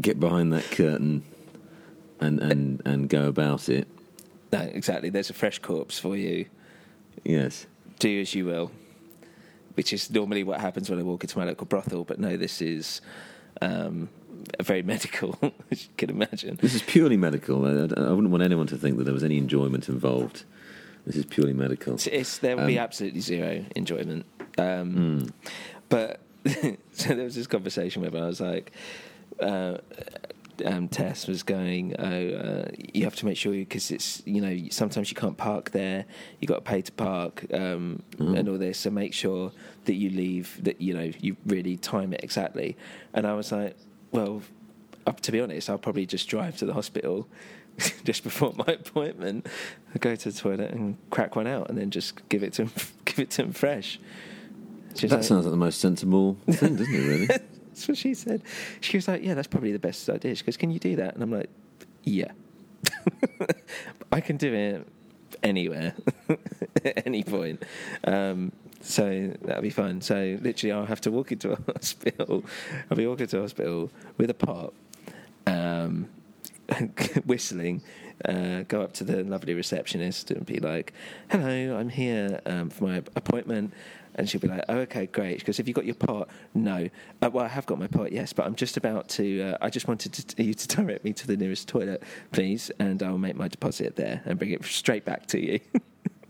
get 0.00 0.18
behind 0.20 0.52
that 0.52 0.64
curtain 0.70 1.22
and 2.20 2.40
and 2.40 2.82
and 2.84 3.08
go 3.08 3.28
about 3.28 3.68
it. 3.68 3.86
no, 4.52 4.60
exactly. 4.60 5.10
There's 5.10 5.30
a 5.30 5.34
fresh 5.34 5.58
corpse 5.58 5.98
for 5.98 6.16
you. 6.16 6.46
Yes. 7.24 7.66
Do 7.98 8.20
as 8.20 8.34
you 8.34 8.44
will, 8.46 8.70
which 9.74 9.92
is 9.92 10.10
normally 10.10 10.42
what 10.44 10.60
happens 10.60 10.90
when 10.90 10.98
I 10.98 11.02
walk 11.02 11.24
into 11.24 11.38
my 11.38 11.44
local 11.44 11.66
brothel. 11.66 12.04
But 12.04 12.18
no, 12.18 12.36
this 12.36 12.60
is 12.60 13.00
um, 13.62 14.08
very 14.60 14.82
medical, 14.82 15.38
as 15.70 15.84
you 15.84 15.90
can 15.96 16.10
imagine. 16.10 16.58
This 16.60 16.74
is 16.74 16.82
purely 16.82 17.16
medical. 17.16 17.64
I, 17.64 17.70
I 17.70 18.10
wouldn't 18.10 18.30
want 18.30 18.42
anyone 18.42 18.66
to 18.68 18.76
think 18.76 18.98
that 18.98 19.04
there 19.04 19.14
was 19.14 19.24
any 19.24 19.38
enjoyment 19.38 19.88
involved. 19.88 20.44
This 21.06 21.16
is 21.16 21.24
purely 21.26 21.52
medical. 21.52 21.94
It's, 21.94 22.06
it's, 22.08 22.38
there 22.38 22.56
will 22.56 22.66
be 22.66 22.78
Um, 22.78 22.84
absolutely 22.84 23.20
zero 23.20 23.64
enjoyment. 23.76 24.24
Um, 24.58 25.32
But 25.88 26.20
so 26.92 27.14
there 27.14 27.24
was 27.24 27.34
this 27.34 27.46
conversation 27.46 28.02
where 28.02 28.22
I 28.22 28.26
was 28.26 28.40
like, 28.40 28.72
uh, 29.40 29.78
um, 30.64 30.88
Tess 30.88 31.26
was 31.26 31.42
going, 31.42 31.94
oh, 31.98 32.04
uh, 32.04 32.68
you 32.92 33.04
have 33.04 33.16
to 33.16 33.26
make 33.26 33.36
sure 33.36 33.52
because 33.52 33.90
it's 33.90 34.22
you 34.24 34.40
know 34.40 34.68
sometimes 34.70 35.10
you 35.10 35.16
can't 35.16 35.36
park 35.36 35.70
there. 35.70 36.04
You 36.40 36.46
got 36.46 36.56
to 36.56 36.60
pay 36.60 36.82
to 36.82 36.92
park 36.92 37.44
um, 37.52 38.02
and 38.18 38.48
all 38.48 38.58
this. 38.58 38.78
So 38.78 38.90
make 38.90 39.14
sure 39.14 39.52
that 39.86 39.94
you 39.94 40.10
leave. 40.10 40.62
That 40.62 40.80
you 40.80 40.94
know 40.94 41.10
you 41.20 41.36
really 41.46 41.76
time 41.76 42.12
it 42.12 42.22
exactly. 42.22 42.76
And 43.12 43.26
I 43.26 43.34
was 43.34 43.50
like, 43.50 43.76
well, 44.12 44.42
up 45.06 45.20
to 45.22 45.32
be 45.32 45.40
honest, 45.40 45.68
I'll 45.68 45.78
probably 45.78 46.06
just 46.06 46.28
drive 46.28 46.56
to 46.58 46.66
the 46.66 46.74
hospital 46.74 47.26
just 48.04 48.22
before 48.22 48.52
my 48.56 48.74
appointment, 48.74 49.46
go 49.98 50.14
to 50.14 50.30
the 50.30 50.38
toilet 50.38 50.70
and 50.70 50.96
crack 51.10 51.36
one 51.36 51.46
out, 51.46 51.68
and 51.68 51.78
then 51.78 51.90
just 51.90 52.28
give 52.28 52.42
it 52.42 52.52
to 52.54 52.62
him, 52.62 52.72
give 53.04 53.18
it 53.18 53.30
to 53.30 53.42
him 53.42 53.52
fresh. 53.52 53.98
That 55.02 55.10
like- 55.10 55.22
sounds 55.24 55.44
like 55.44 55.50
the 55.52 55.56
most 55.56 55.80
sensible 55.80 56.36
thing, 56.50 56.76
doesn't 56.76 56.94
it? 56.94 56.98
Really? 57.06 57.26
that's 57.68 57.88
what 57.88 57.96
she 57.98 58.14
said. 58.14 58.42
She 58.80 58.96
was 58.96 59.08
like, 59.08 59.22
"Yeah, 59.22 59.34
that's 59.34 59.48
probably 59.48 59.72
the 59.72 59.78
best 59.78 60.08
idea." 60.08 60.34
She 60.34 60.44
goes, 60.44 60.56
"Can 60.56 60.70
you 60.70 60.78
do 60.78 60.96
that?" 60.96 61.14
And 61.14 61.22
I'm 61.22 61.30
like, 61.32 61.50
"Yeah, 62.04 62.32
I 64.12 64.20
can 64.20 64.36
do 64.36 64.52
it 64.54 64.86
anywhere, 65.42 65.94
at 66.84 67.02
any 67.06 67.22
point." 67.22 67.62
Um, 68.04 68.52
so 68.80 69.32
that'll 69.42 69.62
be 69.62 69.70
fun. 69.70 70.00
So 70.00 70.38
literally, 70.42 70.72
I'll 70.72 70.86
have 70.86 71.00
to 71.02 71.10
walk 71.10 71.32
into 71.32 71.52
a 71.52 71.56
hospital. 71.72 72.44
I'll 72.90 72.96
be 72.96 73.06
walking 73.06 73.26
to 73.28 73.38
a 73.38 73.40
hospital 73.42 73.90
with 74.18 74.30
a 74.30 74.34
pot, 74.34 74.72
um, 75.46 76.08
whistling. 77.24 77.82
Uh, 78.24 78.62
go 78.68 78.80
up 78.80 78.92
to 78.92 79.04
the 79.04 79.24
lovely 79.24 79.54
receptionist 79.54 80.30
and 80.30 80.46
be 80.46 80.60
like, 80.60 80.92
"Hello, 81.30 81.76
I'm 81.76 81.88
here 81.88 82.40
um, 82.46 82.70
for 82.70 82.84
my 82.84 82.96
appointment." 83.16 83.72
And 84.16 84.28
she'll 84.30 84.40
be 84.40 84.46
like, 84.46 84.64
"Oh, 84.68 84.78
okay, 84.78 85.06
great." 85.06 85.44
Goes, 85.44 85.56
"Have 85.56 85.66
you 85.66 85.74
got 85.74 85.84
your 85.84 85.96
pot?" 85.96 86.28
No. 86.54 86.88
Uh, 87.20 87.30
well, 87.32 87.44
I 87.44 87.48
have 87.48 87.66
got 87.66 87.78
my 87.78 87.88
pot, 87.88 88.12
yes, 88.12 88.32
but 88.32 88.46
I'm 88.46 88.54
just 88.54 88.76
about 88.76 89.08
to. 89.10 89.42
Uh, 89.42 89.58
I 89.60 89.70
just 89.70 89.88
wanted 89.88 90.12
to, 90.12 90.42
you 90.42 90.54
to 90.54 90.68
direct 90.76 91.04
me 91.04 91.12
to 91.14 91.26
the 91.26 91.36
nearest 91.36 91.66
toilet, 91.66 92.02
please, 92.30 92.70
and 92.78 93.02
I'll 93.02 93.18
make 93.18 93.34
my 93.36 93.48
deposit 93.48 93.96
there 93.96 94.22
and 94.24 94.38
bring 94.38 94.52
it 94.52 94.64
straight 94.64 95.04
back 95.04 95.26
to 95.26 95.40
you. 95.40 95.60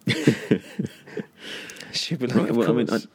she'll 1.92 2.18
be 2.18 2.26
like, 2.26 2.36
Right, 2.36 2.50
"Of 2.50 2.56
well, 2.56 2.70
I 2.70 2.72
mean, 2.72 2.86
I, 2.88 2.90
course." 2.90 3.06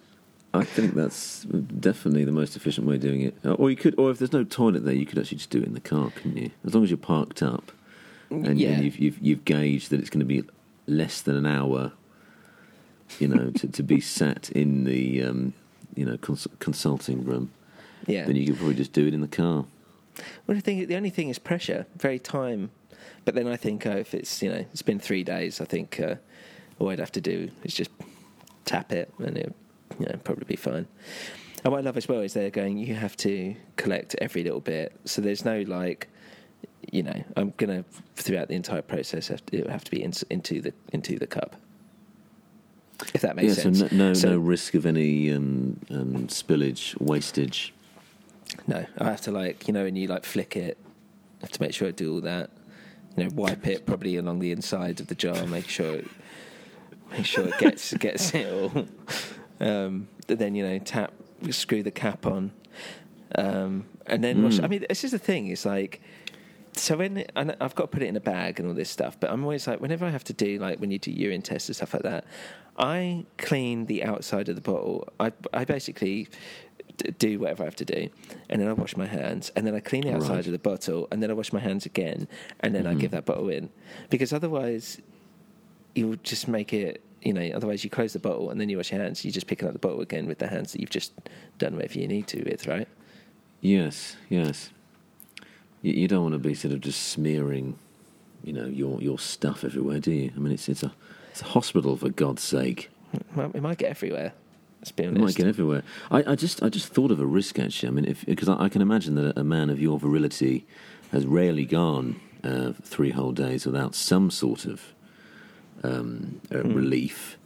I 0.53 0.63
think 0.63 0.95
that's 0.95 1.43
definitely 1.43 2.23
the 2.23 2.31
most 2.31 2.55
efficient 2.55 2.87
way 2.87 2.95
of 2.95 3.01
doing 3.01 3.21
it. 3.21 3.35
Uh, 3.45 3.53
Or 3.53 3.69
you 3.69 3.75
could, 3.75 3.97
or 3.99 4.09
if 4.09 4.17
there's 4.17 4.33
no 4.33 4.43
toilet 4.43 4.83
there, 4.83 4.95
you 4.95 5.05
could 5.05 5.19
actually 5.19 5.37
just 5.37 5.51
do 5.51 5.59
it 5.59 5.65
in 5.65 5.73
the 5.75 5.79
car, 5.79 6.11
couldn't 6.15 6.37
you? 6.37 6.49
As 6.65 6.73
long 6.73 6.83
as 6.83 6.89
you're 6.89 6.97
parked 6.97 7.43
up 7.43 7.71
and, 8.31 8.59
Yeah. 8.59 8.69
and 8.71 8.83
you've, 8.85 8.97
you've 8.97 9.19
you've 9.19 9.45
gauged 9.45 9.91
that 9.91 9.99
it's 9.99 10.09
going 10.09 10.21
to 10.21 10.25
be 10.25 10.43
less 10.87 11.21
than 11.21 11.35
an 11.35 11.45
hour, 11.45 11.91
you 13.19 13.27
know, 13.27 13.51
to, 13.51 13.67
to 13.67 13.83
be 13.83 13.99
sat 14.01 14.49
in 14.51 14.85
the 14.85 15.23
um, 15.23 15.53
you 15.95 16.05
know 16.05 16.17
cons- 16.17 16.47
consulting 16.59 17.23
room, 17.23 17.51
yeah. 18.07 18.25
then 18.25 18.35
you 18.35 18.47
could 18.47 18.57
probably 18.57 18.75
just 18.75 18.93
do 18.93 19.05
it 19.05 19.13
in 19.13 19.21
the 19.21 19.27
car. 19.27 19.65
Well, 20.47 20.55
the 20.55 20.61
thing, 20.61 20.85
the 20.87 20.95
only 20.95 21.11
thing 21.11 21.29
is 21.29 21.37
pressure, 21.39 21.85
very 21.95 22.19
time. 22.19 22.71
But 23.23 23.35
then 23.35 23.47
I 23.47 23.55
think 23.55 23.85
uh, 23.85 23.91
if 23.91 24.13
it's 24.13 24.41
you 24.41 24.49
know 24.49 24.65
it's 24.73 24.81
been 24.81 24.99
three 24.99 25.23
days, 25.23 25.61
I 25.61 25.65
think 25.65 25.99
uh, 25.99 26.15
all 26.79 26.89
I'd 26.89 26.99
have 26.99 27.11
to 27.13 27.21
do 27.21 27.51
is 27.63 27.73
just 27.75 27.91
tap 28.65 28.91
it, 28.91 29.13
and 29.19 29.37
it 29.37 29.55
you 29.99 30.05
know 30.05 30.19
probably 30.23 30.45
be 30.45 30.55
fine. 30.55 30.87
And 31.63 31.73
what 31.73 31.79
I 31.79 31.81
love 31.81 31.97
as 31.97 32.07
well 32.07 32.21
is 32.21 32.33
they're 32.33 32.49
going. 32.49 32.77
You 32.77 32.95
have 32.95 33.17
to 33.17 33.55
collect 33.75 34.15
every 34.19 34.43
little 34.43 34.61
bit, 34.61 34.93
so 35.05 35.21
there's 35.21 35.43
no 35.43 35.61
like, 35.61 36.07
you 36.91 37.03
know, 37.03 37.23
I'm 37.35 37.53
gonna 37.57 37.83
throughout 38.15 38.47
the 38.47 38.55
entire 38.55 38.81
process 38.81 39.27
have 39.27 39.45
to, 39.47 39.57
it 39.57 39.63
will 39.65 39.71
have 39.71 39.83
to 39.83 39.91
be 39.91 40.01
in, 40.01 40.13
into 40.29 40.61
the 40.61 40.73
into 40.93 41.19
the 41.19 41.27
cup. 41.27 41.57
If 43.13 43.21
that 43.21 43.35
makes 43.35 43.57
yeah, 43.57 43.63
sense. 43.63 43.79
so 43.79 43.87
no 43.91 44.07
no, 44.07 44.13
So- 44.13 44.29
no 44.31 44.37
risk 44.37 44.73
of 44.73 44.85
any 44.85 45.31
um, 45.31 45.79
um, 45.89 46.27
spillage, 46.27 46.99
wastage. 46.99 47.73
No, 48.67 48.85
I 48.97 49.03
have 49.05 49.21
to 49.21 49.31
like 49.31 49.67
you 49.67 49.73
know 49.73 49.83
when 49.83 49.95
you 49.95 50.07
like 50.07 50.23
flick 50.25 50.55
it, 50.55 50.77
I 51.41 51.45
have 51.45 51.51
to 51.51 51.61
make 51.61 51.73
sure 51.73 51.87
I 51.87 51.91
do 51.91 52.13
all 52.15 52.21
that. 52.21 52.49
You 53.17 53.25
know, 53.25 53.31
wipe 53.35 53.67
it 53.67 53.85
probably 53.85 54.15
along 54.15 54.39
the 54.39 54.51
inside 54.51 54.99
of 55.01 55.07
the 55.07 55.15
jar, 55.15 55.45
make 55.45 55.67
sure 55.67 55.95
it, 55.95 56.07
make 57.11 57.25
sure 57.25 57.47
it 57.47 57.57
gets 57.57 57.93
gets 57.97 58.33
it 58.33 58.51
all. 58.51 58.85
Um, 59.59 60.07
then 60.27 60.55
you 60.55 60.65
know 60.67 60.79
tap, 60.79 61.11
screw 61.51 61.83
the 61.83 61.91
cap 61.91 62.25
on, 62.25 62.51
um, 63.35 63.85
and 64.05 64.23
then 64.23 64.43
wash. 64.43 64.59
I 64.59 64.67
mean, 64.67 64.85
this 64.87 65.03
is 65.03 65.11
the 65.11 65.19
thing. 65.19 65.47
It's 65.47 65.65
like. 65.65 66.01
So 66.73 66.95
when 66.95 67.25
and 67.35 67.57
I've 67.59 67.75
got 67.75 67.85
to 67.85 67.87
put 67.87 68.03
it 68.03 68.05
in 68.07 68.15
a 68.15 68.21
bag 68.21 68.59
and 68.59 68.69
all 68.69 68.75
this 68.75 68.89
stuff, 68.91 69.19
but 69.19 69.31
I'm 69.31 69.43
always 69.43 69.67
like, 69.67 69.81
whenever 69.81 70.05
I 70.05 70.11
have 70.11 70.23
to 70.25 70.33
do 70.33 70.59
like 70.59 70.79
when 70.79 70.91
you 70.91 70.99
do 70.99 71.11
urine 71.11 71.41
tests 71.41 71.67
and 71.67 71.75
stuff 71.75 71.93
like 71.93 72.03
that, 72.03 72.23
I 72.77 73.25
clean 73.37 73.87
the 73.87 74.03
outside 74.03 74.47
of 74.47 74.55
the 74.55 74.61
bottle. 74.61 75.07
I 75.19 75.33
I 75.51 75.65
basically 75.65 76.29
d- 76.97 77.11
do 77.17 77.39
whatever 77.39 77.63
I 77.63 77.65
have 77.65 77.75
to 77.77 77.85
do, 77.85 78.09
and 78.49 78.61
then 78.61 78.69
I 78.69 78.73
wash 78.73 78.95
my 78.95 79.07
hands, 79.07 79.51
and 79.57 79.65
then 79.67 79.75
I 79.75 79.81
clean 79.81 80.03
the 80.03 80.13
outside 80.13 80.35
Right. 80.35 80.45
of 80.45 80.51
the 80.53 80.59
bottle, 80.59 81.07
and 81.11 81.21
then 81.21 81.29
I 81.29 81.33
wash 81.33 81.51
my 81.51 81.59
hands 81.59 81.85
again, 81.85 82.27
and 82.61 82.73
then 82.73 82.85
I 82.87 82.93
give 82.93 83.11
that 83.11 83.25
bottle 83.25 83.49
in, 83.49 83.71
because 84.09 84.31
otherwise, 84.31 85.01
you'll 85.95 86.17
just 86.23 86.47
make 86.47 86.71
it. 86.71 87.01
You 87.21 87.33
know, 87.33 87.49
otherwise 87.53 87.83
you 87.83 87.89
close 87.89 88.13
the 88.13 88.19
bottle 88.19 88.49
and 88.49 88.61
then 88.61 88.69
you 88.69 88.77
wash 88.77 88.91
your 88.91 89.01
hands. 89.01 89.25
You're 89.25 89.31
just 89.31 89.47
picking 89.47 89.67
up 89.67 89.73
the 89.73 89.79
bottle 89.79 90.01
again 90.01 90.25
with 90.25 90.39
the 90.39 90.47
hands 90.47 90.71
that 90.71 90.81
you've 90.81 90.89
just 90.89 91.11
done 91.57 91.75
whatever 91.75 91.99
you 91.99 92.07
need 92.07 92.27
to 92.27 92.43
with, 92.43 92.65
right? 92.65 92.87
Yes, 93.61 94.15
yes. 94.29 94.69
You, 95.81 95.93
you 95.93 96.07
don't 96.07 96.23
want 96.23 96.33
to 96.33 96.39
be 96.39 96.53
sort 96.53 96.73
of 96.73 96.81
just 96.81 97.01
smearing, 97.09 97.77
you 98.43 98.53
know, 98.53 98.65
your 98.65 99.01
your 99.01 99.19
stuff 99.19 99.63
everywhere, 99.63 99.99
do 99.99 100.11
you? 100.11 100.31
I 100.35 100.39
mean, 100.39 100.53
it's 100.53 100.69
it's 100.69 100.83
a 100.83 100.93
it's 101.31 101.41
a 101.41 101.45
hospital 101.45 101.97
for 101.97 102.09
God's 102.09 102.43
sake. 102.43 102.89
Well, 103.35 103.51
it 103.53 103.61
might 103.61 103.77
get 103.77 103.89
everywhere. 103.89 104.33
Let's 104.79 104.91
be 104.91 105.05
honest. 105.05 105.17
It 105.17 105.25
might 105.25 105.35
get 105.35 105.47
everywhere. 105.47 105.83
I, 106.09 106.23
I 106.31 106.35
just 106.35 106.63
I 106.63 106.69
just 106.69 106.87
thought 106.87 107.11
of 107.11 107.19
a 107.19 107.25
risk 107.25 107.59
actually. 107.59 107.89
I 107.89 107.91
mean, 107.91 108.05
if 108.05 108.25
because 108.25 108.47
I, 108.47 108.63
I 108.63 108.69
can 108.69 108.81
imagine 108.81 109.15
that 109.15 109.37
a 109.37 109.43
man 109.43 109.69
of 109.69 109.79
your 109.81 109.99
virility 109.99 110.65
has 111.11 111.25
rarely 111.25 111.65
gone 111.65 112.19
uh, 112.43 112.73
three 112.81 113.11
whole 113.11 113.31
days 113.31 113.65
without 113.65 113.95
some 113.95 114.31
sort 114.31 114.65
of 114.65 114.93
um, 115.83 116.41
uh, 116.53 116.63
relief. 116.63 117.37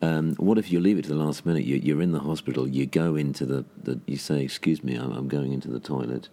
Um, 0.00 0.34
what 0.36 0.58
if 0.58 0.70
you 0.70 0.78
leave 0.78 0.96
it 0.98 1.02
to 1.02 1.08
the 1.08 1.16
last 1.16 1.44
minute? 1.44 1.64
You, 1.64 1.76
you're 1.76 2.00
in 2.00 2.12
the 2.12 2.20
hospital. 2.20 2.68
You 2.68 2.86
go 2.86 3.16
into 3.16 3.44
the, 3.44 3.64
the 3.82 4.00
you 4.06 4.16
say, 4.16 4.42
"Excuse 4.44 4.84
me, 4.84 4.94
I'm, 4.94 5.10
I'm 5.10 5.26
going 5.28 5.52
into 5.52 5.68
the 5.68 5.80
toilet." 5.80 6.28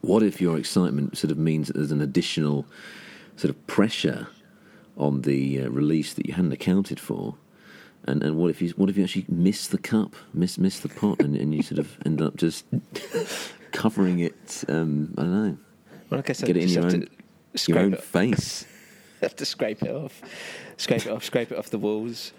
What 0.00 0.22
if 0.22 0.40
your 0.40 0.56
excitement 0.58 1.16
sort 1.16 1.30
of 1.30 1.38
means 1.38 1.68
that 1.68 1.76
there's 1.76 1.92
an 1.92 2.00
additional 2.00 2.66
sort 3.36 3.50
of 3.50 3.66
pressure 3.66 4.28
on 4.96 5.22
the 5.22 5.62
uh, 5.62 5.70
release 5.70 6.14
that 6.14 6.26
you 6.26 6.34
hadn't 6.34 6.52
accounted 6.52 6.98
for? 6.98 7.36
And 8.04 8.22
and 8.24 8.36
what 8.36 8.50
if 8.50 8.60
you 8.62 8.70
what 8.70 8.88
if 8.90 8.96
you 8.96 9.04
actually 9.04 9.26
miss 9.28 9.68
the 9.68 9.78
cup, 9.78 10.16
miss 10.34 10.58
miss 10.58 10.80
the 10.80 10.88
pot, 10.88 11.20
and, 11.20 11.36
and 11.36 11.54
you 11.54 11.62
sort 11.62 11.78
of 11.78 11.96
end 12.04 12.20
up 12.20 12.36
just 12.36 12.64
covering 13.72 14.18
it? 14.20 14.64
Um, 14.68 15.14
I 15.18 15.22
don't 15.22 15.46
know. 15.46 15.56
Well, 16.10 16.20
I 16.20 16.22
guess 16.22 16.42
I 16.42 16.46
Get 16.46 16.56
it 16.56 16.64
in 16.64 16.68
your 16.70 16.84
own 16.84 17.08
to 17.54 17.72
your 17.72 17.78
own 17.78 17.94
face. 17.96 18.66
have 19.22 19.36
to 19.36 19.44
scrape 19.44 19.82
it 19.82 19.90
off, 19.90 20.22
scrape 20.76 21.06
it 21.06 21.12
off, 21.12 21.24
scrape 21.24 21.52
it 21.52 21.58
off 21.58 21.70
the 21.70 21.78
walls. 21.78 22.32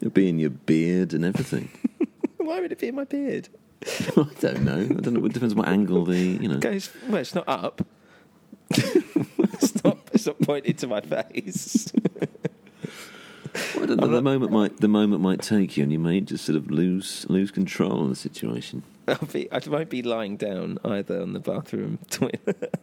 It'll 0.00 0.12
be 0.12 0.28
in 0.28 0.38
your 0.38 0.50
beard 0.50 1.14
and 1.14 1.24
everything. 1.24 1.70
Why 2.36 2.60
would 2.60 2.72
it 2.72 2.78
be 2.78 2.88
in 2.88 2.94
my 2.94 3.04
beard? 3.04 3.48
I 3.86 4.28
don't 4.40 4.62
know. 4.62 4.82
I 4.82 5.00
don't 5.00 5.14
know. 5.14 5.24
It 5.24 5.32
depends 5.32 5.54
what 5.54 5.68
angle 5.68 6.04
the 6.04 6.18
you 6.18 6.48
know. 6.48 6.58
Goes 6.58 6.90
well. 7.08 7.20
It's 7.20 7.34
not 7.34 7.48
up. 7.48 7.86
it's 8.70 9.84
not. 9.84 9.98
It's 10.12 10.26
not 10.26 10.40
pointed 10.40 10.78
to 10.78 10.86
my 10.86 11.00
face. 11.00 11.92
Well, 13.74 13.84
I 13.84 13.86
don't 13.86 14.00
know. 14.00 14.08
The 14.08 14.22
moment 14.22 14.52
might 14.52 14.76
the 14.78 14.88
moment 14.88 15.22
might 15.22 15.40
take 15.40 15.76
you, 15.76 15.82
and 15.82 15.92
you 15.92 15.98
may 15.98 16.20
just 16.20 16.44
sort 16.44 16.56
of 16.56 16.70
lose 16.70 17.26
lose 17.28 17.50
control 17.50 18.02
of 18.02 18.08
the 18.08 18.16
situation. 18.16 18.82
I'll 19.08 19.16
be. 19.32 19.50
I 19.52 19.60
won't 19.66 19.90
be 19.90 20.02
lying 20.02 20.36
down 20.36 20.78
either 20.84 21.20
on 21.20 21.32
the 21.32 21.40
bathroom 21.40 21.98
toilet. 22.10 22.74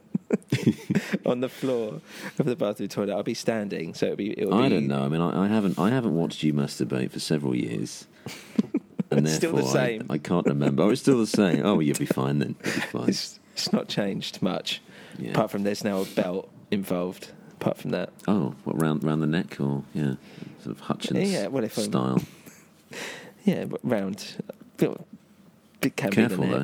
on 1.25 1.39
the 1.41 1.49
floor 1.49 2.01
of 2.39 2.45
the 2.45 2.55
bathroom 2.55 2.89
toilet, 2.89 3.13
I'll 3.13 3.23
be 3.23 3.33
standing. 3.33 3.93
So 3.93 4.07
it'll 4.07 4.15
be. 4.17 4.39
It'll 4.39 4.53
I 4.53 4.63
be, 4.63 4.75
don't 4.75 4.87
know. 4.87 5.03
I 5.03 5.07
mean, 5.09 5.21
I, 5.21 5.45
I 5.45 5.47
haven't 5.47 5.77
I 5.79 5.89
haven't 5.89 6.15
watched 6.15 6.43
you 6.43 6.53
masturbate 6.53 7.11
for 7.11 7.19
several 7.19 7.55
years, 7.55 8.07
and 9.11 9.25
It's 9.27 9.35
still 9.35 9.51
the 9.55 9.61
therefore 9.63 9.79
I- 10.09 10.13
I, 10.13 10.17
can't 10.17 10.45
remember. 10.45 10.83
Oh, 10.83 10.89
it's 10.89 11.01
still 11.01 11.19
the 11.19 11.27
same. 11.27 11.65
Oh, 11.65 11.79
you'll 11.79 11.97
be 11.97 12.05
fine 12.05 12.39
then. 12.39 12.53
Be 12.63 12.69
fine. 12.69 13.09
It's, 13.09 13.39
it's 13.53 13.71
not 13.73 13.87
changed 13.87 14.41
much. 14.41 14.81
Yeah. 15.19 15.31
Apart 15.31 15.51
from 15.51 15.63
there's 15.63 15.83
now 15.83 15.99
a 16.01 16.05
belt 16.05 16.49
involved. 16.71 17.31
Apart 17.61 17.77
from 17.77 17.91
that, 17.91 18.09
Oh, 18.27 18.55
what 18.65 18.81
round 18.81 19.03
round 19.03 19.21
the 19.21 19.27
neck 19.27 19.59
or 19.61 19.83
yeah, 19.93 20.15
sort 20.63 20.75
of 20.75 20.79
Hutchence 20.81 21.29
Yeah, 21.29 21.47
well, 21.47 21.63
if 21.63 21.77
I'm- 21.77 21.87
style. 21.87 22.21
yeah, 23.45 23.65
round. 23.83 24.35
It 25.81 25.95
can 25.95 26.11
Careful, 26.11 26.43
be 26.45 26.49
the 26.49 26.57
though. 26.57 26.63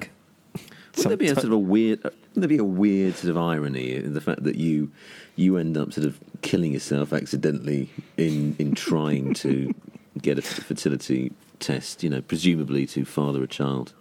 Would 1.00 1.10
there 1.10 1.18
be 1.18 1.28
a 1.28 1.36
sort 1.36 1.46
of 1.46 1.52
a 1.54 1.58
weird? 1.58 2.04
Would 2.04 2.14
there 2.36 2.48
be 2.48 2.58
a 2.58 2.64
weird 2.64 3.16
sort 3.16 3.32
of 3.32 3.38
irony 3.38 3.96
in 3.96 4.14
the 4.14 4.22
fact 4.22 4.44
that 4.44 4.56
you 4.56 4.92
you 5.36 5.58
end 5.58 5.78
up 5.78 5.94
sort 5.94 6.06
of 6.06 6.20
killing 6.42 6.74
yourself 6.74 7.14
accidentally 7.14 7.90
in 8.18 8.56
in 8.60 8.76
trying 8.76 9.34
to 9.36 9.74
get 10.22 10.38
a 10.38 10.42
fertility 10.42 11.32
test? 11.60 12.04
You 12.04 12.10
know, 12.10 12.22
presumably 12.22 12.86
to 12.88 13.06
father 13.06 13.44
a 13.44 13.48
child. 13.48 13.94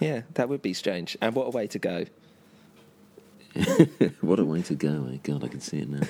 Yeah, 0.00 0.22
that 0.34 0.48
would 0.48 0.62
be 0.62 0.72
strange. 0.72 1.16
And 1.20 1.34
what 1.34 1.46
a 1.46 1.50
way 1.50 1.66
to 1.68 1.78
go. 1.78 2.06
what 4.20 4.38
a 4.38 4.44
way 4.44 4.62
to 4.62 4.74
go! 4.74 5.08
Eh? 5.12 5.18
God, 5.22 5.44
I 5.44 5.48
can 5.48 5.60
see 5.60 5.78
it 5.78 5.88
now. 5.88 6.06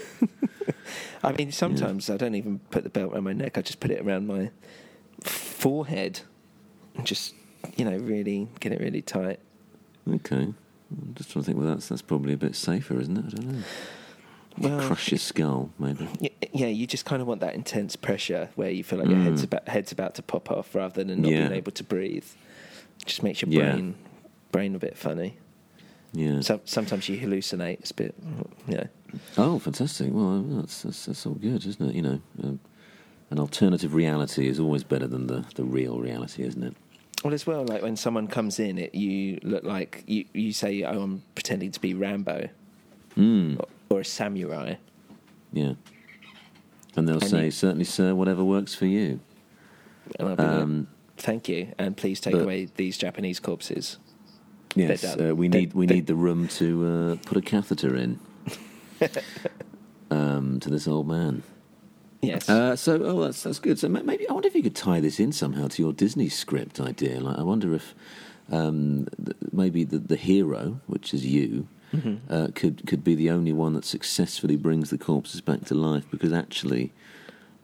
I 1.22 1.32
mean, 1.32 1.53
sometimes 1.53 2.11
I 2.11 2.16
don't 2.16 2.34
even 2.34 2.59
put 2.70 2.84
the 2.84 2.91
belt 2.91 3.12
around 3.12 3.24
my 3.24 3.32
neck. 3.32 3.57
I 3.57 3.62
just 3.62 3.80
put 3.80 3.91
it 3.91 4.01
around 4.05 4.26
my 4.26 4.51
forehead, 5.22 6.20
and 6.95 7.07
just 7.07 7.34
you 7.76 7.84
know, 7.84 7.97
really 7.97 8.49
get 8.61 8.72
it 8.72 8.80
really 8.80 9.03
tight. 9.03 9.41
Okay, 10.14 10.36
I'm 10.36 11.14
just 11.14 11.30
trying 11.30 11.42
to 11.42 11.46
think. 11.46 11.58
Well, 11.58 11.68
that's 11.68 11.88
that's 11.88 12.02
probably 12.02 12.32
a 12.32 12.36
bit 12.36 12.56
safer, 12.56 13.00
isn't 13.00 13.16
it? 13.16 13.24
I 13.26 13.28
don't 13.30 13.52
know. 13.52 13.62
Well, 14.58 14.80
Crush 14.88 15.12
your 15.12 15.18
skull, 15.18 15.70
maybe. 15.78 16.08
yeah, 16.52 16.66
you 16.66 16.86
just 16.86 17.04
kind 17.04 17.22
of 17.22 17.28
want 17.28 17.40
that 17.40 17.54
intense 17.54 17.94
pressure 17.96 18.50
where 18.56 18.70
you 18.70 18.82
feel 18.82 18.98
like 18.98 19.08
your 19.08 19.18
head's 19.18 19.44
about 19.44 19.68
head's 19.68 19.92
about 19.92 20.16
to 20.16 20.22
pop 20.22 20.50
off, 20.50 20.74
rather 20.74 21.04
than 21.04 21.22
not 21.22 21.28
Mm. 21.30 21.32
Yeah. 21.32 21.40
being 21.48 21.52
able 21.58 21.72
to 21.72 21.84
breathe. 21.84 22.24
Just 23.06 23.22
makes 23.22 23.40
your 23.42 23.50
Yeah. 23.50 23.72
brain 23.72 23.94
brain 24.52 24.74
a 24.74 24.78
bit 24.78 24.98
funny. 24.98 25.36
Yeah. 26.12 26.40
So, 26.40 26.61
sometimes 26.64 27.08
you 27.08 27.16
hallucinate. 27.18 27.78
It's 27.78 27.92
a 27.92 27.94
bit, 27.94 28.14
you 28.66 28.74
know. 28.78 28.86
Oh, 29.38 29.58
fantastic! 29.61 30.08
Well, 30.12 30.42
that's 30.42 30.82
that's, 30.82 31.06
that's 31.06 31.24
all 31.24 31.34
good, 31.34 31.64
isn't 31.64 31.88
it? 31.88 31.94
You 31.94 32.02
know, 32.02 32.20
um, 32.42 32.58
an 33.30 33.38
alternative 33.38 33.94
reality 33.94 34.48
is 34.48 34.58
always 34.58 34.82
better 34.82 35.06
than 35.06 35.28
the, 35.28 35.44
the 35.54 35.62
real 35.64 36.00
reality, 36.00 36.42
isn't 36.42 36.62
it? 36.64 36.74
Well, 37.24 37.34
as 37.34 37.46
well, 37.46 37.64
like 37.64 37.82
when 37.82 37.96
someone 37.96 38.28
comes 38.28 38.58
in, 38.58 38.78
it 38.78 38.94
you 38.94 39.38
look 39.42 39.62
like 39.64 40.04
you 40.06 40.24
you 40.32 40.52
say, 40.52 40.82
"Oh, 40.84 41.02
I'm 41.02 41.22
pretending 41.34 41.70
to 41.72 41.80
be 41.80 41.92
Rambo 41.94 42.48
Mm. 43.16 43.58
or, 43.60 43.66
or 43.90 44.00
a 44.00 44.04
samurai." 44.04 44.74
Yeah. 45.52 45.74
And 46.96 47.06
they'll 47.06 47.18
And 47.20 47.28
say, 47.30 47.44
you- 47.46 47.50
"Certainly, 47.50 47.84
sir, 47.84 48.14
whatever 48.14 48.42
works 48.44 48.74
for 48.74 48.86
you." 48.86 49.20
And 50.18 50.28
I'll 50.28 50.36
be 50.36 50.42
like, 50.42 50.52
Um, 50.62 50.86
"Thank 51.18 51.48
you, 51.48 51.68
and 51.78 51.96
please 51.96 52.20
take 52.20 52.32
but- 52.32 52.42
away 52.42 52.68
these 52.76 52.96
Japanese 52.96 53.38
corpses." 53.38 53.98
yes, 54.76 55.04
uh, 55.04 55.34
we 55.36 55.48
need 55.48 55.74
we 55.74 55.84
need 55.86 56.06
the 56.06 56.14
room 56.14 56.48
to 56.48 56.86
uh, 56.86 57.16
put 57.26 57.36
a 57.36 57.42
catheter 57.42 57.96
in 57.96 58.18
um, 60.10 60.58
to 60.60 60.70
this 60.70 60.88
old 60.88 61.06
man. 61.08 61.42
Yes. 62.22 62.48
Uh, 62.50 62.76
so, 62.76 63.02
oh, 63.02 63.20
that's 63.24 63.42
that's 63.42 63.58
good. 63.58 63.78
So 63.78 63.88
maybe 63.88 64.28
I 64.28 64.32
wonder 64.32 64.48
if 64.48 64.54
you 64.54 64.62
could 64.62 64.76
tie 64.76 65.00
this 65.00 65.18
in 65.18 65.32
somehow 65.32 65.68
to 65.68 65.82
your 65.82 65.92
Disney 65.92 66.28
script 66.28 66.78
idea. 66.80 67.18
Like, 67.20 67.38
I 67.38 67.42
wonder 67.42 67.74
if 67.74 67.94
um, 68.52 69.06
th- 69.24 69.36
maybe 69.52 69.84
the, 69.84 69.98
the 69.98 70.16
hero, 70.16 70.80
which 70.86 71.14
is 71.14 71.24
you, 71.26 71.66
Mm-hmm. 71.92 72.32
uh, 72.32 72.48
could 72.54 72.86
could 72.86 73.02
be 73.02 73.16
the 73.16 73.30
only 73.30 73.52
one 73.52 73.72
that 73.72 73.84
successfully 73.84 74.54
brings 74.56 74.90
the 74.90 74.98
corpses 74.98 75.40
back 75.40 75.64
to 75.64 75.74
life, 75.74 76.04
because 76.08 76.32
actually, 76.32 76.92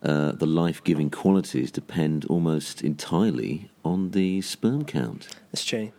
uh, 0.03 0.33
the 0.33 0.47
life 0.47 0.83
giving 0.83 1.11
qualities 1.11 1.71
depend 1.71 2.25
almost 2.25 2.83
entirely 2.83 3.71
on 3.85 4.11
the 4.11 4.41
sperm 4.41 4.85
count. 4.85 5.29
That's 5.53 5.65
true. 5.65 5.93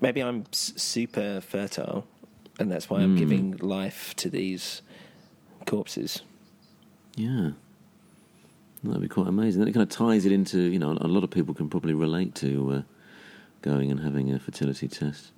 Maybe 0.00 0.22
I'm 0.22 0.44
s- 0.52 0.74
super 0.76 1.40
fertile, 1.40 2.06
and 2.60 2.70
that's 2.70 2.88
why 2.88 3.00
I'm 3.00 3.14
Hmm. 3.14 3.18
giving 3.18 3.56
life 3.56 4.14
to 4.16 4.30
these 4.30 4.82
corpses. 5.64 6.20
Yeah. 7.16 7.50
That'd 8.88 9.02
be 9.02 9.08
quite 9.08 9.28
amazing. 9.28 9.60
Then 9.60 9.68
it 9.68 9.72
kind 9.72 9.82
of 9.82 9.88
ties 9.88 10.26
it 10.26 10.32
into, 10.32 10.60
you 10.60 10.78
know, 10.78 10.92
a 11.00 11.08
lot 11.08 11.24
of 11.24 11.30
people 11.30 11.54
can 11.54 11.68
probably 11.68 11.94
relate 11.94 12.34
to 12.36 12.72
uh, 12.72 12.82
going 13.62 13.90
and 13.90 14.00
having 14.00 14.32
a 14.32 14.38
fertility 14.38 14.88
test. 14.88 15.32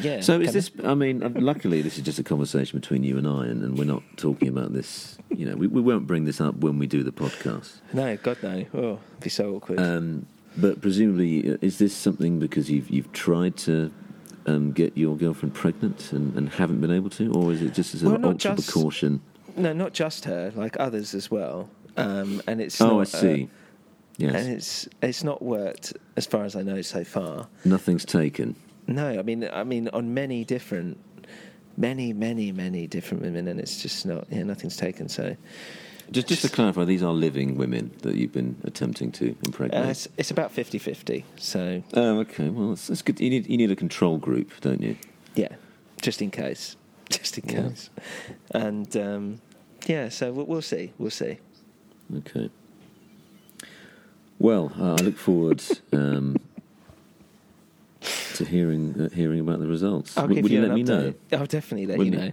Yeah. 0.00 0.20
So 0.20 0.40
is 0.40 0.52
this? 0.52 0.70
I 0.84 0.94
mean, 0.94 1.20
luckily 1.40 1.82
this 1.82 1.98
is 1.98 2.04
just 2.04 2.18
a 2.20 2.22
conversation 2.22 2.78
between 2.78 3.02
you 3.02 3.18
and 3.18 3.26
I, 3.26 3.46
and, 3.46 3.64
and 3.64 3.76
we're 3.76 3.84
not 3.84 4.04
talking 4.16 4.46
about 4.46 4.72
this. 4.72 5.18
You 5.28 5.46
know, 5.46 5.56
we, 5.56 5.66
we 5.66 5.80
won't 5.80 6.06
bring 6.06 6.24
this 6.24 6.40
up 6.40 6.54
when 6.56 6.78
we 6.78 6.86
do 6.86 7.02
the 7.02 7.10
podcast. 7.10 7.80
No, 7.92 8.16
God 8.16 8.38
no. 8.44 8.64
Oh, 8.74 8.92
it'd 9.10 9.20
be 9.24 9.28
so 9.30 9.56
awkward. 9.56 9.80
Um, 9.80 10.26
but 10.56 10.80
presumably, 10.80 11.52
uh, 11.54 11.56
is 11.62 11.78
this 11.78 11.96
something 11.96 12.38
because 12.38 12.70
you've 12.70 12.90
you've 12.90 13.12
tried 13.12 13.56
to 13.58 13.90
um, 14.46 14.70
get 14.70 14.96
your 14.96 15.16
girlfriend 15.16 15.54
pregnant 15.54 16.12
and, 16.12 16.32
and 16.36 16.48
haven't 16.50 16.80
been 16.80 16.92
able 16.92 17.10
to, 17.10 17.32
or 17.32 17.50
is 17.52 17.60
it 17.60 17.74
just 17.74 17.92
as 17.94 18.02
an 18.02 18.10
Well, 18.10 18.18
not 18.20 18.28
ultra 18.34 18.54
just- 18.54 18.70
precaution? 18.70 19.20
no, 19.56 19.72
not 19.72 19.92
just 19.94 20.26
her, 20.26 20.52
like 20.54 20.76
others 20.78 21.12
as 21.12 21.28
well. 21.30 21.68
Um, 21.96 22.42
and 22.46 22.60
it's 22.60 22.80
Oh, 22.80 22.88
not, 22.88 22.98
I 22.98 23.00
uh, 23.02 23.04
see. 23.04 23.48
yes, 24.16 24.34
and 24.34 24.52
it's 24.52 24.88
it's 25.02 25.22
not 25.24 25.42
worked 25.42 25.92
as 26.16 26.26
far 26.26 26.44
as 26.44 26.56
I 26.56 26.62
know 26.62 26.80
so 26.82 27.04
far. 27.04 27.48
nothing's 27.64 28.04
taken. 28.04 28.56
No, 28.86 29.08
I 29.18 29.22
mean, 29.22 29.48
I 29.52 29.62
mean, 29.64 29.88
on 29.88 30.12
many 30.14 30.44
different, 30.44 30.98
many, 31.76 32.12
many, 32.12 32.50
many 32.52 32.86
different 32.86 33.22
women, 33.22 33.46
and 33.48 33.60
it's 33.60 33.80
just 33.82 34.06
not. 34.06 34.26
Yeah, 34.30 34.42
nothing's 34.42 34.76
taken. 34.76 35.08
So 35.08 35.36
Just 36.10 36.28
just 36.28 36.42
to 36.42 36.48
clarify, 36.48 36.84
these 36.84 37.02
are 37.02 37.12
living 37.12 37.56
women 37.56 37.90
that 38.02 38.16
you've 38.16 38.32
been 38.32 38.56
attempting 38.64 39.12
to 39.12 39.30
uh, 39.30 39.34
impregnate. 39.46 39.88
it's, 39.88 40.08
it's 40.18 40.30
about 40.30 40.54
50-50. 40.54 41.24
So 41.36 41.82
Oh, 41.94 42.18
okay. 42.20 42.48
Well, 42.50 42.70
that's, 42.70 42.88
that's 42.88 43.02
good. 43.02 43.20
You 43.20 43.30
need 43.30 43.46
you 43.48 43.56
need 43.56 43.70
a 43.70 43.76
control 43.76 44.18
group, 44.18 44.50
don't 44.60 44.80
you? 44.82 44.96
yeah, 45.34 45.54
just 46.02 46.20
in 46.20 46.30
case, 46.30 46.76
just 47.10 47.38
in 47.38 47.48
Yeah. 47.48 47.68
case, 47.68 47.90
and 48.50 48.94
um, 48.96 49.40
yeah. 49.86 50.08
So 50.08 50.32
we'll, 50.32 50.46
we'll 50.46 50.62
see. 50.62 50.92
We'll 50.98 51.10
see. 51.10 51.38
Okay. 52.18 52.50
Well, 54.38 54.72
uh, 54.78 54.94
I 54.94 54.96
look 55.02 55.16
forward 55.16 55.62
um, 55.92 56.36
to 58.34 58.44
hearing 58.44 59.00
uh, 59.00 59.08
hearing 59.14 59.40
about 59.40 59.60
the 59.60 59.66
results. 59.66 60.16
I'll 60.16 60.24
W- 60.24 60.36
give 60.36 60.42
would 60.44 60.52
you, 60.52 60.58
you 60.58 60.64
an 60.64 60.68
let 60.70 60.74
me 60.76 60.82
know? 60.82 61.12
update. 61.30 61.38
I'll 61.40 61.46
definitely 61.46 61.86
let 61.86 61.98
Wouldn't 61.98 62.16
you 62.16 62.20
know. 62.26 62.32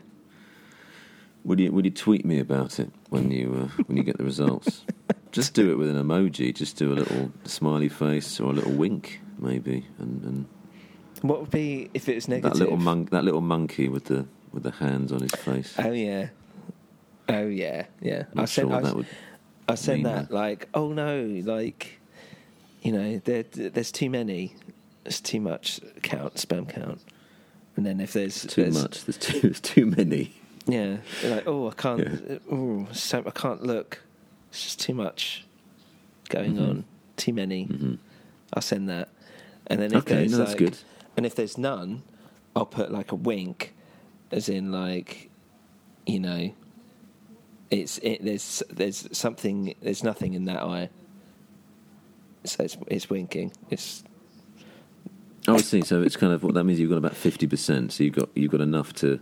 Would 1.46 1.60
you 1.60 1.72
would 1.72 1.86
you 1.86 1.92
tweet 1.92 2.26
me 2.26 2.40
about 2.40 2.80
it 2.80 2.90
when 3.10 3.32
you 3.32 3.70
uh, 3.78 3.84
when 3.86 3.98
you 3.98 4.04
get 4.04 4.18
the 4.18 4.24
results? 4.24 4.84
just 5.32 5.54
do 5.54 5.72
it 5.72 5.76
with 5.78 5.90
an 5.90 5.96
emoji. 5.96 6.54
Just 6.54 6.78
do 6.78 6.92
a 6.92 6.96
little 6.96 7.32
smiley 7.46 7.90
face 7.90 8.40
or 8.40 8.50
a 8.52 8.54
little 8.54 8.74
wink, 8.74 9.22
maybe, 9.38 9.86
and, 10.00 10.24
and 10.24 10.46
What 11.22 11.40
would 11.42 11.52
be 11.52 11.90
if 11.94 12.10
it 12.10 12.16
was 12.16 12.28
negative? 12.28 12.54
that 12.54 12.60
little 12.60 12.78
monk 12.78 13.12
that 13.12 13.24
little 13.24 13.42
monkey 13.42 13.88
with 13.88 14.06
the 14.06 14.26
with 14.52 14.64
the 14.64 14.72
hands 14.72 15.12
on 15.12 15.22
his 15.22 15.32
face. 15.32 15.76
Oh 15.78 15.92
yeah. 15.92 16.30
Oh 17.30 17.46
yeah, 17.48 17.86
yeah. 18.02 18.24
I'm 18.34 18.40
I 18.42 18.46
sure 18.46 18.74
I, 18.74 18.82
that 18.82 18.96
would. 18.96 19.06
I 19.72 19.76
said 19.76 19.96
mean 19.96 20.04
that 20.04 20.32
like, 20.32 20.68
oh 20.74 20.92
no, 20.94 21.24
like, 21.46 22.00
you 22.82 22.92
know, 22.92 23.18
there, 23.24 23.44
there's 23.44 23.92
too 23.92 24.10
many, 24.10 24.56
there's 25.04 25.22
too 25.22 25.40
much 25.40 25.80
count, 26.02 26.36
spam 26.36 26.68
count, 26.68 27.02
and 27.76 27.86
then 27.86 28.00
if 28.00 28.14
there's 28.14 28.42
Too 28.46 28.62
there's- 28.64 28.82
much. 28.82 29.06
There's 29.06 29.18
too, 29.18 29.40
there's 29.42 29.60
too 29.60 29.86
many. 29.86 30.34
yeah, 30.68 30.98
like, 31.24 31.48
oh, 31.48 31.70
I 31.70 31.74
can't, 31.74 32.00
Yeah. 32.30 32.38
oh, 32.52 32.88
so 32.92 33.24
I 33.26 33.32
can't 33.32 33.64
look. 33.64 34.02
It's 34.50 34.64
just 34.64 34.80
too 34.80 34.94
much 34.94 35.46
going 36.30 36.56
Mhm. 36.56 36.70
on, 36.70 36.86
too 37.18 37.34
many. 37.34 37.64
hmm 37.66 37.96
I'll 38.54 38.62
send 38.64 38.90
that, 38.90 39.10
and 39.68 39.80
then 39.80 39.92
if 39.94 40.00
Okay, 40.04 40.16
there's 40.16 40.38
no, 40.38 40.44
like, 40.46 40.58
good. 40.58 40.78
and 41.16 41.26
if 41.26 41.36
there's 41.36 41.58
none, 41.58 42.02
I'll 42.56 42.66
put 42.66 42.92
like 42.92 43.12
a 43.12 43.16
wink, 43.16 43.76
as 44.32 44.50
in 44.50 44.72
like, 44.72 45.30
you 46.08 46.20
know, 46.20 46.52
it's 47.72 47.98
it, 48.00 48.24
there's 48.24 48.64
there's 48.70 49.08
something 49.18 49.76
there's 49.82 50.04
nothing 50.04 50.34
in 50.34 50.46
that 50.46 50.62
eye. 50.62 50.90
So 52.46 52.64
it's 52.64 52.78
it's 52.88 53.10
winking. 53.10 53.52
It's 53.70 54.04
Oh, 55.48 55.56
I 55.56 55.62
see. 55.62 55.82
So 55.82 56.02
it's 56.04 56.16
kind 56.16 56.32
of 56.34 56.44
what 56.44 56.54
that 56.54 56.64
means. 56.64 56.80
You've 56.80 56.90
got 56.90 56.98
about 56.98 57.16
fifty 57.16 57.48
percent. 57.48 57.92
So 57.94 58.04
you've 58.04 58.16
got 58.16 58.30
you've 58.36 58.52
got 58.52 58.62
enough 58.62 58.94
to 58.96 59.20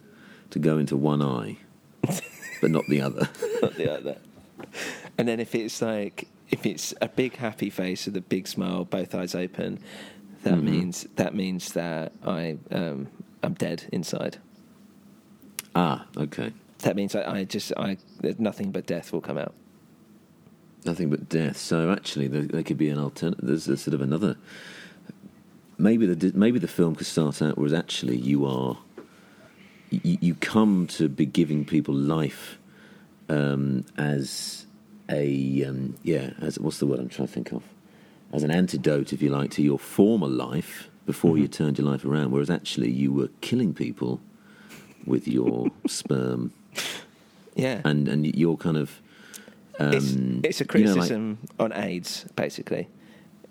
to 0.51 0.59
go 0.59 0.77
into 0.77 0.95
one 0.97 1.21
eye, 1.21 1.57
but 2.61 2.71
not 2.71 2.85
the 2.87 3.01
other. 3.01 3.29
not 3.61 3.75
the 3.75 3.91
other. 3.93 4.17
And 5.17 5.27
then 5.27 5.39
if 5.39 5.53
it's 5.55 5.81
like 5.81 6.27
if 6.49 6.65
it's 6.65 6.93
a 7.01 7.07
big 7.07 7.35
happy 7.37 7.69
face 7.69 8.05
with 8.05 8.17
a 8.17 8.21
big 8.21 8.47
smile, 8.47 8.85
both 8.85 9.13
eyes 9.15 9.35
open, 9.35 9.79
that 10.43 10.55
Mhm. 10.55 10.63
means 10.63 11.07
that 11.15 11.33
means 11.35 11.73
that 11.73 12.11
I 12.25 12.57
um, 12.71 13.07
I'm 13.43 13.53
dead 13.53 13.83
inside. 13.91 14.37
ah, 15.75 16.05
okay. 16.17 16.51
That 16.79 16.95
means 16.95 17.15
I, 17.15 17.39
I 17.39 17.43
just 17.43 17.73
I 17.77 17.97
nothing 18.37 18.71
but 18.71 18.85
death 18.85 19.11
will 19.11 19.21
come 19.21 19.37
out. 19.37 19.53
Nothing 20.85 21.09
but 21.09 21.27
death. 21.27 21.57
So 21.57 21.91
actually, 21.91 22.27
there, 22.27 22.43
there 22.43 22.63
could 22.63 22.77
be 22.77 22.89
an 22.89 22.99
alternative. 22.99 23.45
There's 23.45 23.67
a 23.67 23.77
sort 23.77 23.93
of 23.93 24.01
another. 24.01 24.37
Maybe 25.77 26.05
the 26.05 26.31
maybe 26.37 26.59
the 26.59 26.67
film 26.67 26.95
could 26.95 27.07
start 27.07 27.41
out 27.41 27.57
whereas 27.57 27.73
actually 27.73 28.17
you 28.17 28.45
are. 28.45 28.77
You, 29.89 30.17
you 30.19 30.35
come 30.35 30.87
to 30.87 31.07
be 31.07 31.25
giving 31.25 31.63
people 31.63 31.93
life 31.93 32.57
um, 33.29 33.85
as 33.97 34.65
a 35.09 35.63
um, 35.65 35.95
yeah 36.03 36.31
as 36.41 36.59
what's 36.59 36.79
the 36.79 36.85
word 36.85 36.99
I'm 36.99 37.07
trying 37.07 37.27
to 37.27 37.33
think 37.33 37.53
of 37.53 37.63
as 38.33 38.43
an 38.43 38.51
antidote 38.51 39.13
if 39.13 39.21
you 39.21 39.29
like 39.29 39.51
to 39.51 39.61
your 39.61 39.79
former 39.79 40.27
life 40.27 40.89
before 41.05 41.37
you 41.37 41.47
turned 41.47 41.77
your 41.77 41.87
life 41.87 42.03
around 42.03 42.31
whereas 42.31 42.49
actually 42.49 42.91
you 42.91 43.13
were 43.13 43.29
killing 43.39 43.73
people 43.73 44.19
with 45.07 45.27
your 45.27 45.67
sperm, 45.87 46.53
Yeah. 47.55 47.81
and 47.85 48.07
and 48.07 48.25
you're 48.35 48.57
kind 48.57 48.77
of. 48.77 49.01
Um, 49.79 49.93
it's, 49.93 50.59
it's 50.59 50.61
a 50.61 50.79
you 50.79 50.85
know, 50.85 50.91
like- 50.93 50.97
criticism 50.97 51.37
on 51.59 51.71
AIDS, 51.73 52.25
basically. 52.35 52.87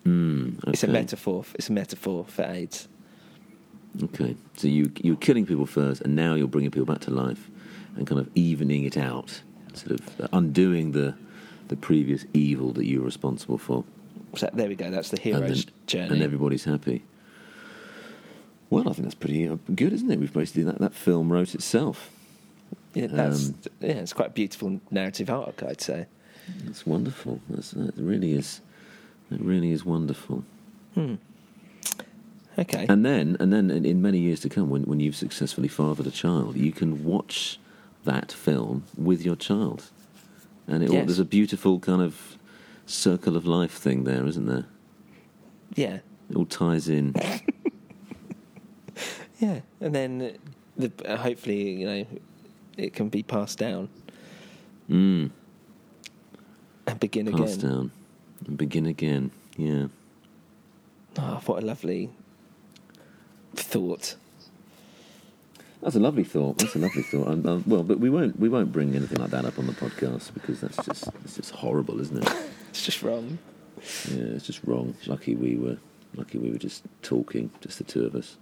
Mm, 0.04 0.58
It's 0.68 0.82
a 0.84 0.88
metaphor. 0.88 1.44
It's 1.54 1.68
a 1.68 1.72
metaphor 1.72 2.24
for 2.28 2.42
AIDS. 2.44 2.88
Okay, 4.02 4.36
so 4.56 4.68
you 4.68 4.90
you're 5.02 5.16
killing 5.16 5.46
people 5.46 5.66
first, 5.66 6.02
and 6.02 6.14
now 6.14 6.34
you're 6.34 6.48
bringing 6.48 6.70
people 6.70 6.86
back 6.86 7.00
to 7.02 7.10
life, 7.10 7.48
and 7.96 8.06
kind 8.06 8.20
of 8.20 8.28
evening 8.34 8.84
it 8.84 8.96
out, 8.96 9.42
sort 9.74 9.92
of 10.00 10.28
undoing 10.32 10.92
the 10.92 11.14
the 11.68 11.76
previous 11.76 12.24
evil 12.34 12.72
that 12.72 12.84
you 12.86 12.98
were 13.00 13.04
responsible 13.06 13.58
for, 13.58 13.84
So 14.36 14.48
there 14.52 14.68
we 14.68 14.76
go. 14.76 14.90
That's 14.90 15.08
the 15.10 15.16
and, 15.16 15.24
hero's 15.44 15.64
then- 15.64 15.74
journey. 15.86 16.14
and 16.14 16.22
everybody's 16.22 16.64
happy. 16.64 17.02
Well, 18.70 18.88
I 18.88 18.92
think 18.92 19.04
that's 19.04 19.14
pretty 19.14 19.48
uh, 19.48 19.56
good, 19.74 19.92
isn't 19.92 20.10
it? 20.10 20.18
We've 20.20 20.32
basically 20.32 20.64
that 20.64 20.78
that 20.78 20.94
film 20.94 21.32
wrote 21.32 21.54
itself. 21.54 22.10
Yeah, 22.94 23.06
that's 23.08 23.48
um, 23.48 23.54
yeah. 23.80 23.92
It's 23.92 24.12
quite 24.12 24.28
a 24.28 24.32
beautiful 24.32 24.80
narrative 24.90 25.30
arc, 25.30 25.62
I'd 25.62 25.80
say. 25.80 26.06
It's 26.66 26.86
wonderful. 26.86 27.40
That's, 27.48 27.72
that 27.72 27.96
really 27.96 28.32
is. 28.32 28.60
It 29.30 29.40
really 29.40 29.72
is 29.72 29.84
wonderful. 29.84 30.44
Hmm. 30.94 31.14
Okay. 32.58 32.86
And 32.88 33.04
then, 33.04 33.36
and 33.40 33.52
then, 33.52 33.70
in, 33.70 33.84
in 33.84 34.00
many 34.00 34.18
years 34.18 34.40
to 34.40 34.48
come, 34.48 34.70
when, 34.70 34.84
when 34.84 35.00
you've 35.00 35.16
successfully 35.16 35.68
fathered 35.68 36.06
a 36.06 36.10
child, 36.10 36.56
you 36.56 36.72
can 36.72 37.04
watch 37.04 37.58
that 38.04 38.32
film 38.32 38.84
with 38.96 39.24
your 39.24 39.36
child, 39.36 39.90
and 40.68 40.82
it, 40.82 40.90
Yes. 40.92 41.06
there's 41.06 41.18
a 41.18 41.24
beautiful 41.24 41.80
kind 41.80 42.00
of 42.00 42.38
circle 42.86 43.36
of 43.36 43.44
life 43.46 43.72
thing 43.72 44.04
there, 44.04 44.24
isn't 44.26 44.46
there? 44.46 44.66
yeah. 45.74 45.98
It 46.30 46.36
all 46.36 46.46
ties 46.46 46.88
in. 46.88 47.14
Yeah. 49.38 49.60
And 49.80 49.94
then 49.94 50.38
the, 50.76 50.90
uh, 51.04 51.16
hopefully, 51.16 51.72
you 51.72 51.86
know, 51.86 52.06
it 52.76 52.92
can 52.94 53.08
be 53.08 53.22
passed 53.22 53.58
down 53.58 53.88
Mm, 54.90 55.30
and 56.86 57.00
begin 57.00 57.26
pass 57.32 57.56
again. 57.56 57.70
down 57.70 57.90
and 58.46 58.56
begin 58.56 58.86
again. 58.86 59.30
Yeah. 59.56 59.86
Oh, 61.18 61.40
what 61.46 61.62
a 61.62 61.66
lovely 61.66 62.10
thought. 63.54 64.16
That's 65.82 65.96
a 65.96 66.00
lovely 66.00 66.24
thought. 66.24 66.58
That's 66.58 66.74
a 66.74 66.78
lovely 66.78 67.02
thought. 67.02 67.28
Um, 67.28 67.46
um, 67.46 67.64
well, 67.66 67.82
but 67.82 67.98
we 68.00 68.10
won't 68.10 68.38
we 68.38 68.48
won't 68.48 68.72
bring 68.72 68.94
anything 68.94 69.18
like 69.18 69.30
that 69.30 69.44
up 69.44 69.58
on 69.58 69.66
the 69.66 69.72
podcast 69.72 70.32
because 70.34 70.60
that's 70.60 70.76
just 70.84 71.08
it's 71.24 71.36
just 71.36 71.50
horrible, 71.52 72.00
isn't 72.00 72.22
it? 72.26 72.32
It's 72.70 72.84
just 72.84 73.02
wrong. 73.02 73.38
Yeah, 74.10 74.34
it's 74.36 74.46
just 74.46 74.60
wrong. 74.64 74.94
Lucky 75.06 75.34
we 75.34 75.56
were 75.56 75.78
lucky 76.14 76.36
we 76.38 76.50
were 76.50 76.58
just 76.58 76.82
talking, 77.02 77.50
just 77.62 77.78
the 77.78 77.84
two 77.84 78.04
of 78.04 78.14
us. 78.14 78.36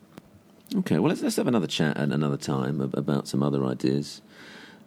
Okay, 0.76 0.98
well 0.98 1.08
let's 1.08 1.22
let's 1.22 1.36
have 1.36 1.46
another 1.46 1.66
chat 1.66 1.96
at 1.96 2.10
another 2.10 2.36
time 2.36 2.80
about 2.80 3.28
some 3.28 3.42
other 3.42 3.64
ideas, 3.64 4.22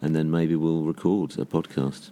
and 0.02 0.16
then 0.16 0.30
maybe 0.30 0.56
we'll 0.56 0.84
record 0.84 1.38
a 1.40 1.46
podcast. 1.46 2.12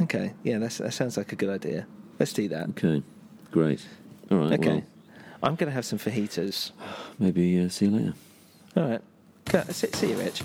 Okay. 0.00 0.34
Yeah, 0.42 0.58
that's, 0.58 0.78
that 0.78 0.92
sounds 0.92 1.16
like 1.16 1.32
a 1.32 1.36
good 1.36 1.48
idea. 1.48 1.86
Let's 2.18 2.32
do 2.32 2.48
that. 2.48 2.68
Okay, 2.70 3.02
great. 3.50 3.84
All 4.30 4.38
right. 4.38 4.52
Okay. 4.52 4.84
Well, 5.40 5.50
I'm 5.50 5.56
going 5.56 5.68
to 5.68 5.74
have 5.74 5.84
some 5.84 5.98
fajitas. 5.98 6.72
maybe 7.18 7.60
uh, 7.60 7.68
see 7.68 7.86
you 7.86 7.90
later. 7.90 8.14
All 8.76 8.88
right. 8.88 9.02
See 9.74 10.10
you, 10.10 10.16
Rich. 10.16 10.42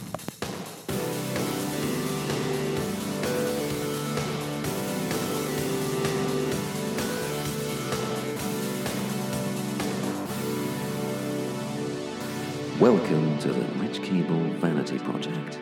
Welcome 12.82 13.38
to 13.42 13.54
the 13.54 13.62
Rich 13.78 14.02
Keeble 14.02 14.56
Vanity 14.56 14.98
Project. 14.98 15.60